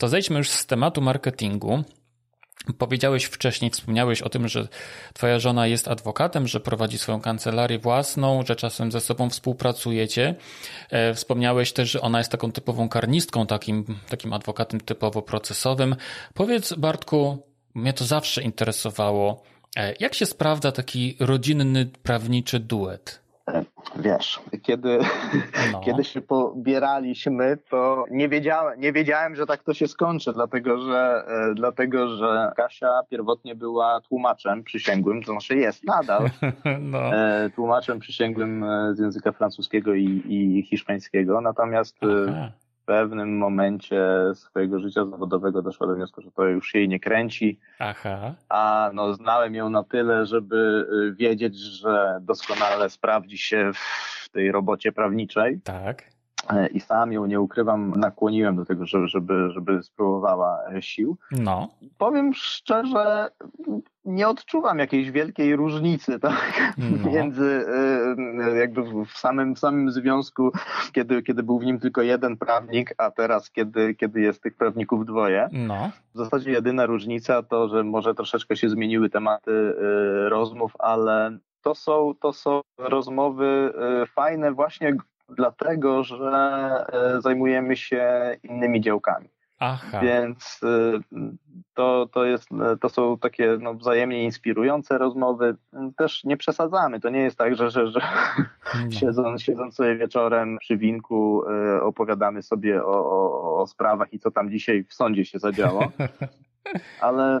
To 0.00 0.08
zejdźmy 0.08 0.38
już 0.38 0.50
z 0.50 0.66
tematu 0.66 1.00
marketingu. 1.00 1.84
Powiedziałeś 2.78 3.24
wcześniej, 3.24 3.70
wspomniałeś 3.70 4.22
o 4.22 4.28
tym, 4.28 4.48
że 4.48 4.68
twoja 5.14 5.38
żona 5.38 5.66
jest 5.66 5.88
adwokatem, 5.88 6.48
że 6.48 6.60
prowadzi 6.60 6.98
swoją 6.98 7.20
kancelarię 7.20 7.78
własną, 7.78 8.42
że 8.46 8.56
czasem 8.56 8.92
ze 8.92 9.00
sobą 9.00 9.30
współpracujecie. 9.30 10.34
E, 10.90 11.14
wspomniałeś 11.14 11.72
też, 11.72 11.90
że 11.90 12.00
ona 12.00 12.18
jest 12.18 12.30
taką 12.30 12.52
typową 12.52 12.88
karnistką, 12.88 13.46
takim, 13.46 13.84
takim 14.08 14.32
adwokatem 14.32 14.80
typowo 14.80 15.22
procesowym. 15.22 15.96
Powiedz 16.34 16.72
Bartku, 16.72 17.46
mnie 17.74 17.92
to 17.92 18.04
zawsze 18.04 18.42
interesowało, 18.42 19.42
E, 19.76 19.94
jak 20.00 20.14
się 20.14 20.26
sprawdza 20.26 20.72
taki 20.72 21.16
rodzinny, 21.20 21.90
prawniczy 22.02 22.60
duet? 22.60 23.20
E, 23.48 23.64
wiesz, 23.96 24.40
kiedy, 24.62 24.98
no. 25.72 25.80
kiedy 25.84 26.04
się 26.04 26.20
pobieraliśmy, 26.20 27.58
to 27.70 28.04
nie 28.10 28.28
wiedziałem, 28.28 28.80
nie 28.80 28.92
wiedziałem, 28.92 29.36
że 29.36 29.46
tak 29.46 29.62
to 29.62 29.74
się 29.74 29.88
skończy, 29.88 30.32
dlatego 30.32 30.80
że, 30.80 31.24
e, 31.28 31.54
dlatego, 31.54 32.16
że 32.16 32.52
Kasia 32.56 33.00
pierwotnie 33.10 33.54
była 33.54 34.00
tłumaczem 34.00 34.64
przysięgłym, 34.64 35.22
to 35.22 35.32
znaczy 35.32 35.56
jest 35.56 35.84
nadal 35.84 36.30
no. 36.80 37.10
tłumaczem 37.54 37.98
przysięgłym 37.98 38.64
z 38.92 38.98
języka 38.98 39.32
francuskiego 39.32 39.94
i, 39.94 40.22
i 40.28 40.62
hiszpańskiego, 40.62 41.40
natomiast 41.40 41.96
Aha 42.28 42.50
pewnym 42.90 43.38
momencie 43.38 44.04
swojego 44.34 44.80
życia 44.80 45.04
zawodowego 45.06 45.62
doszła 45.62 45.86
do 45.86 45.94
wniosku, 45.94 46.22
że 46.22 46.30
to 46.30 46.44
już 46.44 46.74
jej 46.74 46.88
nie 46.88 47.00
kręci. 47.00 47.60
Aha. 47.78 48.34
A 48.48 48.90
no, 48.94 49.14
znałem 49.14 49.54
ją 49.54 49.70
na 49.70 49.84
tyle, 49.84 50.26
żeby 50.26 50.86
y, 51.10 51.14
wiedzieć, 51.14 51.56
że 51.56 52.18
doskonale 52.20 52.90
sprawdzi 52.90 53.38
się 53.38 53.70
w 53.74 54.28
tej 54.28 54.52
robocie 54.52 54.92
prawniczej. 54.92 55.60
Tak. 55.64 56.19
E, 56.48 56.66
i 56.66 56.80
sam 56.80 57.12
ją, 57.12 57.26
nie 57.26 57.40
ukrywam, 57.40 57.90
nakłoniłem 57.96 58.56
do 58.56 58.64
tego, 58.64 58.86
żeby, 58.86 59.08
żeby, 59.08 59.50
żeby 59.50 59.82
spróbowała 59.82 60.58
sił. 60.80 61.16
No. 61.30 61.68
Powiem 61.98 62.34
szczerze, 62.34 63.30
nie 64.04 64.28
odczuwam 64.28 64.78
jakiejś 64.78 65.10
wielkiej 65.10 65.56
różnicy 65.56 66.20
tak? 66.20 66.74
No. 66.78 67.10
między 67.12 67.66
jakby 68.58 69.04
w 69.04 69.10
samym, 69.10 69.54
w 69.54 69.58
samym 69.58 69.90
związku, 69.90 70.52
kiedy, 70.92 71.22
kiedy 71.22 71.42
był 71.42 71.58
w 71.58 71.64
nim 71.64 71.80
tylko 71.80 72.02
jeden 72.02 72.36
prawnik, 72.36 72.94
a 72.98 73.10
teraz, 73.10 73.50
kiedy, 73.50 73.94
kiedy 73.94 74.20
jest 74.20 74.42
tych 74.42 74.56
prawników 74.56 75.06
dwoje. 75.06 75.48
No. 75.52 75.90
W 76.14 76.18
zasadzie 76.18 76.50
jedyna 76.50 76.86
różnica 76.86 77.42
to, 77.42 77.68
że 77.68 77.84
może 77.84 78.14
troszeczkę 78.14 78.56
się 78.56 78.68
zmieniły 78.68 79.10
tematy 79.10 79.74
rozmów, 80.28 80.72
ale 80.78 81.38
to 81.62 81.74
są, 81.74 82.14
to 82.20 82.32
są 82.32 82.60
rozmowy 82.78 83.72
fajne 84.14 84.52
właśnie 84.52 84.96
dlatego, 85.36 86.04
że 86.04 86.70
zajmujemy 87.18 87.76
się 87.76 88.36
innymi 88.42 88.80
działkami. 88.80 89.28
Aha. 89.58 90.00
Więc 90.02 90.60
y, 90.62 91.00
to, 91.74 92.08
to, 92.12 92.24
jest, 92.24 92.48
to 92.80 92.88
są 92.88 93.18
takie 93.18 93.58
no, 93.60 93.74
wzajemnie 93.74 94.24
inspirujące 94.24 94.98
rozmowy. 94.98 95.56
Też 95.96 96.24
nie 96.24 96.36
przesadzamy. 96.36 97.00
To 97.00 97.10
nie 97.10 97.20
jest 97.20 97.38
tak, 97.38 97.56
że, 97.56 97.70
że, 97.70 97.86
że 97.86 98.00
no. 98.84 98.90
siedząc, 99.00 99.42
siedząc 99.42 99.74
sobie 99.74 99.96
wieczorem 99.96 100.58
przy 100.58 100.76
winku 100.76 101.42
opowiadamy 101.82 102.42
sobie 102.42 102.84
o, 102.84 103.10
o, 103.10 103.60
o 103.62 103.66
sprawach 103.66 104.12
i 104.12 104.18
co 104.18 104.30
tam 104.30 104.50
dzisiaj 104.50 104.84
w 104.84 104.94
sądzie 104.94 105.24
się 105.24 105.38
zadziało. 105.38 105.92
Ale 107.00 107.40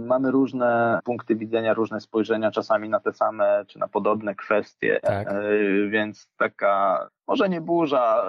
mamy 0.00 0.30
różne 0.30 1.00
punkty 1.04 1.36
widzenia, 1.36 1.74
różne 1.74 2.00
spojrzenia 2.00 2.50
czasami 2.50 2.88
na 2.88 3.00
te 3.00 3.12
same 3.12 3.64
czy 3.66 3.78
na 3.78 3.88
podobne 3.88 4.34
kwestie, 4.34 5.00
tak. 5.02 5.28
E, 5.28 5.42
więc 5.88 6.28
taka 6.36 7.08
może 7.26 7.48
nie 7.48 7.60
burza 7.60 8.24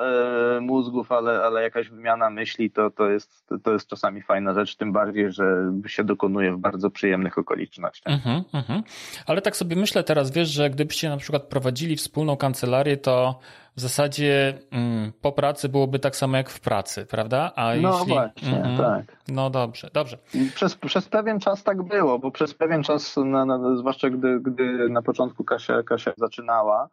e, 0.58 0.60
mózgów, 0.60 1.12
ale, 1.12 1.44
ale 1.44 1.64
jakaś 1.64 1.90
wymiana 1.90 2.30
myśli 2.30 2.72
to, 2.72 2.92
to, 2.92 3.10
jest, 3.10 3.50
to 3.64 3.74
jest 3.74 3.88
czasami 3.88 4.22
fajna 4.22 4.54
rzecz, 4.54 4.76
tym 4.76 4.92
bardziej, 4.92 5.32
że 5.32 5.72
się 5.88 6.04
dokonuje 6.04 6.52
w 6.52 6.58
bardzo 6.58 6.90
przyjemnych 6.90 7.38
okolicznościach. 7.38 8.14
Mhm, 8.14 8.44
mhm. 8.54 8.84
Ale 9.28 9.42
tak 9.42 9.56
sobie 9.56 9.76
myślę 9.76 10.04
teraz, 10.04 10.32
wiesz, 10.32 10.50
że 10.50 10.70
gdybyście 10.70 11.10
na 11.10 11.18
przykład 11.18 11.44
prowadzili 11.44 11.96
wspólną 11.96 12.38
kancelarię, 12.38 12.98
to 12.98 13.40
w 13.76 13.82
zasadzie 13.82 14.60
mm, 14.72 15.12
po 15.22 15.32
pracy 15.32 15.70
byłoby 15.70 16.00
tak 16.00 16.16
samo 16.16 16.38
jak 16.38 16.50
w 16.50 16.60
pracy, 16.60 17.06
prawda? 17.06 17.52
A 17.56 17.76
no 17.76 17.98
jeśli... 17.98 18.14
właśnie, 18.14 18.64
mm, 18.64 18.78
tak. 18.78 19.18
No 19.28 19.50
dobrze, 19.50 19.90
dobrze. 19.94 20.18
Przez, 20.56 20.76
przez 20.76 21.10
pewien 21.10 21.40
czas 21.40 21.64
tak 21.64 21.84
było, 21.84 22.20
bo 22.20 22.32
przez 22.32 22.54
pewien 22.54 22.84
czas, 22.84 23.18
na, 23.18 23.46
na, 23.46 23.76
zwłaszcza 23.78 24.10
gdy, 24.10 24.40
gdy 24.40 24.90
na 24.90 25.02
początku 25.02 25.44
Kasia, 25.44 25.84
Kasia 25.84 26.12
zaczynała, 26.18 26.90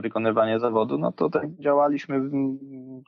wykonywanie 0.00 0.60
zawodu, 0.60 0.98
no 0.98 1.12
to 1.12 1.30
tak 1.30 1.50
działaliśmy 1.58 2.20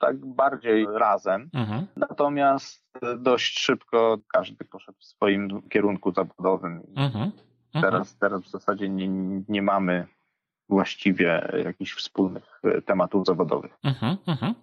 tak 0.00 0.26
bardziej 0.26 0.86
razem. 0.94 1.50
Mhm. 1.54 1.86
Natomiast 1.96 2.98
dość 3.18 3.58
szybko 3.58 4.18
każdy 4.32 4.64
poszedł 4.64 4.98
w 4.98 5.04
swoim 5.04 5.68
kierunku 5.68 6.12
zawodowym. 6.12 6.82
Mhm. 6.96 7.30
Mhm. 7.74 7.90
Teraz, 7.90 8.18
teraz 8.18 8.42
w 8.42 8.50
zasadzie 8.50 8.88
nie, 8.88 9.08
nie 9.48 9.62
mamy 9.62 10.06
właściwie 10.68 11.48
jakichś 11.64 11.94
wspólnych 11.94 12.60
e, 12.64 12.82
tematów 12.82 13.26
zawodowych. 13.26 13.78
Uh-huh, 13.84 14.16
uh-huh. 14.26 14.54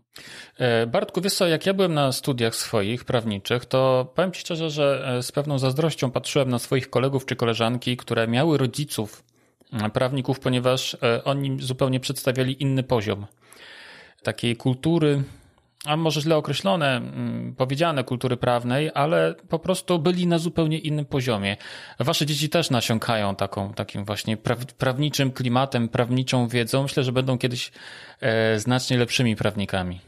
Bartku, 0.87 1.21
wiesz 1.21 1.33
co, 1.33 1.47
jak 1.47 1.65
ja 1.65 1.73
byłem 1.73 1.93
na 1.93 2.11
studiach 2.11 2.55
swoich 2.55 3.05
prawniczych, 3.05 3.65
to 3.65 4.11
powiem 4.15 4.31
Ci 4.31 4.41
szczerze, 4.41 4.69
że 4.69 5.15
e, 5.17 5.23
z 5.23 5.31
pewną 5.31 5.59
zazdrością 5.59 6.11
patrzyłem 6.11 6.49
na 6.49 6.59
swoich 6.59 6.89
kolegów 6.89 7.25
czy 7.25 7.35
koleżanki, 7.35 7.97
które 7.97 8.27
miały 8.27 8.57
rodziców 8.57 9.23
prawników, 9.93 10.39
ponieważ 10.39 10.97
oni 11.23 11.57
zupełnie 11.61 11.99
przedstawiali 11.99 12.63
inny 12.63 12.83
poziom 12.83 13.25
takiej 14.23 14.55
kultury, 14.55 15.23
a 15.85 15.97
może 15.97 16.21
źle 16.21 16.37
określone, 16.37 16.97
mm, 16.97 17.55
powiedziane 17.55 18.03
kultury 18.03 18.37
prawnej, 18.37 18.91
ale 18.93 19.35
po 19.49 19.59
prostu 19.59 19.99
byli 19.99 20.27
na 20.27 20.37
zupełnie 20.37 20.77
innym 20.77 21.05
poziomie. 21.05 21.57
Wasze 21.99 22.25
dzieci 22.25 22.49
też 22.49 22.69
nasiąkają 22.69 23.35
taką, 23.35 23.73
takim 23.73 24.05
właśnie 24.05 24.37
prawniczym 24.77 25.31
klimatem, 25.31 25.89
prawniczą 25.89 26.47
wiedzą. 26.47 26.83
Myślę, 26.83 27.03
że 27.03 27.11
będą 27.11 27.37
kiedyś 27.37 27.71
e, 28.21 28.59
znacznie 28.59 28.97
lepszymi 28.97 29.35
prawnikami 29.35 30.01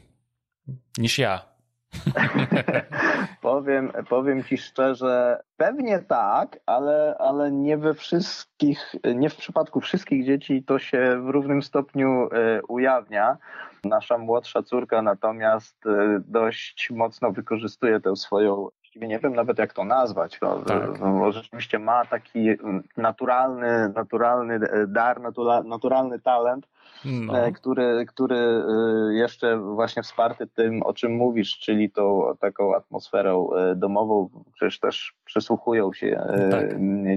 niż 0.98 1.18
ja. 1.18 1.46
powiem, 3.52 3.92
powiem 4.10 4.44
ci 4.44 4.58
szczerze, 4.58 5.44
pewnie 5.58 6.00
tak, 6.00 6.60
ale, 6.66 7.16
ale 7.20 7.52
nie 7.52 7.78
we 7.78 7.94
wszystkich, 7.94 8.96
nie 9.16 9.30
w 9.30 9.36
przypadku 9.36 9.82
wszystkich 9.82 10.26
dzieci 10.26 10.64
to 10.64 10.80
się 10.80 11.22
w 11.26 11.30
równym 11.30 11.62
stopniu 11.62 12.30
e, 12.32 12.62
ujawnia. 12.68 13.38
Nasza 13.84 14.18
młodsza 14.18 14.64
córka 14.64 15.02
natomiast 15.02 15.86
e, 15.86 16.22
dość 16.28 16.90
mocno 16.92 17.32
wykorzystuje 17.32 18.00
tę 18.00 18.16
swoją 18.16 18.70
nie 18.96 19.20
wiem 19.20 19.36
nawet 19.36 19.60
jak 19.60 19.74
to 19.74 19.84
nazwać, 19.86 20.42
no, 20.42 20.60
tak. 20.60 21.00
no, 21.00 21.32
rzeczywiście 21.32 21.80
ma 21.80 22.06
taki 22.06 22.50
naturalny, 22.98 23.90
naturalny 23.96 24.60
dar, 24.88 25.22
naturalny 25.66 26.20
talent, 26.20 26.68
no. 27.06 27.46
E, 27.46 27.52
który, 27.52 28.06
który 28.08 28.36
e, 28.36 29.14
jeszcze 29.14 29.58
właśnie 29.58 30.04
wsparty 30.04 30.48
tym, 30.48 30.84
o 30.84 30.94
czym 30.94 31.16
mówisz, 31.16 31.60
czyli 31.60 31.92
tą 31.92 32.24
taką 32.40 32.76
atmosferą 32.76 33.54
e, 33.54 33.76
domową, 33.76 34.30
przecież 34.54 34.80
też 34.80 35.14
przysłuchują 35.26 35.94
się 35.94 36.24
tak. 36.52 36.66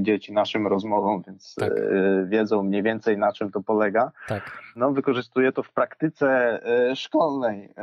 dzieci 0.01 0.33
naszym 0.33 0.67
rozmowom, 0.67 1.23
więc 1.27 1.55
tak. 1.55 1.73
wiedzą 2.27 2.63
mniej 2.63 2.83
więcej 2.83 3.19
na 3.19 3.33
czym 3.33 3.51
to 3.51 3.61
polega. 3.61 4.13
Tak. 4.29 4.63
No, 4.77 4.91
wykorzystuje 4.91 5.53
to 5.53 5.63
w 5.63 5.73
praktyce 5.73 6.61
szkolnej, 6.95 7.75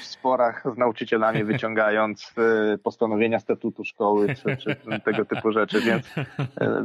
w 0.00 0.04
sporach 0.04 0.64
z 0.74 0.78
nauczycielami 0.78 1.44
wyciągając 1.44 2.34
postanowienia 2.82 3.40
statutu 3.40 3.84
szkoły, 3.84 4.34
czy, 4.34 4.56
czy 4.56 4.76
tego 5.04 5.24
typu 5.24 5.52
rzeczy, 5.52 5.80
więc, 5.80 6.06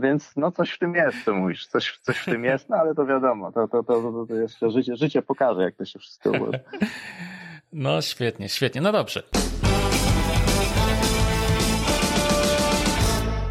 więc 0.02 0.36
no 0.36 0.52
coś 0.52 0.72
w 0.72 0.80
tym 0.80 0.96
jest, 0.96 1.24
co 1.26 1.34
mówisz, 1.34 1.68
coś, 1.68 2.00
coś 2.02 2.18
w 2.18 2.26
tym 2.26 2.44
jest, 2.44 2.70
no 2.70 2.78
ale 2.78 2.96
to 2.96 3.06
wiadomo, 3.06 3.51
to, 3.52 3.68
to, 3.68 3.84
to, 3.84 4.26
to 4.28 4.36
jeszcze 4.36 4.72
życie, 4.72 4.96
życie 4.96 5.22
pokaże, 5.22 5.64
jak 5.64 5.76
to 5.76 5.86
się 5.86 6.00
wszystko 6.00 6.30
ułoży. 6.40 6.60
No 7.74 8.02
świetnie, 8.02 8.50
świetnie. 8.50 8.82
No 8.82 8.92
dobrze. 8.92 9.24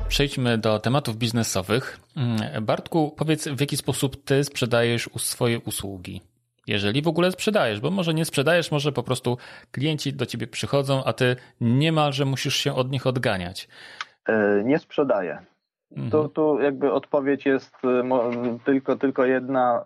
Przejdźmy 0.08 0.58
do 0.58 0.78
tematów 0.78 1.16
biznesowych. 1.16 2.00
Mm, 2.16 2.64
Bartku, 2.64 3.14
powiedz, 3.16 3.48
w 3.48 3.60
jaki 3.60 3.76
sposób 3.76 4.24
ty 4.24 4.44
sprzedajesz 4.44 5.10
swoje 5.16 5.60
usługi? 5.60 6.20
Jeżeli 6.66 7.02
w 7.02 7.08
ogóle 7.08 7.32
sprzedajesz, 7.32 7.80
bo 7.80 7.90
może 7.90 8.14
nie 8.14 8.24
sprzedajesz, 8.24 8.70
może 8.70 8.92
po 8.92 9.02
prostu 9.02 9.38
klienci 9.70 10.12
do 10.12 10.26
ciebie 10.26 10.46
przychodzą, 10.46 11.04
a 11.04 11.12
ty 11.12 11.36
niemalże 11.60 12.24
musisz 12.24 12.56
się 12.56 12.74
od 12.74 12.90
nich 12.90 13.06
odganiać. 13.06 13.68
E, 14.26 14.62
nie 14.64 14.78
sprzedaję. 14.78 15.38
Mhm. 15.90 16.10
To, 16.10 16.28
tu 16.28 16.60
jakby 16.60 16.92
odpowiedź 16.92 17.46
jest 17.46 17.74
y, 17.84 18.58
tylko, 18.64 18.96
tylko 18.96 19.24
jedna, 19.24 19.84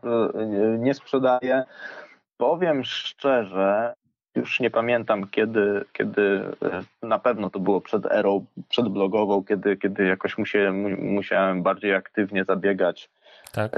y, 0.74 0.78
nie 0.78 0.94
sprzedaję. 0.94 1.64
Powiem 2.36 2.84
szczerze, 2.84 3.94
już 4.34 4.61
nie 4.61 4.70
pamiętam 4.70 5.28
kiedy, 5.28 5.84
kiedy 5.92 6.20
y, 7.02 7.07
na 7.07 7.18
pewno 7.18 7.50
to 7.50 7.61
było 7.61 7.80
przed 7.80 8.07
erą 8.07 8.44
przedblogową, 8.68 9.44
kiedy, 9.44 9.76
kiedy 9.76 10.05
jakoś 10.05 10.38
musiałem, 10.38 11.05
musiałem 11.14 11.62
bardziej 11.62 11.94
aktywnie 11.94 12.44
zabiegać 12.44 13.11
tak. 13.52 13.72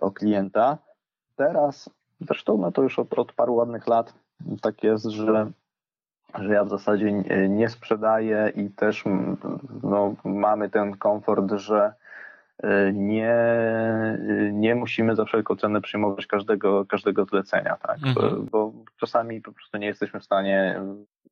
o 0.00 0.10
klienta. 0.10 0.78
Teraz, 1.36 1.90
zresztą 2.20 2.58
no 2.58 2.72
to 2.72 2.82
już 2.82 2.98
od, 2.98 3.18
od 3.18 3.32
paru 3.32 3.54
ładnych 3.54 3.86
lat 3.86 4.14
tak 4.62 4.82
jest, 4.82 5.04
że 5.04 5.50
że 6.38 6.52
ja 6.52 6.64
w 6.64 6.68
zasadzie 6.68 7.12
nie 7.48 7.68
sprzedaję 7.68 8.52
i 8.56 8.70
też 8.70 9.04
no, 9.82 10.14
mamy 10.24 10.70
ten 10.70 10.96
komfort, 10.96 11.52
że 11.52 11.92
e, 12.62 12.92
nie, 12.92 13.36
nie 14.52 14.74
musimy 14.74 15.16
za 15.16 15.24
wszelką 15.24 15.56
cenę 15.56 15.80
przyjmować 15.80 16.26
każdego, 16.26 16.84
każdego 16.84 17.24
zlecenia, 17.24 17.76
tak? 17.76 17.98
Mhm. 18.06 18.46
Bo 18.50 18.72
czasami 18.96 19.40
po 19.40 19.52
prostu 19.52 19.78
nie 19.78 19.86
jesteśmy 19.86 20.20
w 20.20 20.24
stanie 20.24 20.80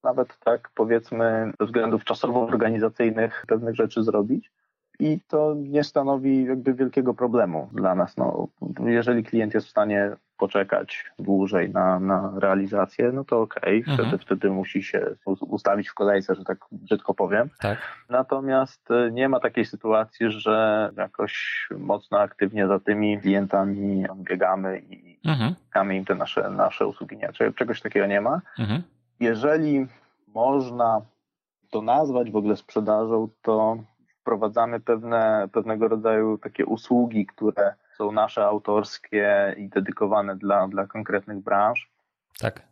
nawet 0.02 0.38
tak 0.38 0.70
powiedzmy 0.74 1.52
ze 1.60 1.66
względów 1.66 2.04
czasowo-organizacyjnych 2.04 3.44
pewnych 3.46 3.74
rzeczy 3.74 4.02
zrobić 4.02 4.50
i 4.98 5.20
to 5.28 5.54
nie 5.56 5.84
stanowi 5.84 6.44
jakby 6.44 6.74
wielkiego 6.74 7.14
problemu 7.14 7.68
dla 7.72 7.94
nas. 7.94 8.16
No, 8.16 8.48
jeżeli 8.84 9.24
klient 9.24 9.54
jest 9.54 9.66
w 9.66 9.70
stanie 9.70 10.16
poczekać 10.42 11.12
dłużej 11.18 11.70
na, 11.70 12.00
na 12.00 12.32
realizację, 12.36 13.12
no 13.12 13.24
to 13.24 13.40
okej, 13.40 13.82
okay. 13.82 13.92
mhm. 13.92 14.08
wtedy, 14.08 14.24
wtedy 14.24 14.50
musi 14.50 14.82
się 14.82 15.14
ustawić 15.40 15.88
w 15.88 15.94
kolejce, 15.94 16.34
że 16.34 16.44
tak 16.44 16.58
brzydko 16.72 17.14
powiem. 17.14 17.50
Tak. 17.60 17.78
Natomiast 18.08 18.90
e, 18.90 19.10
nie 19.10 19.28
ma 19.28 19.40
takiej 19.40 19.64
sytuacji, 19.64 20.30
że 20.30 20.90
jakoś 20.96 21.66
mocno 21.78 22.18
aktywnie 22.18 22.66
za 22.66 22.80
tymi 22.80 23.20
klientami 23.20 24.04
biegamy 24.16 24.82
i 24.90 25.18
mhm. 25.24 25.92
im 25.92 26.04
te 26.04 26.14
nasze, 26.14 26.50
nasze 26.50 26.86
usługi. 26.86 27.16
Nie, 27.16 27.52
czegoś 27.52 27.80
takiego 27.80 28.06
nie 28.06 28.20
ma. 28.20 28.40
Mhm. 28.58 28.82
Jeżeli 29.20 29.86
można 30.34 31.00
to 31.70 31.82
nazwać 31.82 32.30
w 32.30 32.36
ogóle 32.36 32.56
sprzedażą, 32.56 33.28
to 33.42 33.76
wprowadzamy 34.22 34.80
pewne, 34.80 35.48
pewnego 35.52 35.88
rodzaju 35.88 36.38
takie 36.38 36.66
usługi, 36.66 37.26
które 37.26 37.74
są 37.96 38.12
nasze 38.12 38.46
autorskie 38.46 39.54
i 39.58 39.68
dedykowane 39.68 40.36
dla, 40.36 40.68
dla 40.68 40.86
konkretnych 40.86 41.38
branż. 41.40 41.90
Tak. 42.38 42.62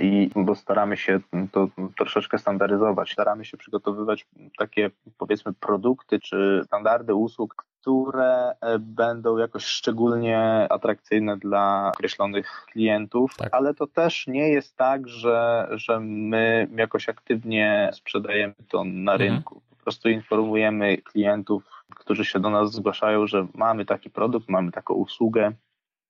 I 0.00 0.30
bo 0.36 0.54
staramy 0.54 0.96
się 0.96 1.20
to 1.52 1.68
troszeczkę 1.98 2.38
standaryzować. 2.38 3.12
Staramy 3.12 3.44
się 3.44 3.56
przygotowywać 3.56 4.26
takie, 4.58 4.90
powiedzmy, 5.18 5.52
produkty 5.52 6.20
czy 6.20 6.62
standardy 6.66 7.14
usług, 7.14 7.64
które 7.80 8.54
e, 8.60 8.78
będą 8.78 9.36
jakoś 9.36 9.64
szczególnie 9.64 10.66
atrakcyjne 10.70 11.36
dla 11.36 11.92
określonych 11.94 12.66
klientów, 12.72 13.36
tak. 13.36 13.48
ale 13.54 13.74
to 13.74 13.86
też 13.86 14.26
nie 14.26 14.48
jest 14.48 14.76
tak, 14.76 15.08
że, 15.08 15.68
że 15.70 16.00
my 16.00 16.68
jakoś 16.76 17.08
aktywnie 17.08 17.90
sprzedajemy 17.92 18.54
to 18.68 18.84
na 18.84 19.12
mhm. 19.12 19.20
rynku. 19.20 19.62
Po 19.82 19.84
prostu 19.84 20.08
informujemy 20.08 20.98
klientów, 20.98 21.84
którzy 21.96 22.24
się 22.24 22.40
do 22.40 22.50
nas 22.50 22.72
zgłaszają, 22.72 23.26
że 23.26 23.46
mamy 23.54 23.84
taki 23.84 24.10
produkt, 24.10 24.48
mamy 24.48 24.72
taką 24.72 24.94
usługę, 24.94 25.52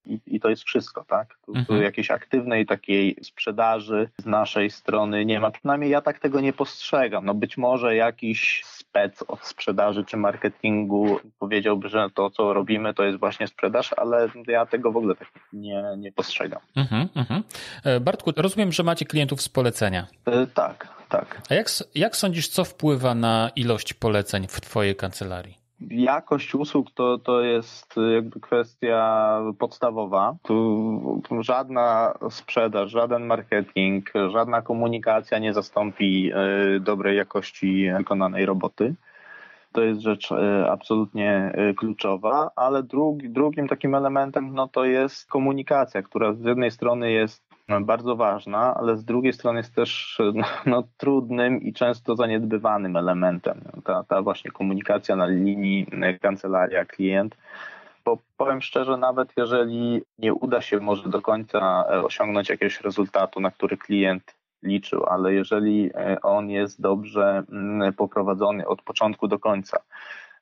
i, 0.06 0.20
I, 0.26 0.40
to 0.40 0.48
jest 0.48 0.62
wszystko, 0.62 1.04
tak? 1.04 1.38
Tu, 1.46 1.52
mhm. 1.52 1.66
tu, 1.66 1.82
jakiejś 1.82 2.10
aktywnej 2.10 2.66
takiej 2.66 3.16
sprzedaży 3.22 4.08
z 4.18 4.26
naszej 4.26 4.70
strony 4.70 5.24
nie 5.24 5.40
ma. 5.40 5.50
Przynajmniej 5.50 5.90
ja 5.90 6.00
tak 6.00 6.18
tego 6.18 6.40
nie 6.40 6.52
postrzegam. 6.52 7.24
No 7.24 7.34
być 7.34 7.56
może 7.56 7.96
jakiś 7.96 8.62
spec 8.64 9.24
od 9.28 9.46
sprzedaży 9.46 10.04
czy 10.04 10.16
marketingu 10.16 11.20
powiedziałby, 11.38 11.88
że 11.88 12.06
to, 12.14 12.30
co 12.30 12.52
robimy, 12.52 12.94
to 12.94 13.04
jest 13.04 13.18
właśnie 13.18 13.46
sprzedaż, 13.46 13.94
ale 13.96 14.28
ja 14.46 14.66
tego 14.66 14.92
w 14.92 14.96
ogóle 14.96 15.14
tak 15.14 15.28
nie, 15.52 15.84
nie 15.98 16.12
postrzegam. 16.12 16.60
Mhm, 16.76 17.08
mhm. 17.14 17.42
E, 17.84 18.00
Bartku, 18.00 18.32
rozumiem, 18.36 18.72
że 18.72 18.82
macie 18.82 19.04
klientów 19.04 19.42
z 19.42 19.48
polecenia. 19.48 20.06
E, 20.26 20.46
tak, 20.46 20.88
tak. 21.08 21.42
A 21.50 21.54
jak, 21.54 21.66
jak 21.94 22.16
sądzisz, 22.16 22.48
co 22.48 22.64
wpływa 22.64 23.14
na 23.14 23.50
ilość 23.56 23.94
poleceń 23.94 24.46
w 24.48 24.60
Twojej 24.60 24.96
kancelarii? 24.96 25.61
Jakość 25.90 26.54
usług 26.54 26.90
to, 26.90 27.18
to 27.18 27.40
jest 27.40 27.94
jakby 28.14 28.40
kwestia 28.40 29.38
podstawowa. 29.58 30.36
Tu 30.42 31.22
żadna 31.40 32.14
sprzedaż, 32.30 32.90
żaden 32.90 33.26
marketing, 33.26 34.12
żadna 34.32 34.62
komunikacja 34.62 35.38
nie 35.38 35.52
zastąpi 35.52 36.30
e, 36.34 36.80
dobrej 36.80 37.16
jakości 37.16 37.92
wykonanej 37.98 38.46
roboty. 38.46 38.94
To 39.72 39.82
jest 39.82 40.00
rzecz 40.00 40.32
e, 40.32 40.70
absolutnie 40.70 41.52
e, 41.54 41.74
kluczowa, 41.74 42.50
ale 42.56 42.82
drugi, 42.82 43.30
drugim 43.30 43.68
takim 43.68 43.94
elementem 43.94 44.54
no 44.54 44.68
to 44.68 44.84
jest 44.84 45.30
komunikacja, 45.30 46.02
która 46.02 46.32
z 46.32 46.44
jednej 46.44 46.70
strony 46.70 47.12
jest 47.12 47.51
bardzo 47.80 48.16
ważna, 48.16 48.74
ale 48.74 48.96
z 48.96 49.04
drugiej 49.04 49.32
strony 49.32 49.58
jest 49.58 49.74
też 49.74 50.20
no, 50.66 50.82
trudnym 50.96 51.62
i 51.62 51.72
często 51.72 52.16
zaniedbywanym 52.16 52.96
elementem. 52.96 53.60
Ta, 53.84 54.04
ta 54.04 54.22
właśnie 54.22 54.50
komunikacja 54.50 55.16
na 55.16 55.26
linii 55.26 55.86
kancelaria-klient. 56.22 57.36
Bo 58.04 58.18
powiem 58.36 58.62
szczerze, 58.62 58.96
nawet 58.96 59.32
jeżeli 59.36 60.02
nie 60.18 60.34
uda 60.34 60.60
się 60.60 60.80
może 60.80 61.08
do 61.08 61.22
końca 61.22 61.86
osiągnąć 61.86 62.48
jakiegoś 62.48 62.80
rezultatu, 62.80 63.40
na 63.40 63.50
który 63.50 63.76
klient 63.76 64.36
liczył, 64.62 65.06
ale 65.06 65.34
jeżeli 65.34 65.90
on 66.22 66.50
jest 66.50 66.80
dobrze 66.80 67.42
mm, 67.52 67.92
poprowadzony 67.92 68.66
od 68.66 68.82
początku 68.82 69.28
do 69.28 69.38
końca 69.38 69.78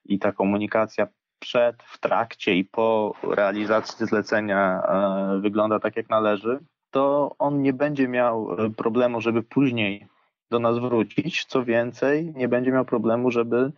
i 0.04 0.18
ta 0.18 0.32
komunikacja 0.32 1.06
przed, 1.38 1.82
w 1.82 1.98
trakcie 1.98 2.54
i 2.54 2.64
po 2.64 3.14
realizacji 3.22 4.06
zlecenia 4.06 4.82
e, 4.82 5.40
wygląda 5.40 5.80
tak 5.80 5.96
jak 5.96 6.08
należy, 6.08 6.58
to 6.90 7.34
on 7.38 7.62
nie 7.62 7.72
będzie 7.72 8.08
miał 8.08 8.52
e, 8.52 8.70
problemu, 8.70 9.20
żeby 9.20 9.42
później 9.42 10.06
do 10.50 10.58
nas 10.58 10.78
wrócić. 10.78 11.44
Co 11.44 11.64
więcej, 11.64 12.32
nie 12.36 12.48
będzie 12.48 12.72
miał 12.72 12.84
problemu, 12.84 13.30
żeby 13.30 13.72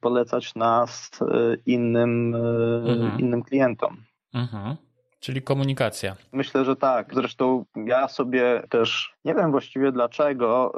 polecać 0.00 0.54
nas 0.54 1.10
e, 1.22 1.56
innym, 1.66 2.34
e, 2.34 2.38
mhm. 2.92 3.20
innym 3.20 3.42
klientom. 3.42 3.96
Mhm. 4.34 4.76
Czyli 5.20 5.42
komunikacja. 5.42 6.16
Myślę, 6.32 6.64
że 6.64 6.76
tak. 6.76 7.14
Zresztą 7.14 7.64
ja 7.76 8.08
sobie 8.08 8.62
też 8.68 9.14
nie 9.24 9.34
wiem 9.34 9.50
właściwie 9.50 9.92
dlaczego 9.92 10.72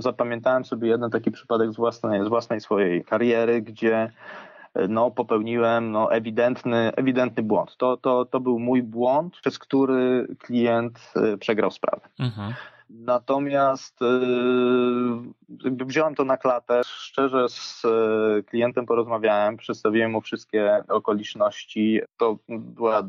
zapamiętałem 0.00 0.64
sobie 0.64 0.88
jeden 0.88 1.10
taki 1.10 1.30
przypadek 1.30 1.72
z 1.72 1.76
własnej, 1.76 2.24
z 2.24 2.28
własnej 2.28 2.60
swojej 2.60 3.04
kariery, 3.04 3.62
gdzie 3.62 4.12
no, 4.88 5.10
popełniłem 5.10 5.92
no, 5.92 6.12
ewidentny, 6.12 6.92
ewidentny 6.96 7.42
błąd. 7.42 7.76
To, 7.76 7.96
to, 7.96 8.24
to 8.24 8.40
był 8.40 8.58
mój 8.58 8.82
błąd, 8.82 9.36
przez 9.40 9.58
który 9.58 10.26
klient 10.38 11.12
y, 11.16 11.38
przegrał 11.38 11.70
sprawę. 11.70 12.08
Mhm. 12.18 12.52
Natomiast 12.90 14.00
yy, 15.60 15.86
wziąłem 15.86 16.14
to 16.14 16.24
na 16.24 16.36
klatę. 16.36 16.80
Szczerze 16.84 17.48
z 17.48 17.84
y, 17.84 18.42
klientem 18.42 18.86
porozmawiałem, 18.86 19.56
przedstawiłem 19.56 20.10
mu 20.10 20.20
wszystkie 20.20 20.84
okoliczności. 20.88 22.00
To 22.16 22.38
była 22.48 23.02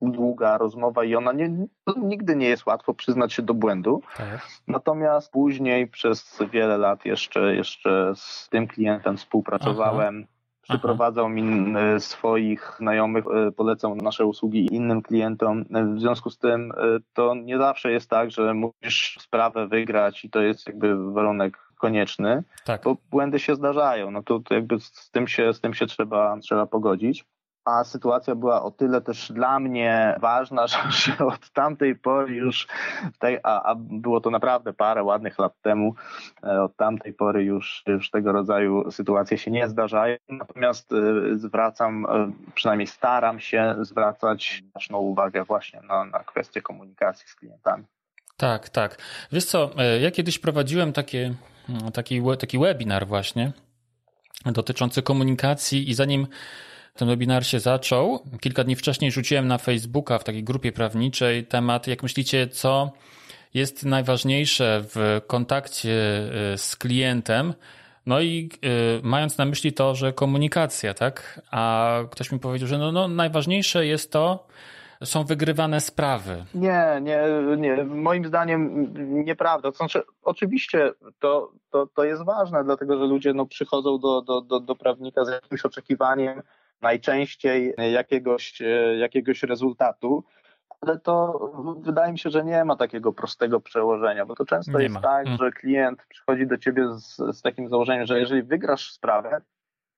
długa 0.00 0.58
rozmowa 0.58 1.04
i 1.04 1.14
ona 1.14 1.32
nie, 1.32 1.66
nigdy 1.96 2.36
nie 2.36 2.48
jest 2.48 2.66
łatwo 2.66 2.94
przyznać 2.94 3.32
się 3.32 3.42
do 3.42 3.54
błędu. 3.54 4.02
Tak. 4.16 4.48
Natomiast 4.66 5.32
później 5.32 5.86
przez 5.86 6.38
wiele 6.52 6.78
lat 6.78 7.04
jeszcze, 7.04 7.54
jeszcze 7.54 8.12
z 8.16 8.48
tym 8.48 8.66
klientem 8.66 9.16
współpracowałem. 9.16 10.16
Aha 10.18 10.37
przyprowadzał 10.68 11.28
mi 11.28 11.74
e, 11.76 12.00
swoich 12.00 12.74
znajomych, 12.78 13.24
e, 13.26 13.52
polecał 13.52 13.96
nasze 13.96 14.26
usługi 14.26 14.74
innym 14.74 15.02
klientom. 15.02 15.64
E, 15.74 15.84
w 15.84 16.00
związku 16.00 16.30
z 16.30 16.38
tym 16.38 16.72
to 17.12 17.34
nie 17.34 17.58
zawsze 17.58 17.92
jest 17.92 18.10
tak, 18.10 18.30
że 18.30 18.54
musisz 18.54 19.18
sprawę 19.20 19.68
wygrać 19.68 20.24
i 20.24 20.30
to 20.30 20.40
jest 20.40 20.66
jakby 20.66 21.12
warunek 21.12 21.58
konieczny, 21.78 22.42
tak. 22.64 22.82
bo 22.84 22.96
błędy 23.10 23.38
się 23.38 23.54
zdarzają. 23.54 24.10
No 24.10 24.22
to, 24.22 24.40
to 24.40 24.54
jakby 24.54 24.80
z 24.80 25.10
tym 25.10 25.28
się, 25.28 25.54
z 25.54 25.60
tym 25.60 25.74
się 25.74 25.86
trzeba, 25.86 26.38
trzeba 26.38 26.66
pogodzić 26.66 27.24
a 27.68 27.84
sytuacja 27.84 28.34
była 28.34 28.62
o 28.62 28.70
tyle 28.70 29.00
też 29.00 29.32
dla 29.32 29.60
mnie 29.60 30.16
ważna, 30.20 30.66
że, 30.66 31.18
od 31.18 31.50
tamtej 31.50 31.96
pory 31.96 32.34
już, 32.34 32.66
a, 33.42 33.74
było 33.78 34.20
to 34.20 34.30
naprawdę 34.30 34.72
parę 34.72 35.02
ładnych 35.02 35.38
lat 35.38 35.52
temu, 35.62 35.94
e, 36.44 36.62
od 36.62 36.76
tamtej 36.76 37.12
pory 37.12 37.44
już, 37.44 37.82
już 37.86 38.10
tego 38.10 38.32
rodzaju 38.32 38.90
sytuacje 38.90 39.38
się 39.38 39.50
nie 39.50 39.68
zdarzają. 39.68 40.16
Natomiast 40.28 40.92
e, 40.92 40.96
zwracam, 41.38 42.06
e, 42.06 42.32
przynajmniej 42.54 42.86
staram 42.86 43.40
się 43.40 43.74
zwracać 43.80 44.62
znaczną 44.70 44.98
uwagę 44.98 45.44
właśnie 45.44 45.80
na, 45.88 46.04
na 46.04 46.18
kwestie 46.18 46.62
komunikacji 46.62 47.28
z 47.28 47.34
klientami. 47.34 47.84
Tak, 48.36 48.68
tak. 48.68 48.98
Wiesz 49.32 49.44
co, 49.44 49.70
ja 50.00 50.10
kiedyś 50.10 50.38
prowadziłem 50.38 50.92
takie, 50.92 51.34
taki, 51.92 52.22
taki 52.38 52.58
webinar 52.58 53.06
właśnie 53.06 53.52
dotyczący 54.46 55.02
komunikacji 55.02 55.90
i 55.90 55.94
zanim 55.94 56.26
ten 56.98 57.08
webinar 57.08 57.46
się 57.46 57.60
zaczął. 57.60 58.18
Kilka 58.40 58.64
dni 58.64 58.76
wcześniej 58.76 59.10
rzuciłem 59.10 59.48
na 59.48 59.58
Facebooka 59.58 60.18
w 60.18 60.24
takiej 60.24 60.44
grupie 60.44 60.72
prawniczej 60.72 61.46
temat, 61.46 61.86
jak 61.86 62.02
myślicie, 62.02 62.48
co 62.48 62.92
jest 63.54 63.84
najważniejsze 63.84 64.80
w 64.84 65.20
kontakcie 65.26 65.90
y, 66.54 66.58
z 66.58 66.76
klientem. 66.76 67.54
No 68.06 68.20
i 68.20 68.50
y, 68.98 69.00
mając 69.02 69.38
na 69.38 69.44
myśli 69.44 69.72
to, 69.72 69.94
że 69.94 70.12
komunikacja, 70.12 70.94
tak? 70.94 71.40
A 71.50 71.94
ktoś 72.10 72.32
mi 72.32 72.38
powiedział, 72.38 72.68
że 72.68 72.78
no, 72.78 72.92
no 72.92 73.08
najważniejsze 73.08 73.86
jest 73.86 74.12
to, 74.12 74.46
są 75.04 75.24
wygrywane 75.24 75.80
sprawy. 75.80 76.44
Nie, 76.54 77.00
nie, 77.02 77.20
nie. 77.56 77.84
Moim 77.84 78.26
zdaniem 78.26 78.94
nieprawda. 79.24 79.70
Znaczy, 79.70 80.02
oczywiście 80.22 80.92
to, 81.18 81.52
to, 81.70 81.86
to 81.86 82.04
jest 82.04 82.24
ważne, 82.24 82.64
dlatego 82.64 82.98
że 82.98 83.04
ludzie 83.04 83.34
no, 83.34 83.46
przychodzą 83.46 83.98
do, 83.98 84.22
do, 84.22 84.40
do, 84.40 84.60
do 84.60 84.76
prawnika 84.76 85.24
z 85.24 85.28
jakimś 85.28 85.64
oczekiwaniem, 85.64 86.42
najczęściej 86.82 87.74
jakiegoś, 87.92 88.62
jakiegoś 88.98 89.42
rezultatu, 89.42 90.24
ale 90.80 90.98
to 90.98 91.38
wydaje 91.80 92.12
mi 92.12 92.18
się, 92.18 92.30
że 92.30 92.44
nie 92.44 92.64
ma 92.64 92.76
takiego 92.76 93.12
prostego 93.12 93.60
przełożenia, 93.60 94.26
bo 94.26 94.34
to 94.34 94.44
często 94.44 94.78
nie 94.78 94.84
jest 94.84 94.94
ma. 94.94 95.00
tak, 95.00 95.26
mm. 95.26 95.38
że 95.38 95.50
klient 95.50 96.06
przychodzi 96.08 96.46
do 96.46 96.58
ciebie 96.58 96.88
z, 96.92 97.16
z 97.36 97.42
takim 97.42 97.68
założeniem, 97.68 98.06
że 98.06 98.20
jeżeli 98.20 98.42
wygrasz 98.42 98.92
sprawę, 98.92 99.40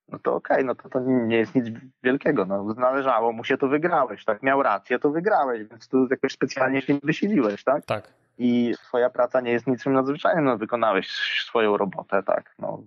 no 0.08 0.18
to 0.18 0.34
okej, 0.34 0.56
okay, 0.56 0.64
no 0.64 0.74
to, 0.74 0.88
to 0.88 1.00
nie 1.00 1.36
jest 1.36 1.54
nic 1.54 1.66
wielkiego, 2.02 2.44
no 2.44 2.64
należało 2.74 3.32
mu 3.32 3.44
się, 3.44 3.58
to 3.58 3.68
wygrałeś, 3.68 4.24
tak, 4.24 4.42
miał 4.42 4.62
rację, 4.62 4.98
to 4.98 5.10
wygrałeś, 5.10 5.68
więc 5.68 5.88
tu 5.88 6.06
jakoś 6.10 6.32
specjalnie 6.32 6.82
się 6.82 6.94
nie 6.94 7.00
wysiliłeś, 7.02 7.64
tak? 7.64 7.84
Tak. 7.84 8.12
I 8.38 8.74
twoja 8.82 9.10
praca 9.10 9.40
nie 9.40 9.52
jest 9.52 9.66
niczym 9.66 9.92
nadzwyczajnym, 9.92 10.44
no 10.44 10.58
wykonałeś 10.58 11.08
swoją 11.46 11.76
robotę, 11.76 12.22
tak, 12.22 12.54
no. 12.58 12.82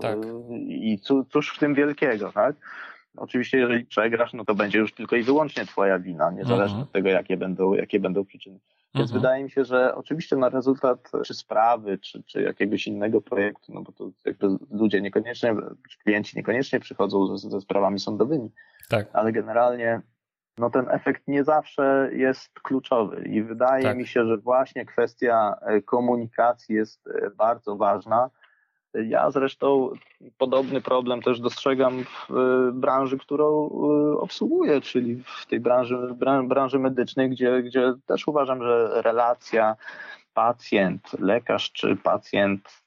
Tak. 0.00 0.18
I 0.58 0.98
cóż 1.28 1.56
w 1.56 1.58
tym 1.58 1.74
wielkiego, 1.74 2.32
tak? 2.32 2.56
Oczywiście, 3.16 3.58
jeżeli 3.58 3.86
przegrasz, 3.86 4.32
no 4.32 4.44
to 4.44 4.54
będzie 4.54 4.78
już 4.78 4.94
tylko 4.94 5.16
i 5.16 5.22
wyłącznie 5.22 5.66
twoja 5.66 5.98
wina, 5.98 6.30
niezależnie 6.30 6.78
mhm. 6.78 6.82
od 6.82 6.92
tego, 6.92 7.08
jakie 7.08 7.36
będą, 7.36 7.74
jakie 7.74 8.00
będą 8.00 8.24
przyczyny. 8.24 8.58
Więc 8.94 9.10
mhm. 9.10 9.20
wydaje 9.20 9.44
mi 9.44 9.50
się, 9.50 9.64
że 9.64 9.94
oczywiście 9.94 10.36
na 10.36 10.48
rezultat 10.48 11.10
czy 11.24 11.34
sprawy, 11.34 11.98
czy, 11.98 12.22
czy 12.22 12.42
jakiegoś 12.42 12.86
innego 12.86 13.20
projektu, 13.20 13.72
no 13.74 13.82
bo 13.82 13.92
to 13.92 14.10
jakby 14.24 14.46
ludzie 14.70 15.00
niekoniecznie, 15.00 15.54
czy 15.90 15.98
klienci 15.98 16.36
niekoniecznie 16.36 16.80
przychodzą 16.80 17.36
ze, 17.36 17.50
ze 17.50 17.60
sprawami 17.60 17.98
sądowymi, 17.98 18.50
tak. 18.88 19.06
ale 19.12 19.32
generalnie 19.32 20.02
no 20.58 20.70
ten 20.70 20.86
efekt 20.90 21.28
nie 21.28 21.44
zawsze 21.44 22.10
jest 22.12 22.60
kluczowy 22.60 23.22
i 23.28 23.42
wydaje 23.42 23.82
tak. 23.82 23.96
mi 23.96 24.06
się, 24.06 24.26
że 24.26 24.36
właśnie 24.36 24.86
kwestia 24.86 25.56
e, 25.60 25.82
komunikacji 25.82 26.74
jest 26.74 27.06
e, 27.06 27.30
bardzo 27.30 27.76
ważna, 27.76 28.30
Ja 28.94 29.30
zresztą 29.30 29.90
podobny 30.38 30.80
problem 30.80 31.22
też 31.22 31.40
dostrzegam 31.40 32.04
w 32.04 32.70
branży, 32.72 33.18
którą 33.18 33.68
obsługuję, 34.20 34.80
czyli 34.80 35.22
w 35.24 35.46
tej 35.46 35.60
branży, 35.60 35.98
branży 36.44 36.78
medycznej, 36.78 37.30
gdzie, 37.30 37.62
gdzie 37.62 37.94
też 38.06 38.28
uważam, 38.28 38.62
że 38.62 39.02
relacja 39.02 39.76
pacjent, 40.34 41.12
lekarz 41.18 41.72
czy 41.72 41.96
pacjent, 41.96 42.82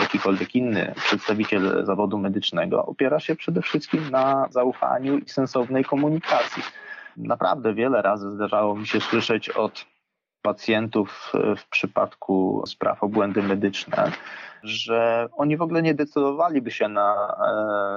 jakikolwiek 0.00 0.54
inny 0.54 0.94
przedstawiciel 0.96 1.86
zawodu 1.86 2.18
medycznego 2.18 2.86
opiera 2.86 3.20
się 3.20 3.36
przede 3.36 3.62
wszystkim 3.62 4.10
na 4.10 4.48
zaufaniu 4.50 5.18
i 5.18 5.28
sensownej 5.28 5.84
komunikacji. 5.84 6.62
Naprawdę 7.16 7.74
wiele 7.74 8.02
razy 8.02 8.30
zdarzało 8.30 8.76
mi 8.76 8.86
się 8.86 9.00
słyszeć 9.00 9.50
od 9.50 9.93
pacjentów 10.44 11.32
w 11.56 11.68
przypadku 11.68 12.62
spraw 12.66 13.02
o 13.02 13.08
błędy 13.08 13.42
medyczne, 13.42 14.12
że 14.62 15.28
oni 15.32 15.56
w 15.56 15.62
ogóle 15.62 15.82
nie 15.82 15.94
decydowaliby 15.94 16.70
się 16.70 16.88
na 16.88 17.36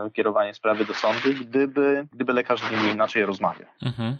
e, 0.05 0.11
kierowanie 0.11 0.53
sprawy 0.53 0.85
do 0.85 0.93
sądu, 0.93 1.29
gdyby, 1.41 2.07
gdyby 2.13 2.33
lekarz 2.33 2.61
z 2.61 2.71
nimi 2.71 2.89
inaczej 2.89 3.25
rozmawiał. 3.25 3.69
Mhm. 3.81 4.17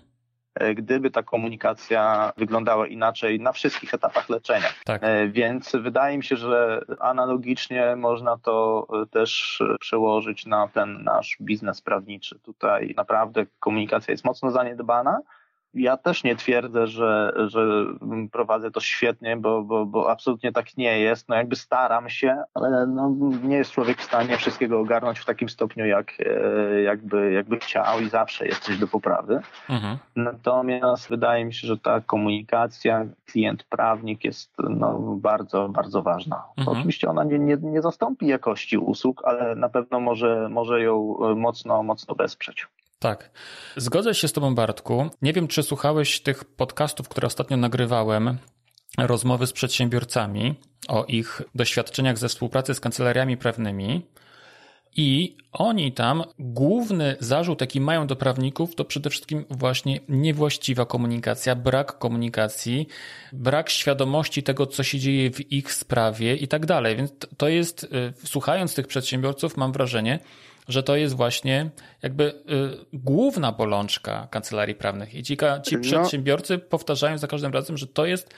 E, 0.59 0.75
gdyby 0.75 1.11
ta 1.11 1.23
komunikacja 1.23 2.33
wyglądała 2.37 2.87
inaczej 2.87 3.39
na 3.39 3.51
wszystkich 3.51 3.93
etapach 3.93 4.29
leczenia. 4.29 4.67
Tak. 4.85 5.03
E, 5.03 5.27
więc 5.27 5.71
wydaje 5.75 6.17
mi 6.17 6.23
się, 6.23 6.35
że 6.35 6.81
analogicznie 6.99 7.95
można 7.95 8.37
to 8.37 8.87
e, 9.03 9.05
też 9.05 9.63
przełożyć 9.79 10.45
na 10.45 10.67
ten 10.67 11.03
nasz 11.03 11.37
biznes 11.41 11.81
prawniczy. 11.81 12.39
Tutaj 12.39 12.93
naprawdę 12.97 13.45
komunikacja 13.59 14.11
jest 14.11 14.25
mocno 14.25 14.51
zaniedbana 14.51 15.21
ja 15.73 15.97
też 15.97 16.23
nie 16.23 16.35
twierdzę, 16.35 16.87
że, 16.87 17.33
że 17.47 17.85
prowadzę 18.31 18.71
to 18.71 18.79
świetnie, 18.79 19.37
bo, 19.37 19.63
bo, 19.63 19.85
bo 19.85 20.11
absolutnie 20.11 20.51
tak 20.51 20.77
nie 20.77 20.99
jest. 20.99 21.29
No 21.29 21.35
jakby 21.35 21.55
staram 21.55 22.09
się, 22.09 22.43
ale 22.53 22.87
no 22.87 23.15
nie 23.43 23.55
jest 23.55 23.71
człowiek 23.71 24.01
w 24.01 24.03
stanie 24.03 24.37
wszystkiego 24.37 24.79
ogarnąć 24.79 25.19
w 25.19 25.25
takim 25.25 25.49
stopniu, 25.49 25.85
jak, 25.85 26.13
e, 26.19 26.81
jakby, 26.81 27.31
jakby 27.31 27.59
chciał 27.59 27.99
i 27.99 28.09
zawsze 28.09 28.47
jest 28.47 28.59
coś 28.61 28.77
do 28.77 28.87
poprawy. 28.87 29.41
Mhm. 29.69 29.97
Natomiast 30.15 31.09
wydaje 31.09 31.45
mi 31.45 31.53
się, 31.53 31.67
że 31.67 31.77
ta 31.77 32.01
komunikacja 32.01 33.05
klient-prawnik 33.25 34.23
jest 34.23 34.51
no, 34.69 34.99
bardzo, 34.99 35.69
bardzo 35.69 36.01
ważna. 36.01 36.43
Mhm. 36.57 36.77
Oczywiście 36.77 37.09
ona 37.09 37.23
nie, 37.23 37.39
nie, 37.39 37.57
nie 37.61 37.81
zastąpi 37.81 38.27
jakości 38.27 38.77
usług, 38.77 39.21
ale 39.25 39.55
na 39.55 39.69
pewno 39.69 39.99
może, 39.99 40.49
może 40.49 40.81
ją 40.81 41.17
mocno, 41.35 41.83
mocno 41.83 42.15
wesprzeć. 42.15 42.67
Tak. 42.99 43.31
Zgodzę 43.75 44.15
się 44.15 44.27
z 44.27 44.33
Tobą, 44.33 44.55
Bartku. 44.55 45.09
Nie 45.21 45.33
wiem, 45.33 45.47
czy 45.47 45.63
słuchałeś 45.63 46.19
tych 46.19 46.43
podcastów, 46.43 47.09
które 47.09 47.27
ostatnio 47.27 47.57
nagrywałem, 47.57 48.37
rozmowy 48.97 49.47
z 49.47 49.53
przedsiębiorcami 49.53 50.55
o 50.87 51.05
ich 51.05 51.41
doświadczeniach 51.55 52.17
ze 52.17 52.29
współpracy 52.29 52.73
z 52.73 52.79
kancelariami 52.79 53.37
prawnymi. 53.37 54.05
I 54.95 55.37
oni 55.51 55.91
tam, 55.91 56.23
główny 56.39 57.15
zarzut, 57.19 57.61
jaki 57.61 57.81
mają 57.81 58.07
do 58.07 58.15
prawników, 58.15 58.75
to 58.75 58.85
przede 58.85 59.09
wszystkim 59.09 59.45
właśnie 59.49 59.99
niewłaściwa 60.09 60.85
komunikacja, 60.85 61.55
brak 61.55 61.99
komunikacji, 61.99 62.87
brak 63.33 63.69
świadomości 63.69 64.43
tego, 64.43 64.67
co 64.67 64.83
się 64.83 64.99
dzieje 64.99 65.31
w 65.31 65.51
ich 65.51 65.73
sprawie 65.73 66.35
i 66.35 66.47
tak 66.47 66.65
dalej. 66.65 66.95
Więc 66.95 67.11
to 67.37 67.47
jest, 67.47 67.83
y, 67.83 67.87
słuchając 68.23 68.75
tych 68.75 68.87
przedsiębiorców, 68.87 69.57
mam 69.57 69.71
wrażenie, 69.71 70.19
że 70.67 70.83
to 70.83 70.95
jest 70.95 71.15
właśnie 71.15 71.69
jakby 72.03 72.23
y, 72.23 72.85
główna 72.93 73.51
bolączka 73.51 74.27
kancelarii 74.31 74.75
prawnych. 74.75 75.15
I 75.15 75.23
ci, 75.23 75.37
ci 75.63 75.75
no. 75.75 75.81
przedsiębiorcy 75.81 76.57
powtarzają 76.57 77.17
za 77.17 77.27
każdym 77.27 77.53
razem, 77.53 77.77
że 77.77 77.87
to 77.87 78.05
jest 78.05 78.33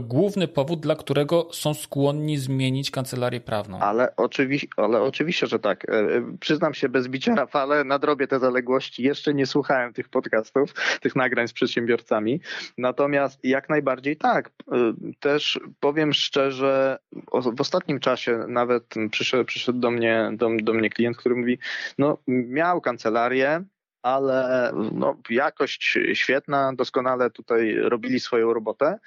główny 0.00 0.48
powód, 0.48 0.80
dla 0.80 0.96
którego 0.96 1.48
są 1.52 1.74
skłonni 1.74 2.38
zmienić 2.38 2.90
kancelarię 2.90 3.40
prawną. 3.40 3.78
Ale, 3.80 4.16
oczywi 4.16 4.60
ale 4.76 5.02
oczywiście, 5.02 5.46
że 5.46 5.58
tak. 5.58 5.88
E, 5.88 5.92
e, 5.92 6.36
przyznam 6.40 6.74
się 6.74 6.88
bez 6.88 7.08
bicia 7.08 7.34
Rafale, 7.34 7.84
nadrobię 7.84 8.26
te 8.26 8.38
zaległości. 8.38 9.02
Jeszcze 9.02 9.34
nie 9.34 9.46
słuchałem 9.46 9.92
tych 9.92 10.08
podcastów, 10.08 10.74
tych 11.02 11.16
nagrań 11.16 11.48
z 11.48 11.52
przedsiębiorcami. 11.52 12.40
Natomiast 12.78 13.44
jak 13.44 13.68
najbardziej 13.68 14.16
tak. 14.16 14.50
E, 14.72 14.92
też 15.20 15.60
powiem 15.80 16.12
szczerze, 16.12 16.98
w 17.32 17.60
ostatnim 17.60 18.00
czasie 18.00 18.44
nawet 18.48 18.94
przyszedł, 19.10 19.44
przyszedł 19.44 19.78
do, 19.78 19.90
mnie, 19.90 20.30
do, 20.32 20.48
do 20.62 20.74
mnie 20.74 20.90
klient, 20.90 21.16
który 21.16 21.34
mówi, 21.34 21.58
no 21.98 22.18
miał 22.26 22.80
kancelarię, 22.80 23.64
ale 24.02 24.70
no, 24.92 25.16
jakość 25.30 25.98
świetna, 26.12 26.72
doskonale 26.76 27.30
tutaj 27.30 27.74
robili 27.74 28.20
swoją 28.20 28.54
robotę, 28.54 28.98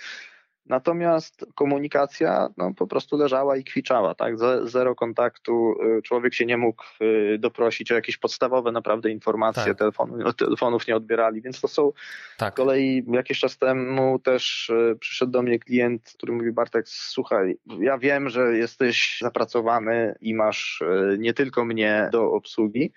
Natomiast 0.65 1.45
komunikacja 1.55 2.49
no, 2.57 2.73
po 2.73 2.87
prostu 2.87 3.17
leżała 3.17 3.57
i 3.57 3.63
kwiczała, 3.63 4.15
tak? 4.15 4.35
Zero 4.63 4.95
kontaktu, 4.95 5.75
y, 5.97 6.01
człowiek 6.01 6.33
się 6.33 6.45
nie 6.45 6.57
mógł 6.57 6.83
y, 7.01 7.37
doprosić 7.39 7.91
o 7.91 7.95
jakieś 7.95 8.17
podstawowe 8.17 8.71
naprawdę 8.71 9.09
informacje, 9.09 9.65
tak. 9.65 9.77
telefonu, 9.77 10.33
telefonów 10.33 10.87
nie 10.87 10.95
odbierali, 10.95 11.41
więc 11.41 11.61
to 11.61 11.67
są 11.67 11.91
tak. 12.37 12.53
z 12.53 12.55
kolei 12.55 13.03
jakiś 13.07 13.39
czas 13.39 13.57
temu 13.57 14.19
też 14.19 14.69
y, 14.69 14.97
przyszedł 14.99 15.31
do 15.31 15.41
mnie 15.41 15.59
klient, 15.59 16.13
który 16.17 16.33
mówi 16.33 16.51
Bartek, 16.51 16.89
słuchaj, 16.89 17.57
ja 17.79 17.97
wiem, 17.97 18.29
że 18.29 18.57
jesteś 18.57 19.17
zapracowany 19.21 20.15
i 20.21 20.33
masz 20.33 20.83
nie 21.17 21.33
tylko 21.33 21.65
mnie 21.65 22.09
do 22.11 22.31
obsługi, 22.31 22.91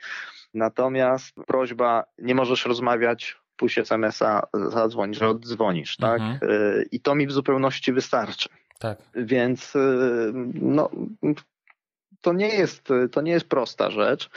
natomiast 0.54 1.34
prośba, 1.46 2.04
nie 2.18 2.34
możesz 2.34 2.66
rozmawiać 2.66 3.43
puść 3.56 3.78
SMS-a, 3.78 4.46
zadzwoń, 4.68 5.14
że 5.14 5.28
oddzwonisz, 5.28 5.96
tak? 5.96 6.20
Mhm. 6.20 6.50
Y, 6.50 6.88
I 6.92 7.00
to 7.00 7.14
mi 7.14 7.26
w 7.26 7.32
zupełności 7.32 7.92
wystarczy. 7.92 8.48
Tak. 8.78 8.98
Więc 9.14 9.76
y, 9.76 10.32
no, 10.54 10.90
to 12.24 12.32
nie 12.32 12.48
jest, 12.48 12.88
to 13.12 13.20
nie 13.20 13.32
jest 13.32 13.48
prosta 13.48 13.90
rzecz, 13.90 14.30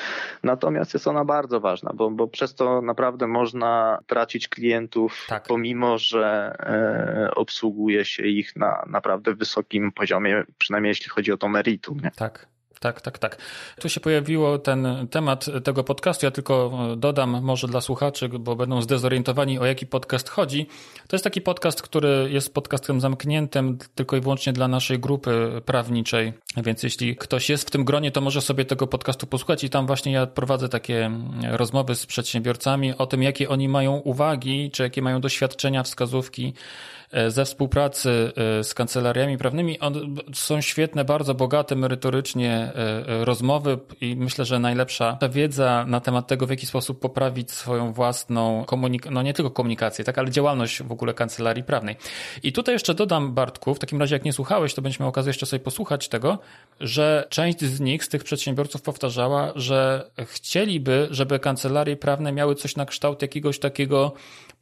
natomiast 0.44 0.94
jest 0.94 1.08
ona 1.08 1.26
bardzo 1.26 1.60
ważna, 1.60 1.92
bo, 1.94 2.12
bo 2.12 2.28
przez 2.28 2.56
to 2.56 2.82
naprawdę 2.82 3.28
można 3.28 4.00
tracić 4.08 4.48
klientów, 4.48 5.26
tak. 5.30 5.44
pomimo 5.48 5.98
że 5.98 6.56
e, 6.60 7.36
obsługuje 7.36 8.06
się 8.06 8.24
ich 8.24 8.56
na 8.56 8.84
naprawdę 8.88 9.36
wysokim 9.36 9.92
poziomie, 9.92 10.44
przynajmniej 10.58 10.90
jeśli 10.90 11.10
chodzi 11.10 11.32
o 11.32 11.38
to 11.38 11.48
meritum. 11.48 12.00
Nie? 12.04 12.12
Tak. 12.12 12.48
Tak, 12.80 13.02
tak, 13.02 13.20
tak. 13.20 13.38
Tu 13.82 13.90
się 13.90 14.00
pojawiło 14.00 14.60
ten 14.60 15.08
temat 15.12 15.46
tego 15.64 15.84
podcastu. 15.84 16.26
Ja 16.26 16.32
tylko 16.32 16.72
dodam 16.98 17.44
może 17.44 17.68
dla 17.68 17.82
słuchaczy, 17.82 18.30
bo 18.30 18.56
będą 18.56 18.82
zdezorientowani 18.82 19.60
o 19.60 19.66
jaki 19.66 19.86
podcast 19.86 20.30
chodzi. 20.30 20.68
To 21.08 21.16
jest 21.16 21.24
taki 21.24 21.42
podcast, 21.42 21.82
który 21.82 22.30
jest 22.32 22.54
podcastem 22.54 23.02
zamkniętym 23.02 23.78
tylko 23.96 24.18
i 24.18 24.22
wyłącznie 24.22 24.54
dla 24.54 24.68
naszej 24.68 25.00
grupy 25.00 25.62
prawniczej. 25.66 26.34
Więc 26.58 26.84
jeśli 26.84 27.16
ktoś 27.16 27.50
jest 27.50 27.68
w 27.68 27.72
tym 27.72 27.86
gronie, 27.86 28.12
to 28.12 28.22
może 28.22 28.42
sobie 28.42 28.66
tego 28.66 28.88
podcastu 28.88 29.28
posłuchać 29.28 29.64
i 29.64 29.70
tam 29.70 29.88
właśnie 29.88 30.12
ja 30.12 30.26
prowadzę 30.26 30.70
takie 30.70 31.12
rozmowy 31.52 31.96
z 31.96 32.06
przedsiębiorcami 32.06 32.98
o 32.98 33.06
tym, 33.06 33.24
jakie 33.24 33.50
oni 33.50 33.70
mają 33.70 33.94
uwagi, 33.94 34.72
czy 34.72 34.84
jakie 34.84 35.02
mają 35.02 35.22
doświadczenia, 35.22 35.84
wskazówki 35.84 36.54
E, 37.07 37.07
ze 37.28 37.46
współpracy 37.46 38.32
e, 38.60 38.64
z 38.64 38.74
kancelariami 38.74 39.38
prawnymi. 39.38 39.78
Są 40.34 40.62
świetne, 40.62 41.06
bardzo 41.06 41.34
bogate 41.34 41.76
merytorycznie 41.76 42.52
e, 42.52 43.26
rozmowy 43.26 43.80
i 44.02 44.16
myślę, 44.16 44.46
że 44.46 44.60
najlepsza 44.60 45.18
wiedza 45.32 45.86
na 45.88 46.00
temat 46.00 46.28
tego, 46.28 46.48
w 46.48 46.50
jaki 46.50 46.66
sposób 46.66 47.00
poprawić 47.00 47.52
swoją 47.52 47.94
własną 47.94 48.66
komunikację, 48.66 49.12
no 49.12 49.22
nie 49.22 49.34
tylko 49.34 49.52
komunikację, 49.52 50.06
tak, 50.06 50.18
ale 50.18 50.32
działalność 50.32 50.84
w 50.84 50.92
ogóle 50.92 51.14
kancelarii 51.14 51.64
prawnej. 51.64 51.96
I 52.44 52.54
tutaj 52.54 52.76
jeszcze 52.76 52.94
dodam, 52.94 53.34
Bartku, 53.34 53.76
w 53.76 53.80
takim 53.80 54.00
razie 54.00 54.16
jak 54.16 54.26
nie 54.26 54.34
słuchałeś, 54.34 54.74
to 54.74 54.82
będziemy 54.82 55.10
okazję 55.10 55.30
jeszcze 55.30 55.46
sobie 55.46 55.60
posłuchać 55.60 56.10
tego, 56.10 56.40
że 56.80 57.28
część 57.30 57.60
z 57.66 57.80
nich, 57.80 58.06
z 58.06 58.10
tych 58.10 58.24
przedsiębiorców 58.24 58.82
powtarzała, 58.82 59.52
że 59.56 60.10
chcieliby, 60.26 61.08
żeby 61.12 61.40
kancelarie 61.40 61.98
prawne 61.98 62.32
miały 62.32 62.56
coś 62.56 62.76
na 62.76 62.86
kształt 62.86 63.22
jakiegoś 63.22 63.60
takiego 63.60 64.14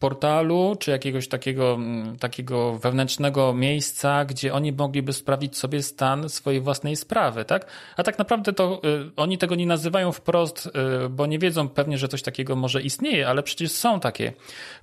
portalu, 0.05 0.75
czy 0.79 0.91
jakiegoś 0.91 1.27
takiego, 1.27 1.73
mm, 1.73 2.17
takiego 2.17 2.77
wewnętrznego 2.77 3.53
miejsca, 3.53 4.25
gdzie 4.25 4.53
oni 4.53 4.71
mogliby 4.71 5.13
sprawdzić 5.13 5.57
sobie 5.57 5.83
stan 5.83 6.29
swojej 6.29 6.61
własnej 6.61 6.95
sprawy, 6.95 7.45
tak? 7.45 7.65
A 7.97 8.03
tak 8.03 8.19
naprawdę 8.19 8.53
to 8.53 8.81
y, 8.85 9.11
oni 9.15 9.37
tego 9.37 9.55
nie 9.55 9.65
nazywają 9.65 10.11
wprost, 10.11 10.65
y, 11.05 11.09
bo 11.09 11.25
nie 11.25 11.39
wiedzą 11.39 11.69
pewnie, 11.69 11.97
że 11.97 12.07
coś 12.07 12.21
takiego 12.21 12.55
może 12.55 12.81
istnieje, 12.81 13.27
ale 13.27 13.43
przecież 13.43 13.71
są 13.71 13.99
takie 13.99 14.33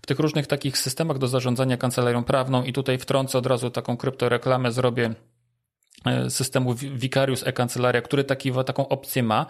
w 0.02 0.06
tych 0.06 0.18
różnych 0.18 0.46
takich 0.46 0.78
systemach 0.78 1.18
do 1.18 1.28
zarządzania 1.28 1.76
kancelarią 1.76 2.24
prawną 2.24 2.62
i 2.62 2.72
tutaj 2.72 2.98
wtrącę 2.98 3.38
od 3.38 3.46
razu 3.46 3.70
taką 3.70 3.96
kryptoreklamę, 3.96 4.72
zrobię 4.72 5.14
y, 6.26 6.30
systemu 6.30 6.74
Vicarius 6.74 7.46
e-kancelaria, 7.46 8.02
który 8.02 8.24
taki, 8.24 8.52
taką 8.66 8.88
opcję 8.88 9.22
ma. 9.22 9.46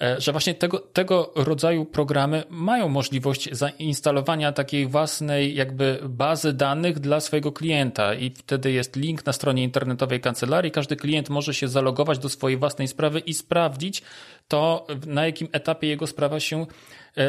E, 0.00 0.20
że 0.20 0.32
właśnie 0.32 0.54
tego, 0.54 0.78
tego 0.78 1.32
rodzaju 1.34 1.84
programy 1.84 2.44
mają 2.50 2.88
możliwość 2.88 3.48
zainstalowania 3.52 4.52
takiej 4.52 4.86
własnej 4.86 5.54
jakby 5.54 5.98
bazy 6.08 6.52
danych 6.52 6.98
dla 6.98 7.20
swojego 7.20 7.52
klienta 7.52 8.14
i 8.14 8.30
wtedy 8.30 8.72
jest 8.72 8.96
link 8.96 9.26
na 9.26 9.32
stronie 9.32 9.64
internetowej 9.64 10.20
kancelarii. 10.20 10.70
Każdy 10.70 10.96
klient 10.96 11.30
może 11.30 11.54
się 11.54 11.68
zalogować 11.68 12.18
do 12.18 12.28
swojej 12.28 12.58
własnej 12.58 12.88
sprawy 12.88 13.18
i 13.18 13.34
sprawdzić 13.34 14.02
to, 14.48 14.86
na 15.06 15.26
jakim 15.26 15.48
etapie 15.52 15.88
jego 15.88 16.06
sprawa 16.06 16.40
się 16.40 16.66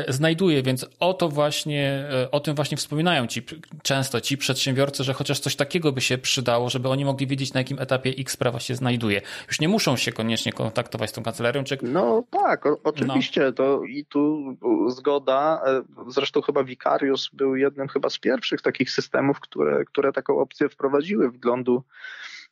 znajduje, 0.07 0.63
więc 0.63 0.85
o 0.99 1.13
to 1.13 1.29
właśnie, 1.29 2.07
e, 2.11 2.31
o 2.31 2.39
tym 2.39 2.55
właśnie 2.55 2.77
wspominają 2.77 3.27
ci 3.27 3.41
często 3.83 4.21
ci 4.21 4.37
przedsiębiorcy, 4.37 5.03
że 5.03 5.13
chociaż 5.13 5.39
coś 5.39 5.55
takiego 5.55 5.91
by 5.91 6.01
się 6.01 6.17
przydało, 6.17 6.69
żeby 6.69 6.89
oni 6.89 7.05
mogli 7.05 7.27
wiedzieć, 7.27 7.53
na 7.53 7.59
jakim 7.59 7.79
etapie 7.79 8.09
ich 8.09 8.31
sprawa 8.31 8.59
się 8.59 8.75
znajduje. 8.75 9.21
Już 9.47 9.59
nie 9.59 9.69
muszą 9.69 9.97
się 9.97 10.11
koniecznie 10.11 10.53
kontaktować 10.53 11.09
z 11.09 11.13
tą 11.13 11.23
kancelarią, 11.23 11.63
czy... 11.63 11.77
No 11.81 12.23
tak, 12.29 12.65
o, 12.65 12.77
oczywiście, 12.83 13.41
no. 13.41 13.51
to 13.51 13.83
i 13.83 14.05
tu 14.05 14.57
zgoda, 14.87 15.61
e, 15.67 15.81
zresztą 16.07 16.41
chyba 16.41 16.63
Vicarius 16.63 17.29
był 17.33 17.55
jednym 17.55 17.87
chyba 17.87 18.09
z 18.09 18.17
pierwszych 18.17 18.61
takich 18.61 18.91
systemów, 18.91 19.39
które, 19.39 19.85
które 19.85 20.11
taką 20.11 20.39
opcję 20.39 20.69
wprowadziły 20.69 21.31
wglądu 21.31 21.83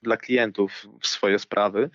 dla 0.01 0.17
klientów 0.17 0.87
w 1.01 1.07
swoje 1.07 1.39
sprawy. 1.39 1.89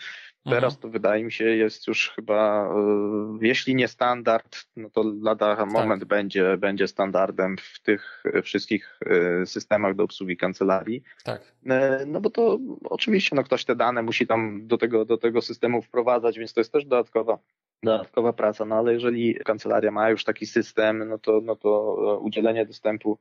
Teraz 0.51 0.74
mhm. 0.74 0.82
to 0.82 0.88
wydaje 0.88 1.24
mi 1.24 1.32
się 1.32 1.44
jest 1.44 1.86
już 1.86 2.11
chyba, 2.11 2.66
e, 2.66 3.38
jeśli 3.40 3.74
nie 3.74 3.88
standard, 3.88 4.64
no 4.76 4.90
to 4.90 5.05
lada 5.22 5.57
tak. 5.57 5.70
moment 5.70 6.05
będzie, 6.05 6.57
będzie 6.57 6.88
standardem 6.88 7.57
w 7.57 7.80
tych 7.82 8.22
wszystkich 8.42 8.99
e, 9.07 9.46
systemach 9.46 9.94
do 9.94 10.05
obsługi 10.05 10.36
kancelarii. 10.36 11.03
Tak. 11.24 11.53
E, 11.66 12.07
no 12.07 12.20
bo 12.20 12.30
to 12.30 12.59
oczywiście 12.84 13.36
no 13.36 13.44
ktoś 13.44 13.64
te 13.64 13.76
dane 13.76 14.03
musi 14.03 14.26
tam 14.26 14.66
do 14.66 14.78
tego, 14.78 15.05
do 15.05 15.18
tego 15.18 15.42
systemu 15.42 15.82
wprowadzać, 15.82 16.38
więc 16.38 16.53
to 16.53 16.61
jest 16.61 16.72
też 16.72 16.84
dodatkowa 16.84 17.38
dodatkowa 17.82 18.32
praca, 18.32 18.64
no 18.64 18.76
ale 18.76 18.92
jeżeli 18.92 19.34
kancelaria 19.34 19.90
ma 19.90 20.11
już 20.11 20.24
taki 20.24 20.46
system, 20.46 21.09
no 21.09 21.18
to, 21.18 21.40
no 21.44 21.57
to 21.57 21.94
udzielenie 22.22 22.66
dostępu 22.66 23.18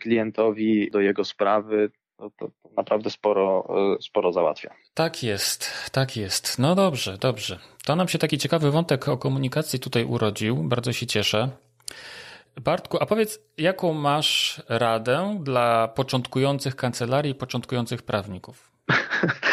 klientowi 0.00 0.90
do 0.90 1.00
jego 1.00 1.24
sprawy 1.24 1.90
to, 2.16 2.30
to, 2.38 2.48
naprawdę 2.76 3.10
sporo, 3.10 3.66
e, 3.98 4.02
sporo 4.02 4.32
załatwia. 4.32 4.74
Tak 4.94 5.22
jest, 5.22 5.90
tak 5.92 6.16
jest. 6.16 6.58
No 6.58 6.74
dobrze, 6.74 7.18
dobrze. 7.18 7.58
To 7.84 7.96
nam 7.96 8.08
się 8.08 8.18
taki 8.18 8.38
ciekawy 8.38 8.70
wątek 8.70 9.08
o 9.08 9.18
komunikacji 9.18 9.80
tutaj 9.80 10.04
urodził. 10.04 10.56
Bardzo 10.56 10.92
się 10.92 11.06
cieszę. 11.06 11.48
Bartku, 12.60 12.98
a 13.00 13.06
powiedz, 13.06 13.38
jaką 13.58 13.92
masz 13.92 14.62
radę 14.68 15.38
dla 15.42 15.88
początkujących 15.88 16.76
kancelarii, 16.76 17.34
początkujących 17.34 18.02
prawników? 18.02 18.72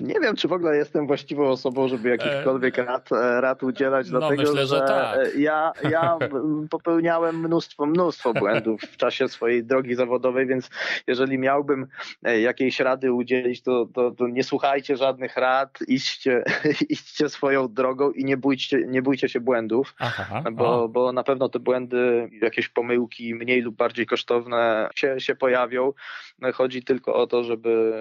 Nie 0.00 0.20
wiem, 0.20 0.36
czy 0.36 0.48
w 0.48 0.52
ogóle 0.52 0.76
jestem 0.76 1.06
właściwą 1.06 1.48
osobą, 1.48 1.88
żeby 1.88 2.08
jakichkolwiek 2.08 2.78
e, 2.78 2.84
rad, 2.84 3.08
rad 3.40 3.62
udzielać, 3.62 4.10
no, 4.10 4.18
dlatego 4.18 4.42
myślę, 4.42 4.66
że, 4.66 4.66
że 4.66 4.80
tak. 4.80 5.36
ja, 5.36 5.72
ja 5.90 6.18
popełniałem 6.70 7.40
mnóstwo, 7.40 7.86
mnóstwo 7.86 8.34
błędów 8.34 8.80
w 8.80 8.96
czasie 8.96 9.28
swojej 9.28 9.64
drogi 9.64 9.94
zawodowej, 9.94 10.46
więc 10.46 10.70
jeżeli 11.06 11.38
miałbym 11.38 11.86
e, 12.22 12.40
jakiejś 12.40 12.80
rady 12.80 13.12
udzielić, 13.12 13.62
to, 13.62 13.86
to, 13.94 14.10
to 14.10 14.28
nie 14.28 14.44
słuchajcie 14.44 14.96
żadnych 14.96 15.36
rad, 15.36 15.78
idźcie, 15.88 16.44
idźcie 16.88 17.28
swoją 17.28 17.68
drogą 17.68 18.10
i 18.10 18.24
nie 18.24 18.36
bójcie, 18.36 18.84
nie 18.86 19.02
bójcie 19.02 19.28
się 19.28 19.40
błędów, 19.40 19.94
Aha, 19.98 20.42
bo, 20.52 20.88
bo 20.88 21.12
na 21.12 21.22
pewno 21.22 21.48
te 21.48 21.58
błędy, 21.58 22.30
jakieś 22.42 22.68
pomyłki 22.68 23.34
mniej 23.34 23.60
lub 23.60 23.76
bardziej 23.76 24.06
kosztowne 24.06 24.88
się, 24.94 25.20
się 25.20 25.34
pojawią. 25.34 25.92
Chodzi 26.54 26.82
tylko 26.82 27.14
o 27.14 27.26
to, 27.26 27.44
żeby, 27.44 27.92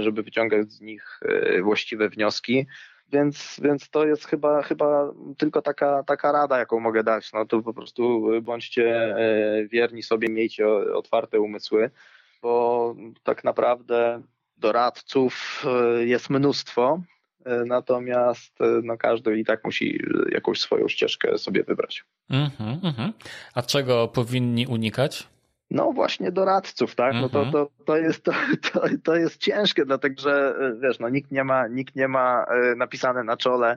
żeby 0.00 0.22
wyciągać 0.22 0.72
z 0.72 0.80
nich 0.80 1.01
e, 1.22 1.62
właściwe 1.62 2.08
wnioski. 2.08 2.66
Więc, 3.12 3.60
więc 3.62 3.90
to 3.90 4.06
jest 4.06 4.26
chyba, 4.26 4.62
chyba 4.62 5.12
tylko 5.38 5.62
taka, 5.62 6.02
taka 6.02 6.32
rada, 6.32 6.58
jaką 6.58 6.80
mogę 6.80 7.02
dać. 7.04 7.32
No 7.32 7.46
to 7.46 7.62
po 7.62 7.74
prostu 7.74 8.30
bądźcie 8.42 9.16
e, 9.16 9.66
wierni 9.66 10.02
sobie, 10.02 10.28
miejcie 10.28 10.68
otwarte 10.94 11.40
umysły, 11.40 11.90
bo 12.42 12.94
tak 13.22 13.44
naprawdę 13.44 14.22
doradców 14.56 15.64
e, 15.66 16.04
jest 16.04 16.30
mnóstwo, 16.30 17.02
natomiast 17.66 18.58
no, 18.82 18.96
każdy 18.96 19.38
i 19.38 19.44
tak 19.44 19.64
musi 19.64 20.00
jakąś 20.32 20.60
swoją 20.60 20.88
ścieżkę 20.88 21.38
sobie 21.38 21.62
wybrać. 21.62 22.04
Mm 22.30 22.48
-hmm, 22.48 22.78
mm 22.82 22.94
-hmm. 22.94 23.12
A 23.54 23.62
czego 23.62 24.08
powinni 24.08 24.66
unikać? 24.66 25.28
No 25.72 25.92
właśnie 25.92 26.32
doradców, 26.32 26.94
tak? 26.94 27.14
No 27.14 27.28
to, 27.28 27.42
mhm. 27.42 27.52
to, 27.52 27.70
to, 27.84 27.96
jest, 27.96 28.24
to, 28.24 28.32
to, 29.04 29.16
jest 29.16 29.40
ciężkie, 29.40 29.84
dlatego 29.84 30.22
że 30.22 30.54
wiesz, 30.82 30.98
no 30.98 31.08
nikt 31.08 31.30
nie 31.30 31.44
ma, 31.44 31.68
nikt 31.68 31.96
nie 31.96 32.08
ma 32.08 32.44
e, 32.44 32.74
napisane 32.76 33.24
na 33.24 33.36
czole 33.36 33.76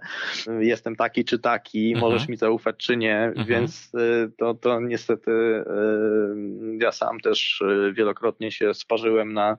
jestem 0.59 0.95
taki 0.95 1.25
czy 1.25 1.39
taki, 1.39 1.93
mhm. 1.93 2.11
możesz 2.11 2.27
mi 2.27 2.37
zaufać 2.37 2.75
czy 2.77 2.97
nie, 2.97 3.17
mhm. 3.17 3.47
więc 3.47 3.91
e, 3.95 4.29
to, 4.37 4.53
to 4.53 4.79
niestety 4.79 5.31
e, 5.31 6.83
ja 6.83 6.91
sam 6.91 7.19
też 7.19 7.63
wielokrotnie 7.93 8.51
się 8.51 8.73
sparzyłem 8.73 9.33
na 9.33 9.57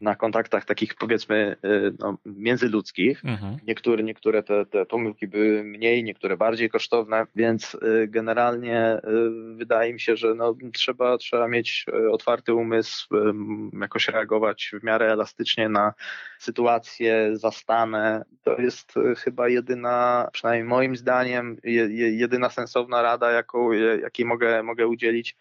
na 0.00 0.14
kontaktach 0.14 0.64
takich 0.64 0.94
powiedzmy 0.94 1.56
y, 1.64 1.92
no, 1.98 2.18
międzyludzkich. 2.26 3.24
Mhm. 3.24 3.56
Niektóre, 3.66 4.02
niektóre 4.02 4.42
te, 4.42 4.66
te 4.66 4.86
pomyłki 4.86 5.28
były 5.28 5.64
mniej, 5.64 6.04
niektóre 6.04 6.36
bardziej 6.36 6.70
kosztowne, 6.70 7.26
więc 7.36 7.74
y, 7.74 8.08
generalnie 8.08 8.96
y, 8.96 9.54
wydaje 9.54 9.92
mi 9.92 10.00
się, 10.00 10.16
że 10.16 10.34
no, 10.34 10.54
trzeba, 10.74 11.18
trzeba 11.18 11.48
mieć 11.48 11.86
otwarty 12.12 12.54
umysł, 12.54 13.08
jakoś 13.80 14.08
reagować 14.08 14.70
w 14.80 14.84
miarę 14.84 15.12
elastycznie 15.12 15.68
na 15.68 15.94
sytuacje 16.38 17.36
zastane. 17.36 18.24
To 18.42 18.60
jest 18.60 18.94
chyba 19.18 19.48
jedyna, 19.48 20.28
przynajmniej 20.32 20.68
moim 20.68 20.96
zdaniem, 20.96 21.56
jedyna 21.94 22.50
sensowna 22.50 23.02
rada, 23.02 23.30
jaką, 23.30 23.72
jakiej 24.02 24.26
mogę, 24.26 24.62
mogę 24.62 24.86
udzielić 24.86 25.36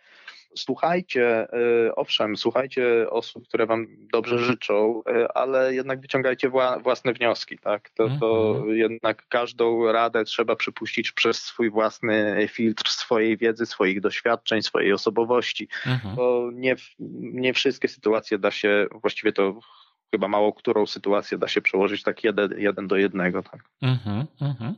słuchajcie, 0.56 1.48
e, 1.54 1.96
owszem, 1.96 2.38
słuchajcie 2.38 3.10
osób, 3.10 3.48
które 3.48 3.66
wam 3.66 3.88
dobrze 4.14 4.40
życzą, 4.40 5.02
e, 5.10 5.38
ale 5.38 5.76
jednak 5.76 6.02
wyciągajcie 6.02 6.50
własne 6.84 7.14
wnioski, 7.14 7.60
tak? 7.60 7.90
To, 7.90 8.10
to 8.20 8.56
mhm. 8.56 8.78
jednak 8.78 9.28
każdą 9.28 9.92
radę 9.92 10.24
trzeba 10.24 10.56
przypuścić 10.56 11.12
przez 11.12 11.42
swój 11.42 11.70
własny 11.70 12.48
filtr 12.52 12.90
swojej 12.90 13.38
wiedzy, 13.38 13.66
swoich 13.66 14.02
doświadczeń, 14.02 14.62
swojej 14.62 14.94
osobowości, 14.94 15.68
mhm. 15.86 16.16
bo 16.16 16.50
nie, 16.54 16.76
nie 17.20 17.54
wszystkie 17.54 17.88
sytuacje 17.88 18.40
da 18.40 18.52
się, 18.52 18.88
właściwie 19.02 19.34
to 19.34 19.60
chyba 20.12 20.28
mało 20.28 20.54
którą 20.54 20.86
sytuację 20.86 21.38
da 21.38 21.48
się 21.48 21.62
przełożyć 21.62 22.04
tak 22.04 22.24
jeden, 22.24 22.54
jeden 22.58 22.88
do 22.88 22.96
jednego. 22.96 23.44
Tak. 23.44 23.62
Mm-hmm, 23.84 24.26
mm-hmm. 24.42 24.74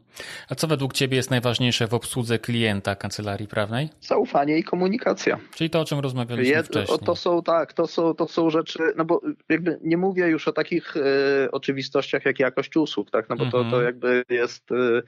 A 0.49 0.55
co 0.55 0.67
według 0.67 0.93
Ciebie 0.93 1.17
jest 1.17 1.31
najważniejsze 1.31 1.87
w 1.87 1.93
obsłudze 1.93 2.39
klienta 2.39 2.95
kancelarii 2.95 3.47
prawnej? 3.47 3.89
Zaufanie 4.01 4.57
i 4.57 4.63
komunikacja. 4.63 5.39
Czyli 5.55 5.69
to, 5.69 5.81
o 5.81 5.85
czym 5.85 5.99
rozmawialiśmy 5.99 6.55
Jed, 6.55 6.67
wcześniej. 6.67 6.99
To 6.99 7.15
są 7.15 7.43
tak, 7.43 7.73
to 7.73 7.87
są, 7.87 8.13
to 8.13 8.27
są 8.27 8.49
rzeczy, 8.49 8.79
no 8.97 9.05
bo 9.05 9.21
jakby 9.49 9.79
nie 9.83 9.97
mówię 9.97 10.27
już 10.27 10.47
o 10.47 10.53
takich 10.53 10.97
e, 10.97 11.51
oczywistościach 11.51 12.25
jak 12.25 12.39
jakość 12.39 12.77
usług, 12.77 13.11
tak, 13.11 13.29
no 13.29 13.35
bo 13.35 13.43
mm-hmm. 13.43 13.51
to, 13.51 13.57
to 13.57 13.65
mhm. 13.65 13.85
jakby 13.85 14.23
jest, 14.29 14.71
e, 14.71 15.01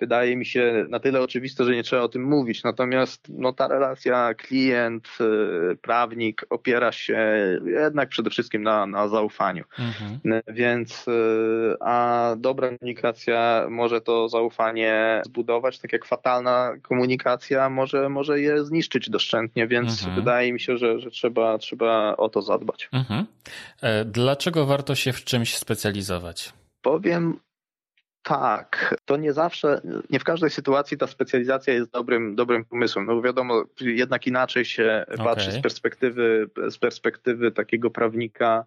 wydaje 0.00 0.36
mi 0.36 0.46
się, 0.46 0.86
na 0.88 1.00
tyle 1.00 1.20
oczywiste, 1.20 1.64
że 1.64 1.74
nie 1.74 1.82
trzeba 1.82 2.02
o 2.02 2.08
tym 2.08 2.22
mówić. 2.22 2.64
Natomiast 2.64 3.26
no, 3.28 3.52
ta 3.52 3.68
relacja 3.68 4.34
klient, 4.34 5.08
e, 5.20 5.76
prawnik 5.76 6.46
opiera 6.50 6.92
się 6.92 7.36
jednak 7.66 8.08
przede 8.08 8.30
wszystkim 8.30 8.62
na, 8.62 8.86
na 8.86 9.08
zaufaniu. 9.08 9.65
Mhm. 9.78 10.42
Więc 10.48 11.08
y, 11.08 11.76
a 11.80 12.34
dobra 12.38 12.68
komunikacja 12.68 13.66
może 13.70 14.00
to 14.00 14.28
zaufanie 14.28 15.22
zbudować, 15.24 15.78
tak 15.78 15.92
jak 15.92 16.04
fatalna 16.04 16.72
komunikacja 16.82 17.70
może, 17.70 18.08
może 18.08 18.40
je 18.40 18.64
zniszczyć 18.64 19.10
doszczętnie, 19.10 19.66
więc 19.66 19.90
mhm. 19.90 20.14
wydaje 20.14 20.52
mi 20.52 20.60
się, 20.60 20.76
że, 20.76 21.00
że 21.00 21.10
trzeba, 21.10 21.58
trzeba 21.58 22.16
o 22.16 22.28
to 22.28 22.42
zadbać. 22.42 22.88
Mhm. 22.92 23.26
E, 23.82 24.04
dlaczego 24.04 24.66
warto 24.66 24.94
się 24.94 25.12
w 25.12 25.24
czymś 25.24 25.56
specjalizować? 25.56 26.52
Powiem 26.82 27.38
tak, 28.26 28.94
to 29.04 29.16
nie 29.16 29.32
zawsze, 29.32 29.80
nie 30.10 30.18
w 30.18 30.24
każdej 30.24 30.50
sytuacji 30.50 30.98
ta 30.98 31.06
specjalizacja 31.06 31.74
jest 31.74 31.90
dobrym, 31.90 32.34
dobrym 32.34 32.64
pomysłem. 32.64 33.06
No 33.06 33.22
wiadomo, 33.22 33.64
jednak 33.80 34.26
inaczej 34.26 34.64
się 34.64 35.04
okay. 35.08 35.26
patrzy 35.26 35.52
z 35.52 35.60
perspektywy, 35.60 36.50
z 36.70 36.78
perspektywy 36.78 37.52
takiego 37.52 37.90
prawnika, 37.90 38.64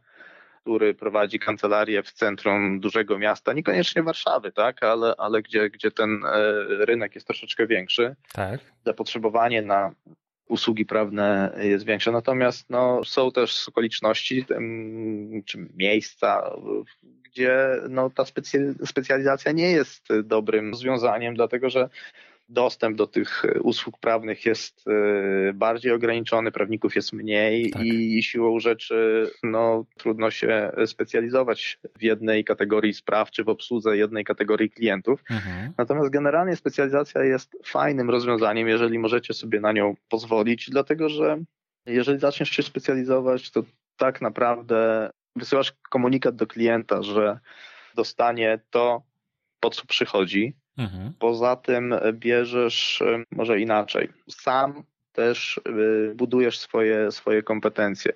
który 0.61 0.93
prowadzi 0.93 1.39
kancelarię 1.39 2.03
w 2.03 2.11
centrum 2.11 2.79
dużego 2.79 3.19
miasta, 3.19 3.53
niekoniecznie 3.53 4.03
Warszawy, 4.03 4.51
tak, 4.51 4.83
ale, 4.83 5.13
ale 5.17 5.41
gdzie, 5.41 5.69
gdzie 5.69 5.91
ten 5.91 6.23
e, 6.25 6.85
rynek 6.85 7.15
jest 7.15 7.27
troszeczkę 7.27 7.67
większy. 7.67 8.15
Tak. 8.33 8.59
Zapotrzebowanie 8.85 9.61
na 9.61 9.91
usługi 10.49 10.85
prawne 10.85 11.57
jest 11.61 11.85
większe. 11.85 12.11
Natomiast 12.11 12.69
no, 12.69 13.03
są 13.03 13.31
też 13.31 13.69
okoliczności 13.69 14.45
czy 15.45 15.67
miejsca, 15.75 16.51
gdzie 17.23 17.75
no, 17.89 18.09
ta 18.09 18.23
specjalizacja 18.85 19.51
nie 19.51 19.71
jest 19.71 20.07
dobrym 20.23 20.71
rozwiązaniem, 20.71 21.35
dlatego 21.35 21.69
że 21.69 21.89
dostęp 22.49 22.97
do 22.97 23.07
tych 23.07 23.45
e, 23.45 23.59
usług 23.59 23.99
prawnych 23.99 24.45
jest 24.45 24.85
e, 24.87 25.53
bardziej 25.53 25.91
ograniczony, 25.91 26.51
prawników 26.51 26.95
jest 26.95 27.13
mniej 27.13 27.71
tak. 27.71 27.83
i 27.83 28.23
siłą 28.23 28.59
rzeczy 28.59 29.29
no, 29.43 29.85
trudno 29.97 30.31
się 30.31 30.71
specjalizować 30.85 31.79
w 31.97 32.03
jednej 32.03 32.43
kategorii 32.43 32.93
spraw 32.93 33.31
czy 33.31 33.43
w 33.43 33.49
obsłudze 33.49 33.97
jednej 33.97 34.23
kategorii 34.23 34.69
klientów. 34.69 35.23
Mhm. 35.29 35.73
Natomiast 35.77 36.09
generalnie 36.09 36.55
specjalizacja 36.55 37.23
jest 37.23 37.57
fajnym 37.65 38.09
rozwiązaniem, 38.09 38.67
jeżeli 38.67 38.99
możecie 38.99 39.33
sobie 39.33 39.59
na 39.59 39.71
nią 39.71 39.95
pozwolić, 40.09 40.69
dlatego 40.69 41.09
że 41.09 41.37
jeżeli 41.85 42.19
zaczniesz 42.19 42.49
się 42.49 42.63
specjalizować, 42.63 43.51
to 43.51 43.63
tak 43.97 44.21
naprawdę 44.21 45.09
wysyłasz 45.35 45.73
komunikat 45.89 46.35
do 46.35 46.47
klienta, 46.47 47.03
że 47.03 47.39
dostanie 47.95 48.59
to, 48.69 49.01
po 49.59 49.69
co 49.69 49.85
przychodzi, 49.85 50.53
Mhm. 50.79 51.13
Poza 51.19 51.55
tym 51.55 51.95
bierzesz, 52.13 53.03
może 53.31 53.59
inaczej, 53.59 54.09
sam 54.29 54.83
też 55.13 55.61
budujesz 56.15 56.59
swoje, 56.59 57.11
swoje 57.11 57.43
kompetencje 57.43 58.13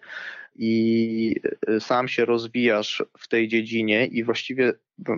i 0.56 1.36
sam 1.80 2.08
się 2.08 2.26
rozwijasz 2.26 3.04
w 3.18 3.28
tej 3.28 3.48
dziedzinie 3.48 4.06
i 4.06 4.24
właściwie 4.24 4.74
no, 5.08 5.18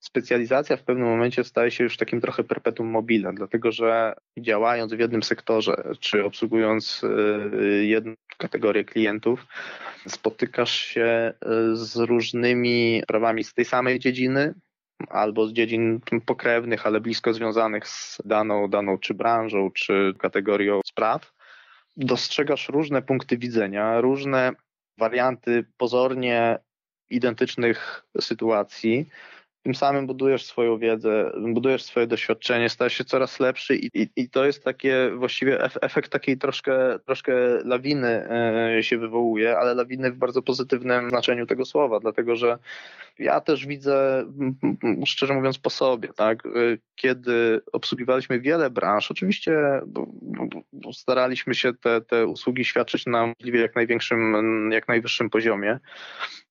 specjalizacja 0.00 0.76
w 0.76 0.82
pewnym 0.82 1.08
momencie 1.08 1.44
staje 1.44 1.70
się 1.70 1.84
już 1.84 1.96
takim 1.96 2.20
trochę 2.20 2.44
perpetuum 2.44 2.88
mobile, 2.88 3.32
dlatego 3.34 3.72
że 3.72 4.14
działając 4.38 4.94
w 4.94 4.98
jednym 4.98 5.22
sektorze, 5.22 5.82
czy 6.00 6.24
obsługując 6.24 7.04
y, 7.04 7.86
jedną 7.86 8.14
kategorię 8.38 8.84
klientów, 8.84 9.46
spotykasz 10.08 10.80
się 10.80 11.32
y, 11.72 11.76
z 11.76 11.96
różnymi 11.96 13.00
sprawami 13.04 13.44
z 13.44 13.54
tej 13.54 13.64
samej 13.64 13.98
dziedziny, 13.98 14.54
albo 15.08 15.46
z 15.46 15.52
dziedzin 15.52 16.00
pokrewnych, 16.26 16.86
ale 16.86 17.00
blisko 17.00 17.34
związanych 17.34 17.88
z 17.88 18.18
daną, 18.24 18.68
daną 18.68 18.98
czy 18.98 19.14
branżą, 19.14 19.70
czy 19.70 20.14
kategorią 20.18 20.80
spraw. 20.86 21.32
Dostrzegasz 21.96 22.68
różne 22.68 23.02
punkty 23.02 23.38
widzenia, 23.38 24.00
różne 24.00 24.52
warianty 24.98 25.64
pozornie 25.76 26.58
identycznych 27.10 28.04
sytuacji, 28.20 29.08
tym 29.68 29.74
samym 29.74 30.06
budujesz 30.06 30.44
swoją 30.44 30.78
wiedzę, 30.78 31.32
budujesz 31.52 31.82
swoje 31.82 32.06
doświadczenie, 32.06 32.68
stajesz 32.68 32.92
się 32.92 33.04
coraz 33.04 33.40
lepszy 33.40 33.76
i, 33.76 33.90
i, 33.94 34.08
i 34.16 34.30
to 34.30 34.44
jest 34.44 34.64
takie 34.64 35.10
właściwie 35.16 35.64
efekt 35.64 36.12
takiej 36.12 36.38
troszkę, 36.38 36.98
troszkę 37.06 37.32
lawiny 37.64 38.28
e, 38.78 38.82
się 38.82 38.98
wywołuje, 38.98 39.58
ale 39.58 39.74
lawiny 39.74 40.12
w 40.12 40.16
bardzo 40.16 40.42
pozytywnym 40.42 41.10
znaczeniu 41.10 41.46
tego 41.46 41.64
słowa, 41.64 42.00
dlatego 42.00 42.36
że 42.36 42.58
ja 43.18 43.40
też 43.40 43.66
widzę, 43.66 44.24
szczerze 45.06 45.34
mówiąc, 45.34 45.58
po 45.58 45.70
sobie, 45.70 46.08
tak, 46.16 46.46
e, 46.46 46.50
kiedy 46.94 47.60
obsługiwaliśmy 47.72 48.40
wiele 48.40 48.70
branż, 48.70 49.10
oczywiście 49.10 49.80
staraliśmy 50.92 51.54
się 51.54 51.74
te, 51.74 52.00
te 52.00 52.26
usługi 52.26 52.64
świadczyć 52.64 53.06
na 53.06 53.26
możliwie 53.26 53.60
jak 53.60 53.74
największym, 53.74 54.70
jak 54.72 54.88
najwyższym 54.88 55.30
poziomie. 55.30 55.78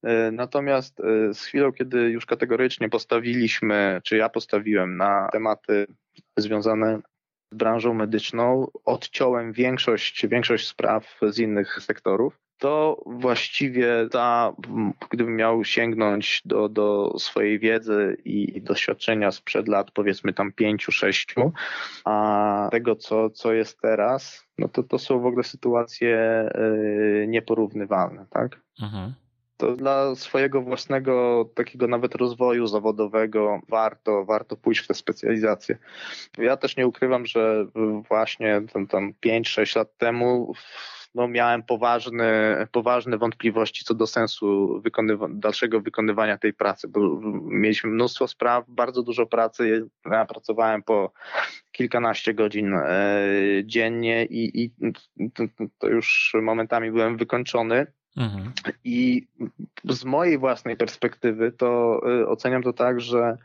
E, 0.03 0.32
natomiast 0.32 1.01
z 1.34 1.41
chwilą, 1.41 1.72
kiedy 1.72 1.99
już 1.99 2.26
kategorycznie 2.26 2.89
postawiliśmy, 2.89 3.06
czy 4.03 4.17
ja 4.17 4.29
postawiłem 4.29 4.97
na 4.97 5.29
tematy 5.31 5.87
związane 6.37 6.99
z 7.53 7.57
branżą 7.57 7.93
medyczną, 7.93 8.67
odciąłem 8.85 9.53
większość, 9.53 10.27
większość 10.27 10.67
spraw 10.67 11.19
z 11.29 11.39
innych 11.39 11.81
sektorów, 11.81 12.39
to 12.57 13.03
właściwie 13.05 14.07
ta, 14.11 14.53
gdybym 15.09 15.35
miał 15.35 15.63
sięgnąć 15.63 16.41
do, 16.45 16.69
do 16.69 17.15
swojej 17.19 17.59
wiedzy 17.59 18.17
i 18.25 18.61
doświadczenia 18.61 19.31
sprzed 19.31 19.67
lat, 19.67 19.91
powiedzmy 19.91 20.33
tam 20.33 20.51
pięciu, 20.51 20.91
sześciu, 20.91 21.51
a 22.05 22.67
tego, 22.71 22.95
co, 22.95 23.29
co 23.29 23.53
jest 23.53 23.81
teraz, 23.81 24.47
no 24.57 24.67
to 24.67 24.83
to 24.83 24.99
są 24.99 25.19
w 25.19 25.25
ogóle 25.25 25.43
sytuacje 25.43 26.49
y, 26.55 27.25
nieporównywalne, 27.27 28.25
tak? 28.29 28.61
Mhm 28.81 29.13
to 29.57 29.75
dla 29.75 30.15
swojego 30.15 30.61
własnego 30.61 31.45
takiego 31.55 31.87
nawet 31.87 32.15
rozwoju 32.15 32.67
zawodowego 32.67 33.59
warto, 33.69 34.25
warto 34.25 34.55
pójść 34.55 34.81
w 34.81 34.87
tę 34.87 34.93
specjalizację. 34.93 35.77
Ja 36.37 36.57
też 36.57 36.77
nie 36.77 36.87
ukrywam, 36.87 37.25
że 37.25 37.65
właśnie 38.09 38.61
tam, 38.73 38.87
tam 38.87 39.13
5-6 39.25 39.77
lat 39.77 39.97
temu 39.97 40.53
no, 41.15 41.27
miałem 41.27 41.63
poważne, 41.63 42.67
poważne 42.71 43.17
wątpliwości 43.17 43.85
co 43.85 43.93
do 43.93 44.07
sensu 44.07 44.79
wykonywa 44.81 45.27
dalszego 45.29 45.81
wykonywania 45.81 46.37
tej 46.37 46.53
pracy, 46.53 46.87
bo 46.87 47.19
mieliśmy 47.43 47.89
mnóstwo 47.89 48.27
spraw, 48.27 48.65
bardzo 48.67 49.03
dużo 49.03 49.25
pracy. 49.25 49.89
Ja 50.11 50.25
pracowałem 50.25 50.83
po 50.83 51.11
kilkanaście 51.71 52.33
godzin 52.33 52.73
e, 52.73 53.19
dziennie 53.63 54.25
i, 54.25 54.63
i 54.63 54.71
to, 55.33 55.43
to 55.77 55.87
już 55.87 56.35
momentami 56.41 56.91
byłem 56.91 57.17
wykończony. 57.17 57.87
Mhm. 58.18 58.51
I 58.84 59.28
z 59.84 60.05
mojej 60.05 60.38
własnej 60.38 60.78
perspektywy 60.78 61.51
to 61.51 62.01
y, 62.22 62.28
oceniam 62.28 62.63
to 62.63 62.74
tak, 62.74 63.01
że 63.01 63.38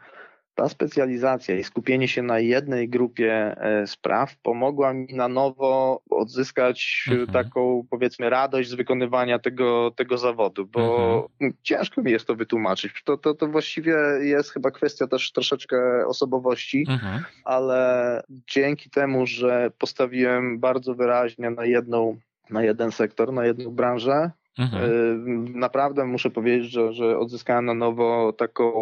ta 0.54 0.68
specjalizacja 0.68 1.58
i 1.58 1.64
skupienie 1.64 2.08
się 2.08 2.22
na 2.22 2.38
jednej 2.38 2.88
grupie 2.88 3.32
e, 3.32 3.86
spraw 3.86 4.36
pomogła 4.36 4.92
mi 4.92 5.14
na 5.14 5.28
nowo 5.28 6.02
odzyskać 6.10 7.04
mhm. 7.10 7.32
taką, 7.32 7.86
powiedzmy, 7.90 8.30
radość 8.30 8.68
z 8.68 8.74
wykonywania 8.74 9.38
tego, 9.38 9.90
tego 9.96 10.18
zawodu, 10.18 10.66
bo 10.66 11.28
mhm. 11.32 11.52
ciężko 11.62 12.02
mi 12.02 12.12
jest 12.12 12.26
to 12.26 12.34
wytłumaczyć. 12.34 13.02
To, 13.04 13.16
to, 13.16 13.34
to 13.34 13.46
właściwie 13.46 13.96
jest 14.20 14.50
chyba 14.50 14.70
kwestia 14.70 15.06
też 15.06 15.32
troszeczkę 15.32 16.06
osobowości, 16.06 16.86
mhm. 16.88 17.24
ale 17.44 18.22
dzięki 18.28 18.90
temu, 18.90 19.26
że 19.26 19.70
postawiłem 19.78 20.58
bardzo 20.58 20.94
wyraźnie 20.94 21.50
na 21.50 21.64
jedną 21.64 22.18
na 22.50 22.62
jeden 22.62 22.92
sektor, 22.92 23.32
na 23.32 23.46
jedną 23.46 23.70
branżę, 23.70 24.30
Mhm. 24.58 24.84
Y, 24.84 25.58
naprawdę 25.58 26.04
muszę 26.04 26.30
powiedzieć, 26.30 26.72
że, 26.72 26.92
że 26.92 27.18
odzyskałem 27.18 27.64
na 27.64 27.74
nowo 27.74 28.32
taką 28.32 28.72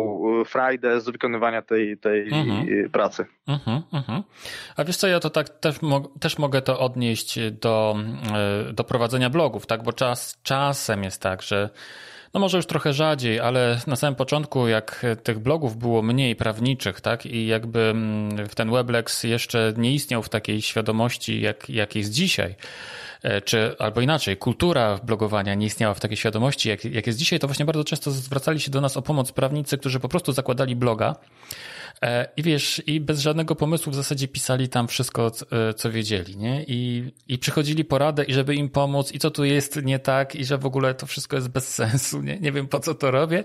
y, 0.41 0.45
frajdę 0.45 1.01
z 1.01 1.09
wykonywania 1.09 1.63
tej, 1.63 1.99
tej 1.99 2.23
mhm. 2.23 2.91
pracy. 2.91 3.27
Mhm, 3.47 3.83
mhm. 3.93 4.23
A 4.77 4.85
wiesz 4.85 4.97
co, 4.97 5.07
ja 5.07 5.21
to 5.21 5.31
tak 5.31 5.49
też, 5.49 5.83
mo 5.83 6.01
też 6.01 6.39
mogę 6.39 6.63
to 6.63 6.79
odnieść 6.79 7.39
do, 7.51 7.97
y, 8.69 8.73
do 8.73 8.85
prowadzenia 8.85 9.31
blogów, 9.31 9.67
tak? 9.67 9.83
Bo 9.83 9.93
czas, 9.93 10.39
czasem 10.43 11.05
jest 11.05 11.23
tak, 11.23 11.43
że 11.43 11.71
no 12.35 12.41
może 12.41 12.57
już 12.57 12.67
trochę 12.67 12.93
rzadziej, 12.93 13.41
ale 13.41 13.81
na 13.87 13.97
samym 13.97 14.15
początku, 14.15 14.69
jak 14.69 15.07
tych 15.23 15.39
blogów 15.39 15.77
było 15.77 16.03
mniej 16.03 16.37
prawniczych, 16.37 17.01
tak, 17.01 17.27
i 17.27 17.47
jakby 17.47 17.81
mm, 17.81 18.49
ten 18.49 18.71
Weblex 18.71 19.25
jeszcze 19.25 19.73
nie 19.77 19.95
istniał 19.95 20.23
w 20.23 20.29
takiej 20.29 20.63
świadomości, 20.63 21.41
jak, 21.41 21.71
jak 21.71 21.97
jest 21.97 22.11
dzisiaj, 22.11 22.55
czy 23.45 23.77
albo 23.79 24.01
inaczej, 24.01 24.37
kultura 24.37 25.01
blogowania 25.05 25.55
nie 25.55 25.67
istniała 25.67 25.95
w 25.95 26.01
takiej 26.01 26.17
świadomości, 26.17 26.69
jak, 26.69 26.85
jak 26.85 27.07
jest 27.07 27.19
dzisiaj, 27.19 27.39
to 27.39 27.47
właśnie 27.47 27.65
bardzo 27.65 27.85
często 27.85 28.11
zwracali 28.11 28.61
się 28.61 28.71
do 28.71 28.81
nas 28.81 28.97
o 28.97 29.03
pomoc 29.03 29.33
prawnicy, 29.33 29.79
którzy 29.79 30.01
po 30.01 30.09
prostu 30.09 30.33
zakładali 30.33 30.77
bloga 30.77 31.17
e, 32.03 32.29
i 32.37 32.43
wiesz, 32.43 32.83
i 32.87 33.01
bez 33.01 33.21
żadnego 33.21 33.55
pomysłu 33.55 33.93
w 33.93 33.97
zasadzie 33.97 34.29
pisali 34.29 34.69
tam 34.69 34.89
wszystko, 34.89 35.33
e, 35.53 35.75
co 35.75 35.91
wiedzieli, 35.91 36.37
nie? 36.37 36.65
I, 36.69 37.13
i 37.29 37.39
przychodzili 37.39 37.85
poradę, 37.85 38.25
i 38.25 38.35
żeby 38.35 38.55
im 38.55 38.69
pomóc, 38.69 39.13
i 39.13 39.19
co 39.19 39.31
tu 39.31 39.45
jest 39.45 39.83
nie 39.83 39.99
tak, 39.99 40.37
i 40.37 40.45
że 40.45 40.59
w 40.59 40.67
ogóle 40.67 40.95
to 40.95 41.07
wszystko 41.07 41.37
jest 41.37 41.49
bez 41.49 41.75
sensu, 41.75 42.23
nie? 42.23 42.39
Nie 42.41 42.53
wiem 42.53 42.69
po 42.69 42.81
co 42.81 42.95
to 42.95 43.11
robię. 43.11 43.45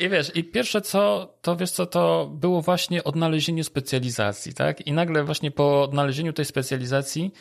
I 0.00 0.08
wiesz, 0.08 0.36
i 0.36 0.44
pierwsze 0.44 0.80
co, 0.80 1.34
to 1.42 1.56
wiesz 1.56 1.70
co, 1.70 1.86
to 1.86 2.30
było 2.34 2.62
właśnie 2.62 3.04
odnalezienie 3.04 3.64
specjalizacji, 3.64 4.54
tak? 4.54 4.86
I 4.86 4.92
nagle 4.92 5.24
właśnie 5.24 5.50
po 5.50 5.82
odnalezieniu 5.82 6.32
tej 6.32 6.44
specjalizacji 6.44 7.32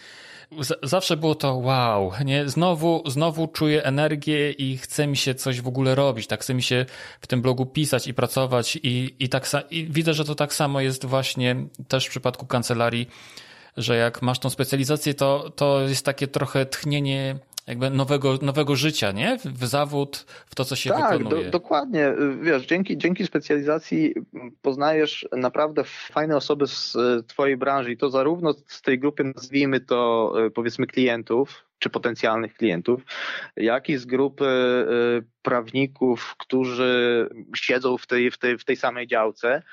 zawsze 0.84 1.18
było 1.18 1.36
to 1.36 1.56
wow, 1.56 2.12
nie? 2.26 2.50
Znowu, 2.50 3.04
znowu 3.06 3.48
czuję 3.48 3.84
energię 3.84 4.52
i 4.52 4.78
chce 4.78 5.08
mi 5.08 5.18
się 5.18 5.36
coś 5.36 5.62
w 5.62 5.68
ogóle 5.68 5.96
robić, 5.96 6.28
tak? 6.28 6.42
Chce 6.42 6.54
mi 6.54 6.64
się 6.64 6.86
w 7.22 7.28
tym 7.28 7.42
blogu 7.42 7.66
pisać 7.66 8.08
i 8.08 8.14
pracować 8.14 8.76
i, 8.84 9.16
i 9.20 9.30
tak 9.30 9.52
i 9.72 9.88
widzę, 9.90 10.14
że 10.14 10.26
to 10.26 10.36
tak 10.36 10.54
samo 10.54 10.82
jest 10.82 11.06
właśnie 11.06 11.56
też 11.88 12.06
w 12.06 12.10
przypadku 12.10 12.46
kancelarii, 12.46 13.10
że 13.78 13.96
jak 13.96 14.22
masz 14.22 14.40
tą 14.40 14.50
specjalizację, 14.50 15.14
to, 15.14 15.50
to 15.56 15.82
jest 15.82 16.06
takie 16.06 16.28
trochę 16.28 16.66
tchnienie 16.66 17.40
jakby 17.70 17.90
nowego, 17.90 18.38
nowego 18.42 18.76
życia, 18.76 19.12
nie? 19.12 19.38
W 19.46 19.66
zawód, 19.66 20.26
w 20.46 20.56
to, 20.56 20.66
co 20.66 20.76
się 20.76 20.90
tak, 20.90 21.18
wykonuje. 21.18 21.46
Do, 21.46 21.52
dokładnie. 21.52 22.14
Wiesz, 22.42 22.66
dzięki, 22.66 22.98
dzięki 22.98 23.26
specjalizacji 23.26 24.14
poznajesz 24.62 25.28
naprawdę 25.32 25.84
fajne 25.84 26.38
osoby 26.38 26.68
z 26.68 26.98
twojej 27.28 27.58
branży 27.58 27.92
i 27.92 27.98
to 27.98 28.10
zarówno 28.10 28.54
z 28.68 28.82
tej 28.82 29.00
grupy, 29.00 29.24
nazwijmy 29.24 29.80
to 29.80 30.34
e, 30.46 30.50
powiedzmy 30.50 30.88
klientów, 30.88 31.66
czy 31.80 31.90
potencjalnych 31.90 32.54
klientów, 32.54 33.02
jak 33.56 33.90
i 33.90 33.98
z 33.98 34.06
grupy 34.06 34.46
e, 34.46 34.86
prawników, 35.42 36.36
którzy 36.38 37.30
siedzą 37.56 37.98
w 37.98 38.08
tej, 38.08 38.32
w 38.32 38.38
tej, 38.38 38.58
w 38.58 38.66
tej 38.66 38.76
samej 38.76 39.08
działce 39.08 39.64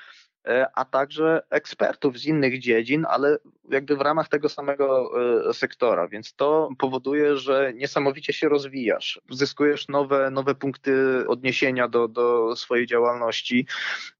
a 0.73 0.85
także 0.85 1.41
ekspertów 1.49 2.17
z 2.17 2.25
innych 2.25 2.59
dziedzin, 2.59 3.05
ale 3.09 3.37
jakby 3.69 3.95
w 3.97 4.01
ramach 4.01 4.27
tego 4.27 4.49
samego 4.49 5.11
e, 5.49 5.53
sektora, 5.53 6.07
więc 6.07 6.35
to 6.35 6.69
powoduje, 6.77 7.37
że 7.37 7.73
niesamowicie 7.75 8.33
się 8.33 8.49
rozwijasz, 8.49 9.21
zyskujesz 9.29 9.87
nowe, 9.87 10.31
nowe 10.31 10.55
punkty 10.55 11.23
odniesienia 11.27 11.87
do, 11.87 12.07
do 12.07 12.55
swojej 12.55 12.87
działalności, 12.87 13.67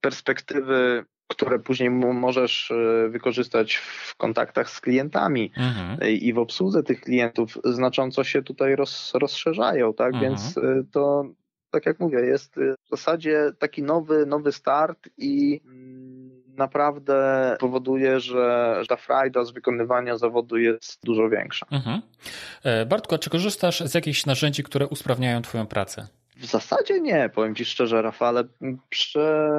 perspektywy 0.01 1.05
które 1.28 1.59
później 1.59 1.89
możesz 1.89 2.71
e, 2.71 3.09
wykorzystać 3.09 3.75
w 3.75 4.15
kontaktach 4.15 4.69
z 4.69 4.82
klientami 4.82 5.51
mhm. 5.57 6.11
i 6.11 6.34
w 6.34 6.38
obsłudze 6.38 6.84
tych 6.84 7.01
klientów 7.01 7.57
znacząco 7.63 8.23
się 8.23 8.43
tutaj 8.43 8.75
roz, 8.75 9.13
rozszerzają, 9.13 9.93
tak? 9.93 10.13
Mhm. 10.13 10.23
Więc 10.23 10.55
to, 10.91 11.25
tak 11.69 11.86
jak 11.86 11.99
mówię, 11.99 12.19
jest 12.19 12.55
w 12.55 12.89
zasadzie 12.89 13.51
taki 13.59 13.84
nowy, 13.84 14.25
nowy 14.25 14.51
start 14.51 15.09
i 15.17 15.61
mm, 15.65 15.97
naprawdę 16.58 17.55
powoduje, 17.60 18.20
że 18.20 18.82
ta 18.88 18.95
frajda 18.95 19.43
z 19.43 19.51
wykonywania 19.51 20.18
zawodu 20.18 20.58
jest 20.58 21.05
dużo 21.05 21.30
większa. 21.30 21.66
Mhm. 21.72 22.01
E, 22.64 22.86
Bartku, 22.86 23.16
a 23.16 23.18
czy 23.18 23.30
korzystasz 23.30 23.80
z 23.80 23.93
jakichś 23.93 24.26
narzędzi, 24.26 24.64
które 24.64 24.88
usprawniają 24.88 25.41
Twoją 25.41 25.68
pracę? 25.68 26.08
W 26.38 26.45
zasadzie 26.45 27.01
nie, 27.01 27.30
powiem 27.36 27.55
Ci 27.55 27.66
szczerze, 27.66 28.01
Rafale. 28.01 28.43
Prze 28.89 29.49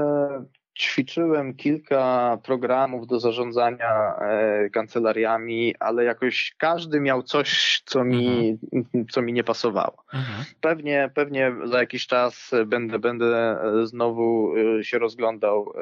ćwiczyłem 0.78 1.54
kilka 1.54 2.38
programów 2.42 3.06
do 3.06 3.20
zarządzania 3.20 4.14
e, 4.20 4.70
kancelariami, 4.70 5.74
ale 5.80 6.04
jakoś 6.04 6.54
każdy 6.58 7.00
miał 7.00 7.22
coś, 7.22 7.82
co 7.84 8.04
mi, 8.04 8.58
mhm. 8.72 9.06
co 9.06 9.22
mi 9.22 9.32
nie 9.32 9.44
pasowało. 9.44 10.04
Mhm. 10.14 10.44
Pewnie, 10.60 11.10
pewnie 11.14 11.52
za 11.64 11.80
jakiś 11.80 12.06
czas 12.06 12.50
będę, 12.66 12.98
będę 12.98 13.58
znowu 13.84 14.54
e, 14.78 14.84
się 14.84 14.98
rozglądał 14.98 15.72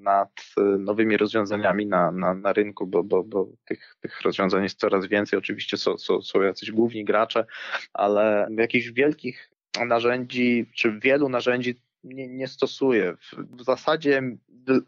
nad 0.00 0.30
nowymi 0.78 1.16
rozwiązaniami 1.16 1.86
na, 1.86 2.10
na, 2.10 2.34
na 2.34 2.52
rynku, 2.52 2.86
bo, 2.86 3.04
bo, 3.04 3.24
bo 3.24 3.46
tych, 3.64 3.96
tych 4.00 4.20
rozwiązań 4.20 4.62
jest 4.62 4.78
coraz 4.78 5.06
więcej. 5.06 5.38
Oczywiście 5.38 5.76
są, 5.76 5.98
są, 5.98 6.22
są 6.22 6.42
jacyś 6.42 6.70
główni 6.70 7.04
gracze, 7.04 7.46
ale 7.92 8.48
jakichś 8.58 8.90
wielkich 8.90 9.50
narzędzi, 9.86 10.66
czy 10.74 11.00
wielu 11.00 11.28
narzędzi 11.28 11.80
nie, 12.04 12.28
nie 12.28 12.48
stosuję. 12.48 13.16
W, 13.20 13.56
w 13.56 13.62
zasadzie 13.62 14.22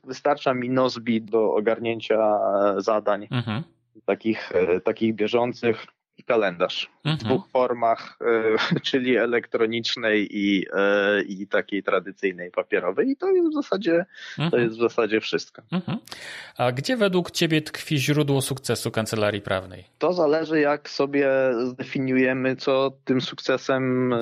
wystarcza 0.05 0.55
mi 0.55 0.71
Nozbi 0.71 1.23
do 1.23 1.55
ogarnięcia 1.55 2.39
zadań 2.79 3.29
mhm. 3.31 3.63
takich, 4.05 4.53
e, 4.55 4.81
takich 4.81 5.15
bieżących 5.15 5.87
i 6.19 6.25
kalendarz 6.25 6.91
mhm. 7.05 7.19
w 7.19 7.25
dwóch 7.25 7.49
formach, 7.49 8.19
e, 8.21 8.81
czyli 8.89 9.17
elektronicznej 9.17 10.29
i, 10.31 10.67
e, 10.73 11.23
i 11.23 11.47
takiej 11.47 11.83
tradycyjnej 11.83 12.51
papierowej. 12.51 13.11
I 13.11 13.17
to 13.17 13.31
jest 13.31 13.49
w 13.51 13.55
zasadzie, 13.55 14.07
mhm. 14.39 14.51
to 14.51 14.59
jest 14.59 14.77
w 14.77 14.81
zasadzie 14.81 15.21
wszystko. 15.21 15.63
Mhm. 15.73 15.99
A 16.57 16.73
gdzie 16.73 16.97
według 16.97 17.31
Ciebie 17.31 17.63
tkwi 17.63 17.99
źródło 17.99 18.43
sukcesu 18.43 18.91
kancelarii 18.91 19.41
prawnej? 19.41 19.85
To 19.99 20.13
zależy, 20.13 20.61
jak 20.61 20.91
sobie 20.91 21.29
zdefiniujemy, 21.65 22.57
co 22.57 22.93
tym 23.05 23.21
sukcesem 23.21 24.13
e, 24.13 24.19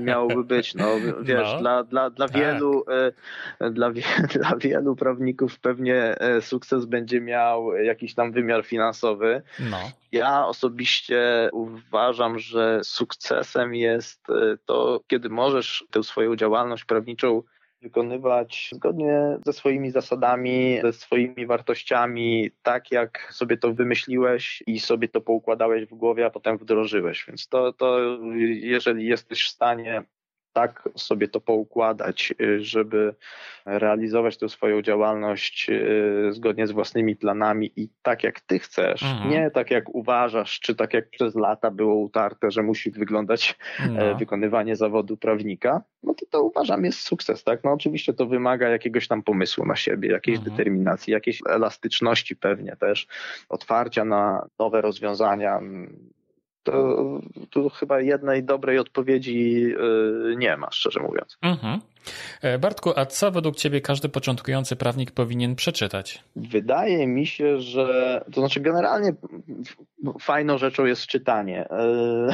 miałoby 0.00 0.44
być. 0.44 0.74
No, 0.74 0.86
wiesz, 1.22 1.52
no. 1.52 1.58
dla, 1.58 1.84
dla, 1.84 2.10
dla 2.10 2.28
tak. 2.28 2.36
wielu, 2.36 2.84
dla, 3.70 3.92
wie, 3.92 4.02
dla 4.34 4.56
wielu 4.56 4.96
prawników 4.96 5.58
pewnie 5.58 6.14
sukces 6.40 6.84
będzie 6.84 7.20
miał 7.20 7.76
jakiś 7.76 8.14
tam 8.14 8.32
wymiar 8.32 8.64
finansowy. 8.64 9.42
No. 9.70 9.90
Ja 10.12 10.46
osobiście 10.46 11.50
uważam, 11.52 12.38
że 12.38 12.80
sukcesem 12.84 13.74
jest 13.74 14.30
e, 14.30 14.56
to, 14.64 15.00
kiedy 15.06 15.28
możesz 15.28 15.84
tę 15.90 16.02
swoją 16.02 16.36
działalność 16.36 16.84
prawniczą 16.84 17.42
wykonywać 17.82 18.70
zgodnie 18.72 19.38
ze 19.46 19.52
swoimi 19.52 19.90
zasadami, 19.90 20.78
ze 20.82 20.92
swoimi 20.92 21.46
wartościami, 21.46 22.50
tak 22.62 22.92
jak 22.92 23.28
sobie 23.32 23.56
to 23.56 23.74
wymyśliłeś 23.74 24.62
i 24.66 24.80
sobie 24.80 25.08
to 25.08 25.20
poukładałeś 25.20 25.86
w 25.86 25.94
głowie, 25.94 26.26
a 26.26 26.30
potem 26.30 26.58
wdrożyłeś. 26.58 27.24
Więc 27.28 27.48
to, 27.48 27.72
to 27.72 27.98
jeżeli 28.60 29.06
jesteś 29.06 29.44
w 29.44 29.48
stanie 29.48 30.02
tak 30.52 30.88
sobie 30.96 31.28
to 31.28 31.40
poukładać, 31.40 32.34
y, 32.40 32.64
żeby 32.64 33.14
realizować 33.66 34.36
tę 34.36 34.48
swoją 34.48 34.82
działalność 34.82 35.70
y, 35.70 36.32
zgodnie 36.32 36.66
z 36.66 36.72
własnymi 36.72 37.16
planami 37.16 37.72
i 37.76 37.88
tak 38.02 38.24
jak 38.24 38.40
ty 38.40 38.58
chcesz, 38.58 39.02
mhm. 39.02 39.30
nie 39.30 39.50
tak 39.50 39.70
jak 39.70 39.94
uważasz, 39.94 40.60
czy 40.60 40.74
tak 40.74 40.94
jak 40.94 41.10
przez 41.10 41.34
lata 41.34 41.70
było 41.70 41.94
utarte, 41.94 42.50
że 42.50 42.62
musi 42.62 42.90
wyglądać 42.90 43.58
no. 43.90 44.02
E, 44.02 44.14
wykonywanie 44.14 44.76
zawodu 44.76 45.16
prawnika, 45.16 45.82
no 46.02 46.14
to 46.14 46.26
to 46.30 46.42
uważam 46.42 46.84
jest 46.84 47.00
sukces, 47.00 47.44
tak? 47.44 47.64
No 47.64 47.72
oczywiście 47.72 48.12
to 48.12 48.26
wymaga 48.26 48.68
jakiegoś 48.68 49.08
tam 49.08 49.22
pomysłu 49.22 49.66
na 49.66 49.76
siebie, 49.76 50.10
jakiejś 50.10 50.38
mhm. 50.38 50.56
determinacji, 50.56 51.12
jakiejś 51.12 51.40
elastyczności 51.48 52.36
pewnie 52.36 52.76
też, 52.76 53.06
otwarcia 53.48 54.04
na 54.04 54.46
nowe 54.58 54.80
rozwiązania, 54.80 55.60
to 56.62 57.20
tu 57.50 57.68
chyba 57.68 58.00
jednej 58.00 58.44
dobrej 58.44 58.78
odpowiedzi 58.78 59.66
y, 60.32 60.36
nie 60.36 60.56
ma, 60.56 60.70
szczerze 60.70 61.00
mówiąc. 61.00 61.38
Mhm. 61.42 61.80
E, 62.42 62.58
Bartku, 62.58 62.92
a 62.96 63.06
co 63.06 63.30
według 63.30 63.56
Ciebie 63.56 63.80
każdy 63.80 64.08
początkujący 64.08 64.76
prawnik 64.76 65.10
powinien 65.10 65.54
przeczytać? 65.54 66.24
Wydaje 66.36 67.06
mi 67.06 67.26
się, 67.26 67.60
że 67.60 68.24
to 68.32 68.40
znaczy 68.40 68.60
generalnie 68.60 69.12
fajną 70.20 70.58
rzeczą 70.58 70.84
jest 70.84 71.06
czytanie. 71.06 71.68
E, 71.70 72.28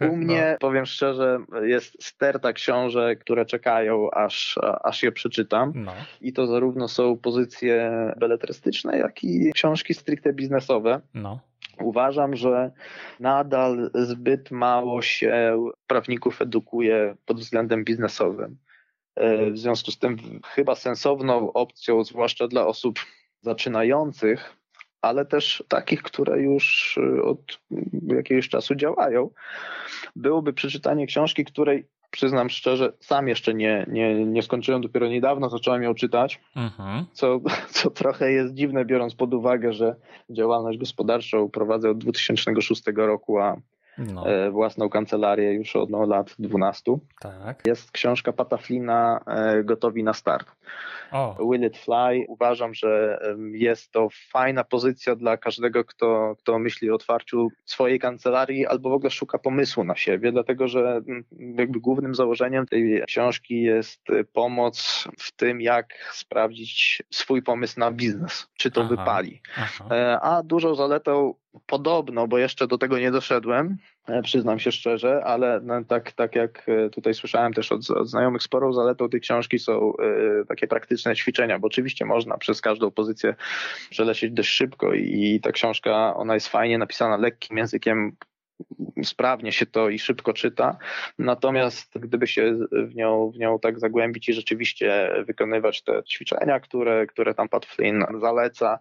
u 0.10 0.16
mnie, 0.16 0.48
no. 0.52 0.58
powiem 0.58 0.86
szczerze, 0.86 1.38
jest 1.62 2.04
sterta 2.04 2.52
książek, 2.52 3.18
które 3.18 3.46
czekają, 3.46 4.10
aż, 4.10 4.58
aż 4.84 5.02
je 5.02 5.12
przeczytam. 5.12 5.72
No. 5.74 5.92
I 6.20 6.32
to 6.32 6.46
zarówno 6.46 6.88
są 6.88 7.16
pozycje 7.16 7.90
beletrystyczne, 8.16 8.98
jak 8.98 9.24
i 9.24 9.52
książki 9.52 9.94
stricte 9.94 10.32
biznesowe. 10.32 11.00
No. 11.14 11.40
Uważam, 11.80 12.36
że 12.36 12.72
nadal 13.20 13.90
zbyt 13.94 14.50
mało 14.50 15.02
się 15.02 15.58
prawników 15.86 16.42
edukuje 16.42 17.16
pod 17.26 17.40
względem 17.40 17.84
biznesowym. 17.84 18.56
E, 19.16 19.50
w 19.50 19.58
związku 19.58 19.90
z 19.90 19.98
tym 19.98 20.16
chyba 20.46 20.74
sensowną 20.74 21.52
opcją, 21.52 22.04
zwłaszcza 22.04 22.48
dla 22.48 22.66
osób 22.66 22.98
zaczynających, 23.40 24.59
ale 25.02 25.26
też 25.26 25.64
takich, 25.68 26.02
które 26.02 26.42
już 26.42 26.98
od 27.24 27.60
jakiegoś 28.16 28.48
czasu 28.48 28.74
działają, 28.74 29.30
byłoby 30.16 30.52
przeczytanie 30.52 31.06
książki, 31.06 31.44
której 31.44 31.86
przyznam 32.10 32.50
szczerze, 32.50 32.92
sam 33.00 33.28
jeszcze 33.28 33.54
nie, 33.54 33.86
nie, 33.88 34.26
nie 34.26 34.42
skończyłem, 34.42 34.80
dopiero 34.80 35.08
niedawno 35.08 35.48
zacząłem 35.48 35.82
ją 35.82 35.94
czytać, 35.94 36.40
mhm. 36.56 37.04
co, 37.12 37.40
co 37.70 37.90
trochę 37.90 38.32
jest 38.32 38.54
dziwne, 38.54 38.84
biorąc 38.84 39.14
pod 39.14 39.34
uwagę, 39.34 39.72
że 39.72 39.96
działalność 40.30 40.78
gospodarczą 40.78 41.50
prowadzę 41.50 41.90
od 41.90 41.98
2006 41.98 42.82
roku, 42.96 43.38
a 43.38 43.56
no. 44.00 44.26
E, 44.26 44.50
własną 44.50 44.88
kancelarię 44.88 45.52
już 45.52 45.76
od 45.76 45.90
no, 45.90 46.06
lat 46.06 46.34
12. 46.38 46.96
Tak. 47.20 47.62
Jest 47.66 47.90
książka 47.90 48.32
Pataflina 48.32 49.20
e, 49.26 49.64
Gotowi 49.64 50.04
na 50.04 50.12
start. 50.12 50.52
O. 51.12 51.36
Will 51.50 51.66
It 51.66 51.78
Fly. 51.78 52.24
Uważam, 52.28 52.74
że 52.74 53.18
jest 53.52 53.92
to 53.92 54.08
fajna 54.30 54.64
pozycja 54.64 55.16
dla 55.16 55.36
każdego, 55.36 55.84
kto, 55.84 56.34
kto 56.38 56.58
myśli 56.58 56.90
o 56.90 56.94
otwarciu 56.94 57.48
swojej 57.64 57.98
kancelarii 57.98 58.66
albo 58.66 58.90
w 58.90 58.92
ogóle 58.92 59.10
szuka 59.10 59.38
pomysłu 59.38 59.84
na 59.84 59.96
siebie, 59.96 60.32
dlatego 60.32 60.68
że 60.68 61.00
jakby 61.56 61.80
głównym 61.80 62.14
założeniem 62.14 62.66
tej 62.66 63.02
książki 63.06 63.62
jest 63.62 64.00
pomoc 64.32 65.08
w 65.18 65.32
tym, 65.36 65.60
jak 65.60 65.94
sprawdzić 66.12 67.02
swój 67.10 67.42
pomysł 67.42 67.80
na 67.80 67.90
biznes, 67.90 68.48
czy 68.58 68.70
to 68.70 68.80
aha, 68.80 68.88
wypali. 68.90 69.42
Aha. 69.56 69.84
E, 69.90 70.20
a 70.20 70.42
dużą 70.42 70.74
zaletą 70.74 71.34
podobno, 71.66 72.28
bo 72.28 72.38
jeszcze 72.38 72.66
do 72.66 72.78
tego 72.78 72.98
nie 72.98 73.10
doszedłem, 73.10 73.76
e, 74.08 74.22
przyznam 74.22 74.58
się 74.58 74.72
szczerze, 74.72 75.24
ale 75.24 75.60
no, 75.62 75.84
tak, 75.84 76.12
tak 76.12 76.34
jak 76.34 76.68
e, 76.68 76.90
tutaj 76.90 77.14
słyszałem 77.14 77.52
też 77.52 77.72
od, 77.72 77.90
od 77.90 78.08
znajomych, 78.08 78.42
sporą 78.42 78.72
zaletą 78.72 79.08
tej 79.08 79.20
książki 79.20 79.58
są 79.58 79.92
y, 80.42 80.46
takie 80.46 80.66
praktyczne 80.66 81.16
ćwiczenia, 81.16 81.58
bo 81.58 81.66
oczywiście 81.66 82.04
można 82.04 82.38
przez 82.38 82.60
każdą 82.60 82.90
pozycję 82.90 83.34
przelecieć 83.90 84.32
dość 84.32 84.48
szybko 84.48 84.94
i 84.94 85.40
ta 85.42 85.52
książka, 85.52 86.16
ona 86.16 86.34
jest 86.34 86.48
fajnie 86.48 86.78
napisana 86.78 87.16
lekkim 87.16 87.58
językiem, 87.58 88.16
sprawnie 89.04 89.52
się 89.52 89.66
to 89.66 89.88
i 89.88 89.98
szybko 89.98 90.32
czyta. 90.32 90.78
Natomiast 91.18 91.98
gdyby 91.98 92.26
się 92.26 92.58
w 92.72 92.94
nią, 92.94 93.30
w 93.30 93.38
nią 93.38 93.58
tak 93.58 93.78
zagłębić 93.78 94.28
i 94.28 94.32
rzeczywiście 94.32 95.10
wykonywać 95.26 95.82
te 95.82 96.02
ćwiczenia, 96.04 96.60
które, 96.60 97.06
które 97.06 97.34
tam 97.34 97.48
Pat 97.48 97.66
Flynn 97.66 98.04
zaleca, 98.20 98.78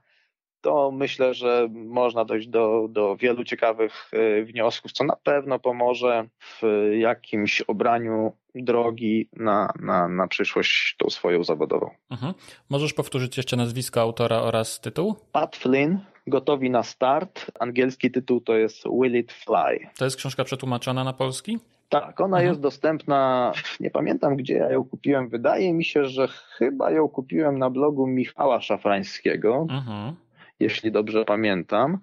to 0.62 0.91
myślę, 0.91 1.34
że 1.34 1.68
można 1.72 2.26
dojść 2.26 2.47
do, 2.47 2.88
do 2.89 3.16
wielu 3.16 3.43
ciekawych 3.43 4.12
e, 4.14 4.43
wniosków, 4.43 4.91
co 4.91 5.03
na 5.03 5.16
pewno 5.16 5.60
pomoże 5.60 6.28
w 6.39 6.62
jakimś 6.99 7.62
obraniu 7.62 8.34
drogi 8.55 9.30
na, 9.34 9.74
na, 9.80 10.07
na 10.07 10.28
przyszłość 10.28 10.95
tą 10.97 11.10
swoją 11.10 11.43
zawodową. 11.43 11.89
Mhm. 12.12 12.34
Możesz 12.70 12.93
powtórzyć 12.93 13.38
jeszcze 13.38 13.57
nazwisko 13.57 14.01
autora 14.01 14.41
oraz 14.41 14.82
tytuł? 14.82 15.16
Pat 15.32 15.55
Flynn, 15.55 15.97
Gotowi 16.28 16.70
na 16.70 16.84
start. 16.84 17.51
Angielski 17.60 18.12
tytuł 18.12 18.41
to 18.41 18.57
jest 18.57 18.84
Will 19.01 19.16
It 19.16 19.34
Fly. 19.34 19.89
To 19.97 20.05
jest 20.05 20.18
książka 20.18 20.43
przetłumaczona 20.43 21.03
na 21.03 21.14
polski? 21.14 21.60
Tak, 21.89 22.22
ona 22.22 22.38
mhm. 22.38 22.47
jest 22.47 22.60
dostępna, 22.60 23.51
nie 23.80 23.91
pamiętam 23.91 24.36
gdzie 24.36 24.53
ja 24.53 24.72
ją 24.72 24.84
kupiłem. 24.84 25.30
Wydaje 25.30 25.74
mi 25.74 25.86
się, 25.86 26.05
że 26.05 26.28
chyba 26.28 26.91
ją 26.91 27.07
kupiłem 27.07 27.60
na 27.60 27.70
blogu 27.70 28.07
Michała 28.07 28.62
Szafrańskiego. 28.62 29.68
Mhm 29.70 30.16
jeśli 30.60 30.91
dobrze 30.91 31.26
pamiętam. 31.26 31.99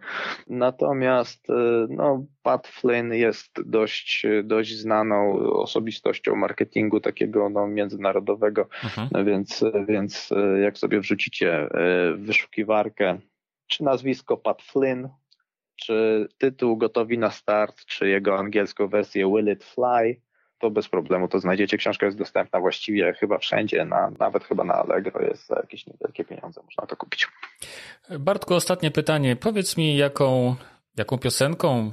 Natomiast 0.46 1.50
e, 1.50 1.86
no, 1.90 2.26
Pat 2.42 2.68
Flynn 2.68 3.12
jest 3.12 3.70
dość, 3.70 4.26
dość 4.44 4.76
znaną 4.76 5.38
osobistością 5.52 6.36
marketingu 6.36 7.00
takiego 7.00 7.48
no, 7.48 7.66
międzynarodowego, 7.66 8.68
mhm. 8.84 9.26
więc, 9.26 9.64
więc 9.88 10.32
e, 10.32 10.61
jak 10.61 10.78
sobie 10.78 11.00
wrzucicie 11.00 11.54
e, 11.54 12.12
wyszukiwarkę, 12.16 13.18
czy 13.66 13.85
nazwisko 13.85 14.36
Pat 14.36 14.62
Flynn, 14.62 15.09
czy 15.76 16.28
tytuł 16.39 16.76
Gotowi 16.76 17.18
na 17.18 17.31
start, 17.31 17.85
czy 17.85 18.09
jego 18.09 18.39
angielską 18.39 18.89
wersję 18.89 19.26
Will 19.26 19.52
It 19.52 19.64
Fly, 19.64 20.20
to 20.59 20.70
bez 20.70 20.89
problemu 20.89 21.28
to 21.28 21.39
znajdziecie. 21.39 21.77
Książka 21.77 22.07
jest 22.07 22.19
dostępna 22.19 22.61
właściwie 22.61 23.12
chyba 23.12 23.39
wszędzie, 23.39 23.85
na, 23.85 24.11
nawet 24.19 24.45
chyba 24.45 24.65
na 24.65 24.74
Allegro 24.74 25.23
jest 25.23 25.47
za 25.47 25.57
jakieś 25.57 25.87
niewielkie 25.87 26.24
pieniądze, 26.24 26.61
można 26.65 26.87
to 26.87 26.97
kupić. 26.97 27.28
Bartku, 28.19 28.55
ostatnie 28.55 28.91
pytanie. 28.91 29.37
Powiedz 29.37 29.77
mi, 29.77 29.97
jaką, 29.97 30.57
jaką 30.97 31.19
piosenką 31.19 31.93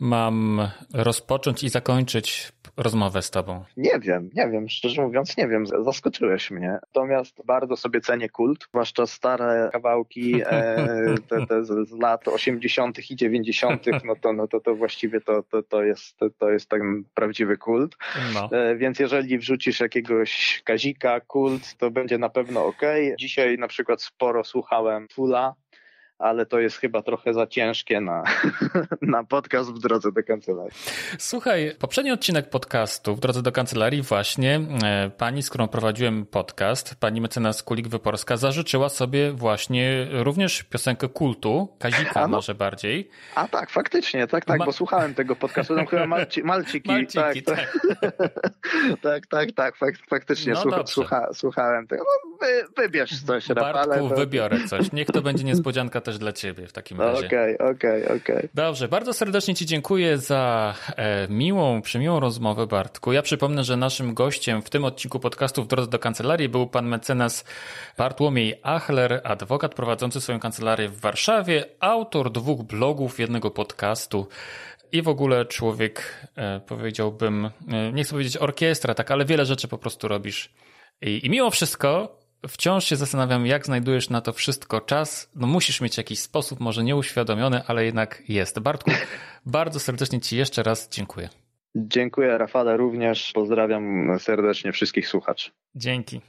mam 0.00 0.68
rozpocząć 0.94 1.62
i 1.62 1.68
zakończyć 1.68 2.52
rozmowę 2.76 3.22
z 3.22 3.30
tobą? 3.30 3.64
Nie 3.76 3.98
wiem, 4.00 4.30
nie 4.34 4.48
wiem, 4.48 4.68
szczerze 4.68 5.02
mówiąc 5.02 5.36
nie 5.36 5.48
wiem, 5.48 5.66
zaskoczyłeś 5.66 6.50
mnie. 6.50 6.78
Natomiast 6.86 7.42
bardzo 7.46 7.76
sobie 7.76 8.00
cenię 8.00 8.28
kult, 8.28 8.64
zwłaszcza 8.68 9.06
stare 9.06 9.70
kawałki 9.72 10.34
e, 10.46 11.14
te, 11.28 11.46
te 11.46 11.64
z, 11.64 11.88
z 11.88 11.92
lat 11.92 12.28
80. 12.28 13.10
i 13.10 13.16
90., 13.16 13.86
no 14.04 14.16
to, 14.16 14.32
no 14.32 14.48
to, 14.48 14.60
to 14.60 14.74
właściwie 14.74 15.20
to, 15.20 15.42
to, 15.42 15.62
to, 15.62 15.82
jest, 15.82 16.18
to 16.38 16.50
jest 16.50 16.68
ten 16.68 17.04
prawdziwy 17.14 17.56
kult. 17.56 17.96
No. 18.34 18.48
E, 18.52 18.76
więc 18.76 18.98
jeżeli 18.98 19.38
wrzucisz 19.38 19.80
jakiegoś 19.80 20.62
kazika, 20.64 21.20
kult, 21.20 21.74
to 21.78 21.90
będzie 21.90 22.18
na 22.18 22.28
pewno 22.28 22.66
ok. 22.66 22.82
Dzisiaj 23.18 23.58
na 23.58 23.68
przykład 23.68 24.02
sporo 24.02 24.44
słuchałem 24.44 25.06
Fula, 25.12 25.54
ale 26.20 26.46
to 26.46 26.60
jest 26.60 26.76
chyba 26.76 27.02
trochę 27.02 27.34
za 27.34 27.46
ciężkie 27.46 28.00
na, 28.00 28.22
na 29.02 29.24
podcast 29.24 29.72
w 29.72 29.78
drodze 29.78 30.12
do 30.12 30.22
kancelarii. 30.22 30.78
Słuchaj, 31.18 31.74
poprzedni 31.78 32.12
odcinek 32.12 32.50
podcastu 32.50 33.14
w 33.16 33.20
drodze 33.20 33.42
do 33.42 33.52
kancelarii 33.52 34.02
właśnie 34.02 34.60
e, 34.84 35.10
pani, 35.18 35.42
z 35.42 35.50
którą 35.50 35.68
prowadziłem 35.68 36.26
podcast, 36.26 36.94
pani 36.94 37.20
mecenas 37.20 37.64
Kulik-Wyporska 37.64 38.36
zażyczyła 38.36 38.88
sobie 38.88 39.32
właśnie 39.32 40.06
również 40.10 40.62
piosenkę 40.62 41.08
kultu, 41.08 41.68
Kazika 41.78 42.20
no. 42.20 42.28
może 42.28 42.54
bardziej. 42.54 43.10
A 43.34 43.48
tak, 43.48 43.70
faktycznie, 43.70 44.26
tak, 44.26 44.44
tak, 44.44 44.58
Ma... 44.58 44.64
bo 44.64 44.72
słuchałem 44.72 45.14
tego 45.14 45.36
podcastu, 45.36 45.76
tam 45.76 45.86
chyba 45.86 46.06
Malci, 46.06 46.42
Malciki. 46.42 46.88
Malciki, 46.92 47.42
tak, 47.42 47.56
tak. 47.56 48.22
tak, 49.02 49.26
tak, 49.26 49.52
tak, 49.52 49.78
tak, 49.78 49.94
faktycznie 50.10 50.52
no 50.52 50.60
słucha, 50.60 50.86
słucha, 50.86 51.28
słuchałem 51.32 51.86
tego. 51.86 52.04
No, 52.04 52.36
wy, 52.46 52.82
wybierz 52.82 53.22
coś, 53.22 53.48
Bartku, 53.48 53.64
Rafale. 53.64 53.98
To... 54.08 54.16
wybiorę 54.16 54.58
coś, 54.68 54.92
niech 54.92 55.06
to 55.06 55.22
będzie 55.22 55.44
niespodzianka 55.44 56.00
też 56.00 56.09
dla 56.18 56.32
ciebie 56.32 56.66
w 56.66 56.72
takim 56.72 57.00
razie. 57.00 57.26
Okej, 57.26 57.58
okay, 57.58 57.70
okej, 57.70 58.04
okay, 58.04 58.16
okej. 58.16 58.36
Okay. 58.36 58.48
Dobrze, 58.54 58.88
bardzo 58.88 59.12
serdecznie 59.12 59.54
ci 59.54 59.66
dziękuję 59.66 60.18
za 60.18 60.74
e, 60.96 61.28
miłą, 61.28 61.82
przymiłą 61.82 62.20
rozmowę, 62.20 62.66
Bartku. 62.66 63.12
Ja 63.12 63.22
przypomnę, 63.22 63.64
że 63.64 63.76
naszym 63.76 64.14
gościem 64.14 64.62
w 64.62 64.70
tym 64.70 64.84
odcinku 64.84 65.20
podcastu 65.20 65.64
w 65.64 65.66
drodze 65.66 65.90
do 65.90 65.98
kancelarii 65.98 66.48
był 66.48 66.66
pan 66.66 66.88
mecenas 66.88 67.44
Bartłomiej 67.98 68.60
Achler, 68.62 69.20
adwokat 69.24 69.74
prowadzący 69.74 70.20
swoją 70.20 70.40
kancelarię 70.40 70.88
w 70.88 71.00
Warszawie, 71.00 71.64
autor 71.80 72.32
dwóch 72.32 72.62
blogów, 72.62 73.18
jednego 73.18 73.50
podcastu 73.50 74.26
i 74.92 75.02
w 75.02 75.08
ogóle 75.08 75.46
człowiek, 75.46 76.26
e, 76.36 76.60
powiedziałbym, 76.60 77.50
e, 77.68 77.92
nie 77.92 78.04
chcę 78.04 78.10
powiedzieć 78.10 78.36
orkiestra, 78.36 78.94
tak, 78.94 79.10
ale 79.10 79.24
wiele 79.24 79.46
rzeczy 79.46 79.68
po 79.68 79.78
prostu 79.78 80.08
robisz. 80.08 80.52
I, 81.02 81.26
i 81.26 81.30
mimo 81.30 81.50
wszystko 81.50 82.19
wciąż 82.48 82.84
się 82.84 82.96
zastanawiam, 82.96 83.46
jak 83.46 83.66
znajdujesz 83.66 84.10
na 84.10 84.20
to 84.20 84.32
wszystko 84.32 84.80
czas. 84.80 85.30
No 85.34 85.46
musisz 85.46 85.80
mieć 85.80 85.96
jakiś 85.96 86.18
sposób, 86.18 86.60
może 86.60 86.84
nieuświadomiony, 86.84 87.62
ale 87.66 87.84
jednak 87.84 88.22
jest. 88.28 88.58
Bartku, 88.58 88.90
bardzo 89.46 89.80
serdecznie 89.80 90.20
Ci 90.20 90.36
jeszcze 90.36 90.62
raz 90.62 90.88
dziękuję. 90.88 91.28
Dziękuję 91.76 92.38
Rafale 92.38 92.76
również. 92.76 93.32
Pozdrawiam 93.32 94.16
serdecznie 94.18 94.72
wszystkich 94.72 95.08
słuchaczy. 95.08 95.50
Dzięki. 95.74 96.20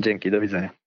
Dzięki, 0.00 0.30
do 0.30 0.40
widzenia. 0.40 0.79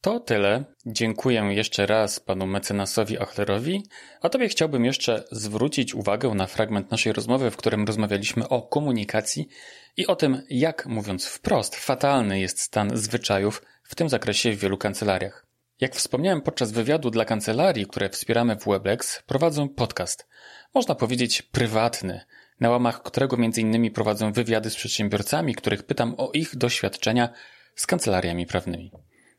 To 0.00 0.20
tyle. 0.20 0.64
Dziękuję 0.86 1.40
jeszcze 1.50 1.86
raz 1.86 2.20
panu 2.20 2.46
mecenasowi 2.46 3.18
Achlerowi, 3.18 3.86
a 4.20 4.28
tobie 4.28 4.48
chciałbym 4.48 4.84
jeszcze 4.84 5.24
zwrócić 5.30 5.94
uwagę 5.94 6.28
na 6.28 6.46
fragment 6.46 6.90
naszej 6.90 7.12
rozmowy, 7.12 7.50
w 7.50 7.56
którym 7.56 7.86
rozmawialiśmy 7.86 8.48
o 8.48 8.62
komunikacji 8.62 9.48
i 9.96 10.06
o 10.06 10.16
tym, 10.16 10.42
jak 10.50 10.86
mówiąc 10.86 11.26
wprost, 11.26 11.76
fatalny 11.76 12.40
jest 12.40 12.60
stan 12.60 12.96
zwyczajów 12.96 13.62
w 13.82 13.94
tym 13.94 14.08
zakresie 14.08 14.52
w 14.52 14.58
wielu 14.58 14.78
kancelariach. 14.78 15.46
Jak 15.80 15.96
wspomniałem 15.96 16.42
podczas 16.42 16.72
wywiadu 16.72 17.10
dla 17.10 17.24
kancelarii, 17.24 17.86
które 17.86 18.08
wspieramy 18.08 18.56
w 18.56 18.64
Weblex, 18.64 19.22
prowadzą 19.22 19.68
podcast. 19.68 20.26
Można 20.74 20.94
powiedzieć 20.94 21.42
prywatny, 21.42 22.20
na 22.60 22.70
łamach 22.70 23.02
którego 23.02 23.36
m.in. 23.36 23.90
prowadzą 23.90 24.32
wywiady 24.32 24.70
z 24.70 24.76
przedsiębiorcami, 24.76 25.54
których 25.54 25.82
pytam 25.82 26.14
o 26.18 26.30
ich 26.32 26.56
doświadczenia 26.56 27.28
z 27.74 27.86
kancelariami 27.86 28.46
prawnymi. 28.46 28.92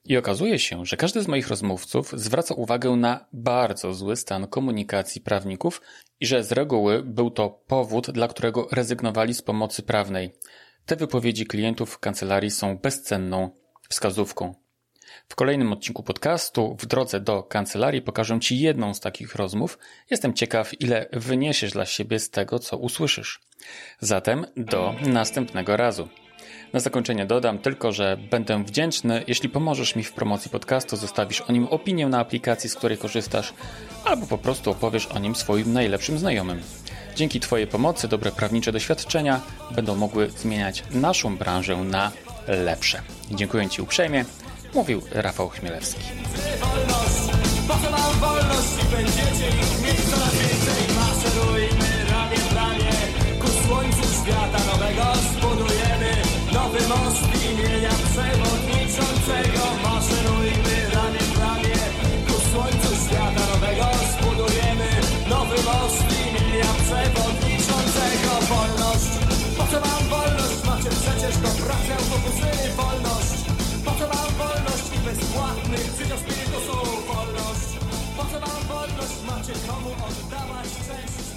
I 0.06 0.18
okazuje 0.18 0.60
się, 0.60 0.86
że 0.86 0.98
każdy 0.98 1.22
z 1.22 1.28
moich 1.28 1.48
rozmówców 1.48 2.12
zwraca 2.14 2.54
uwagę 2.54 2.92
na 2.92 3.26
bardzo 3.34 3.94
zły 3.94 4.16
stan 4.16 4.48
komunikacji 4.48 5.22
prawników 5.22 5.82
i 6.20 6.26
że 6.26 6.44
z 6.44 6.52
reguły 6.52 7.04
był 7.04 7.32
to 7.32 7.50
powód, 7.50 8.12
dla 8.12 8.28
którego 8.28 8.68
rezygnowali 8.72 9.34
z 9.34 9.42
pomocy 9.42 9.84
prawnej. 9.84 10.34
Te 10.86 10.96
wypowiedzi 10.96 11.46
klientów 11.46 12.00
kancelarii 12.00 12.52
są 12.52 12.78
bezcenną 12.78 13.50
wskazówką. 13.90 14.56
W 15.30 15.36
kolejnym 15.36 15.74
odcinku 15.74 16.04
podcastu 16.04 16.78
w 16.80 16.86
drodze 16.86 17.20
do 17.20 17.44
kancelarii 17.44 18.02
pokażę 18.02 18.40
Ci 18.40 18.60
jedną 18.60 18.94
z 18.94 19.00
takich 19.00 19.36
rozmów. 19.36 19.80
Jestem 20.10 20.34
ciekaw, 20.34 20.82
ile 20.82 21.10
wyniesiesz 21.14 21.72
dla 21.72 21.86
siebie 21.86 22.20
z 22.20 22.30
tego, 22.30 22.60
co 22.60 22.78
usłyszysz. 22.78 23.42
Zatem 24.00 24.46
do 24.58 24.96
następnego 25.02 25.78
razu. 25.78 26.10
Na 26.74 26.80
zakończenie 26.80 27.26
dodam 27.26 27.60
tylko, 27.60 27.92
że 27.92 28.18
będę 28.30 28.64
wdzięczny, 28.64 29.24
jeśli 29.28 29.50
pomożesz 29.50 29.96
mi 29.96 30.04
w 30.04 30.14
promocji 30.14 30.52
podcastu, 30.52 30.98
zostawisz 30.98 31.42
o 31.42 31.52
nim 31.52 31.68
opinię 31.68 32.08
na 32.08 32.20
aplikacji, 32.20 32.70
z 32.70 32.76
której 32.76 32.98
korzystasz, 32.98 33.54
albo 34.06 34.28
po 34.28 34.38
prostu 34.38 34.72
opowiesz 34.72 35.06
o 35.06 35.20
nim 35.20 35.36
swoim 35.36 35.74
najlepszym 35.74 36.20
znajomym. 36.20 36.62
Dzięki 37.16 37.40
Twojej 37.40 37.68
pomocy 37.68 38.08
dobre 38.08 38.32
prawnicze 38.32 38.72
doświadczenia 38.72 39.42
będą 39.72 39.96
mogły 39.96 40.30
zmieniać 40.30 40.84
naszą 40.92 41.38
branżę 41.38 41.76
na 41.78 42.12
lepsze. 42.48 43.02
Dziękuję 43.32 43.70
Ci 43.70 43.82
uprzejmie, 43.82 44.26
mówił 44.74 45.02
Rafał 45.12 45.50
Chmielewski. 45.50 46.02
Świata 54.26 54.71
Nowy 56.72 56.88
most 56.88 57.24
imienia 57.50 57.90
przewodniczącego. 57.90 59.64
Maszerujmy 59.84 60.76
ramię 60.96 61.24
w 61.32 61.40
ramię. 61.40 61.78
Ku 62.28 62.36
słońcu 62.50 62.90
świata 63.04 63.44
nowego 63.52 63.88
Zbudujemy. 64.12 64.90
Nowy 65.30 65.58
most 65.70 66.04
imienia 66.22 66.72
przewodniczącego. 66.84 68.32
Wolność, 68.52 69.12
po 69.58 69.64
co 69.72 69.80
wolność? 70.14 70.58
Macie 70.66 70.90
przecież 71.02 71.36
do 71.44 71.50
pracy 71.64 71.92
autobusyny 72.00 72.68
Wolność, 72.78 73.42
po 73.86 73.92
co 73.92 74.06
wam 74.12 74.32
wolność? 74.40 74.86
I 74.96 75.00
bezpłatny 75.06 75.78
Wolność, 77.10 77.68
co 78.32 78.40
wolność? 78.74 79.16
Macie 79.28 79.54
komu 79.68 79.92
oddawać 80.08 80.70
część 80.88 81.31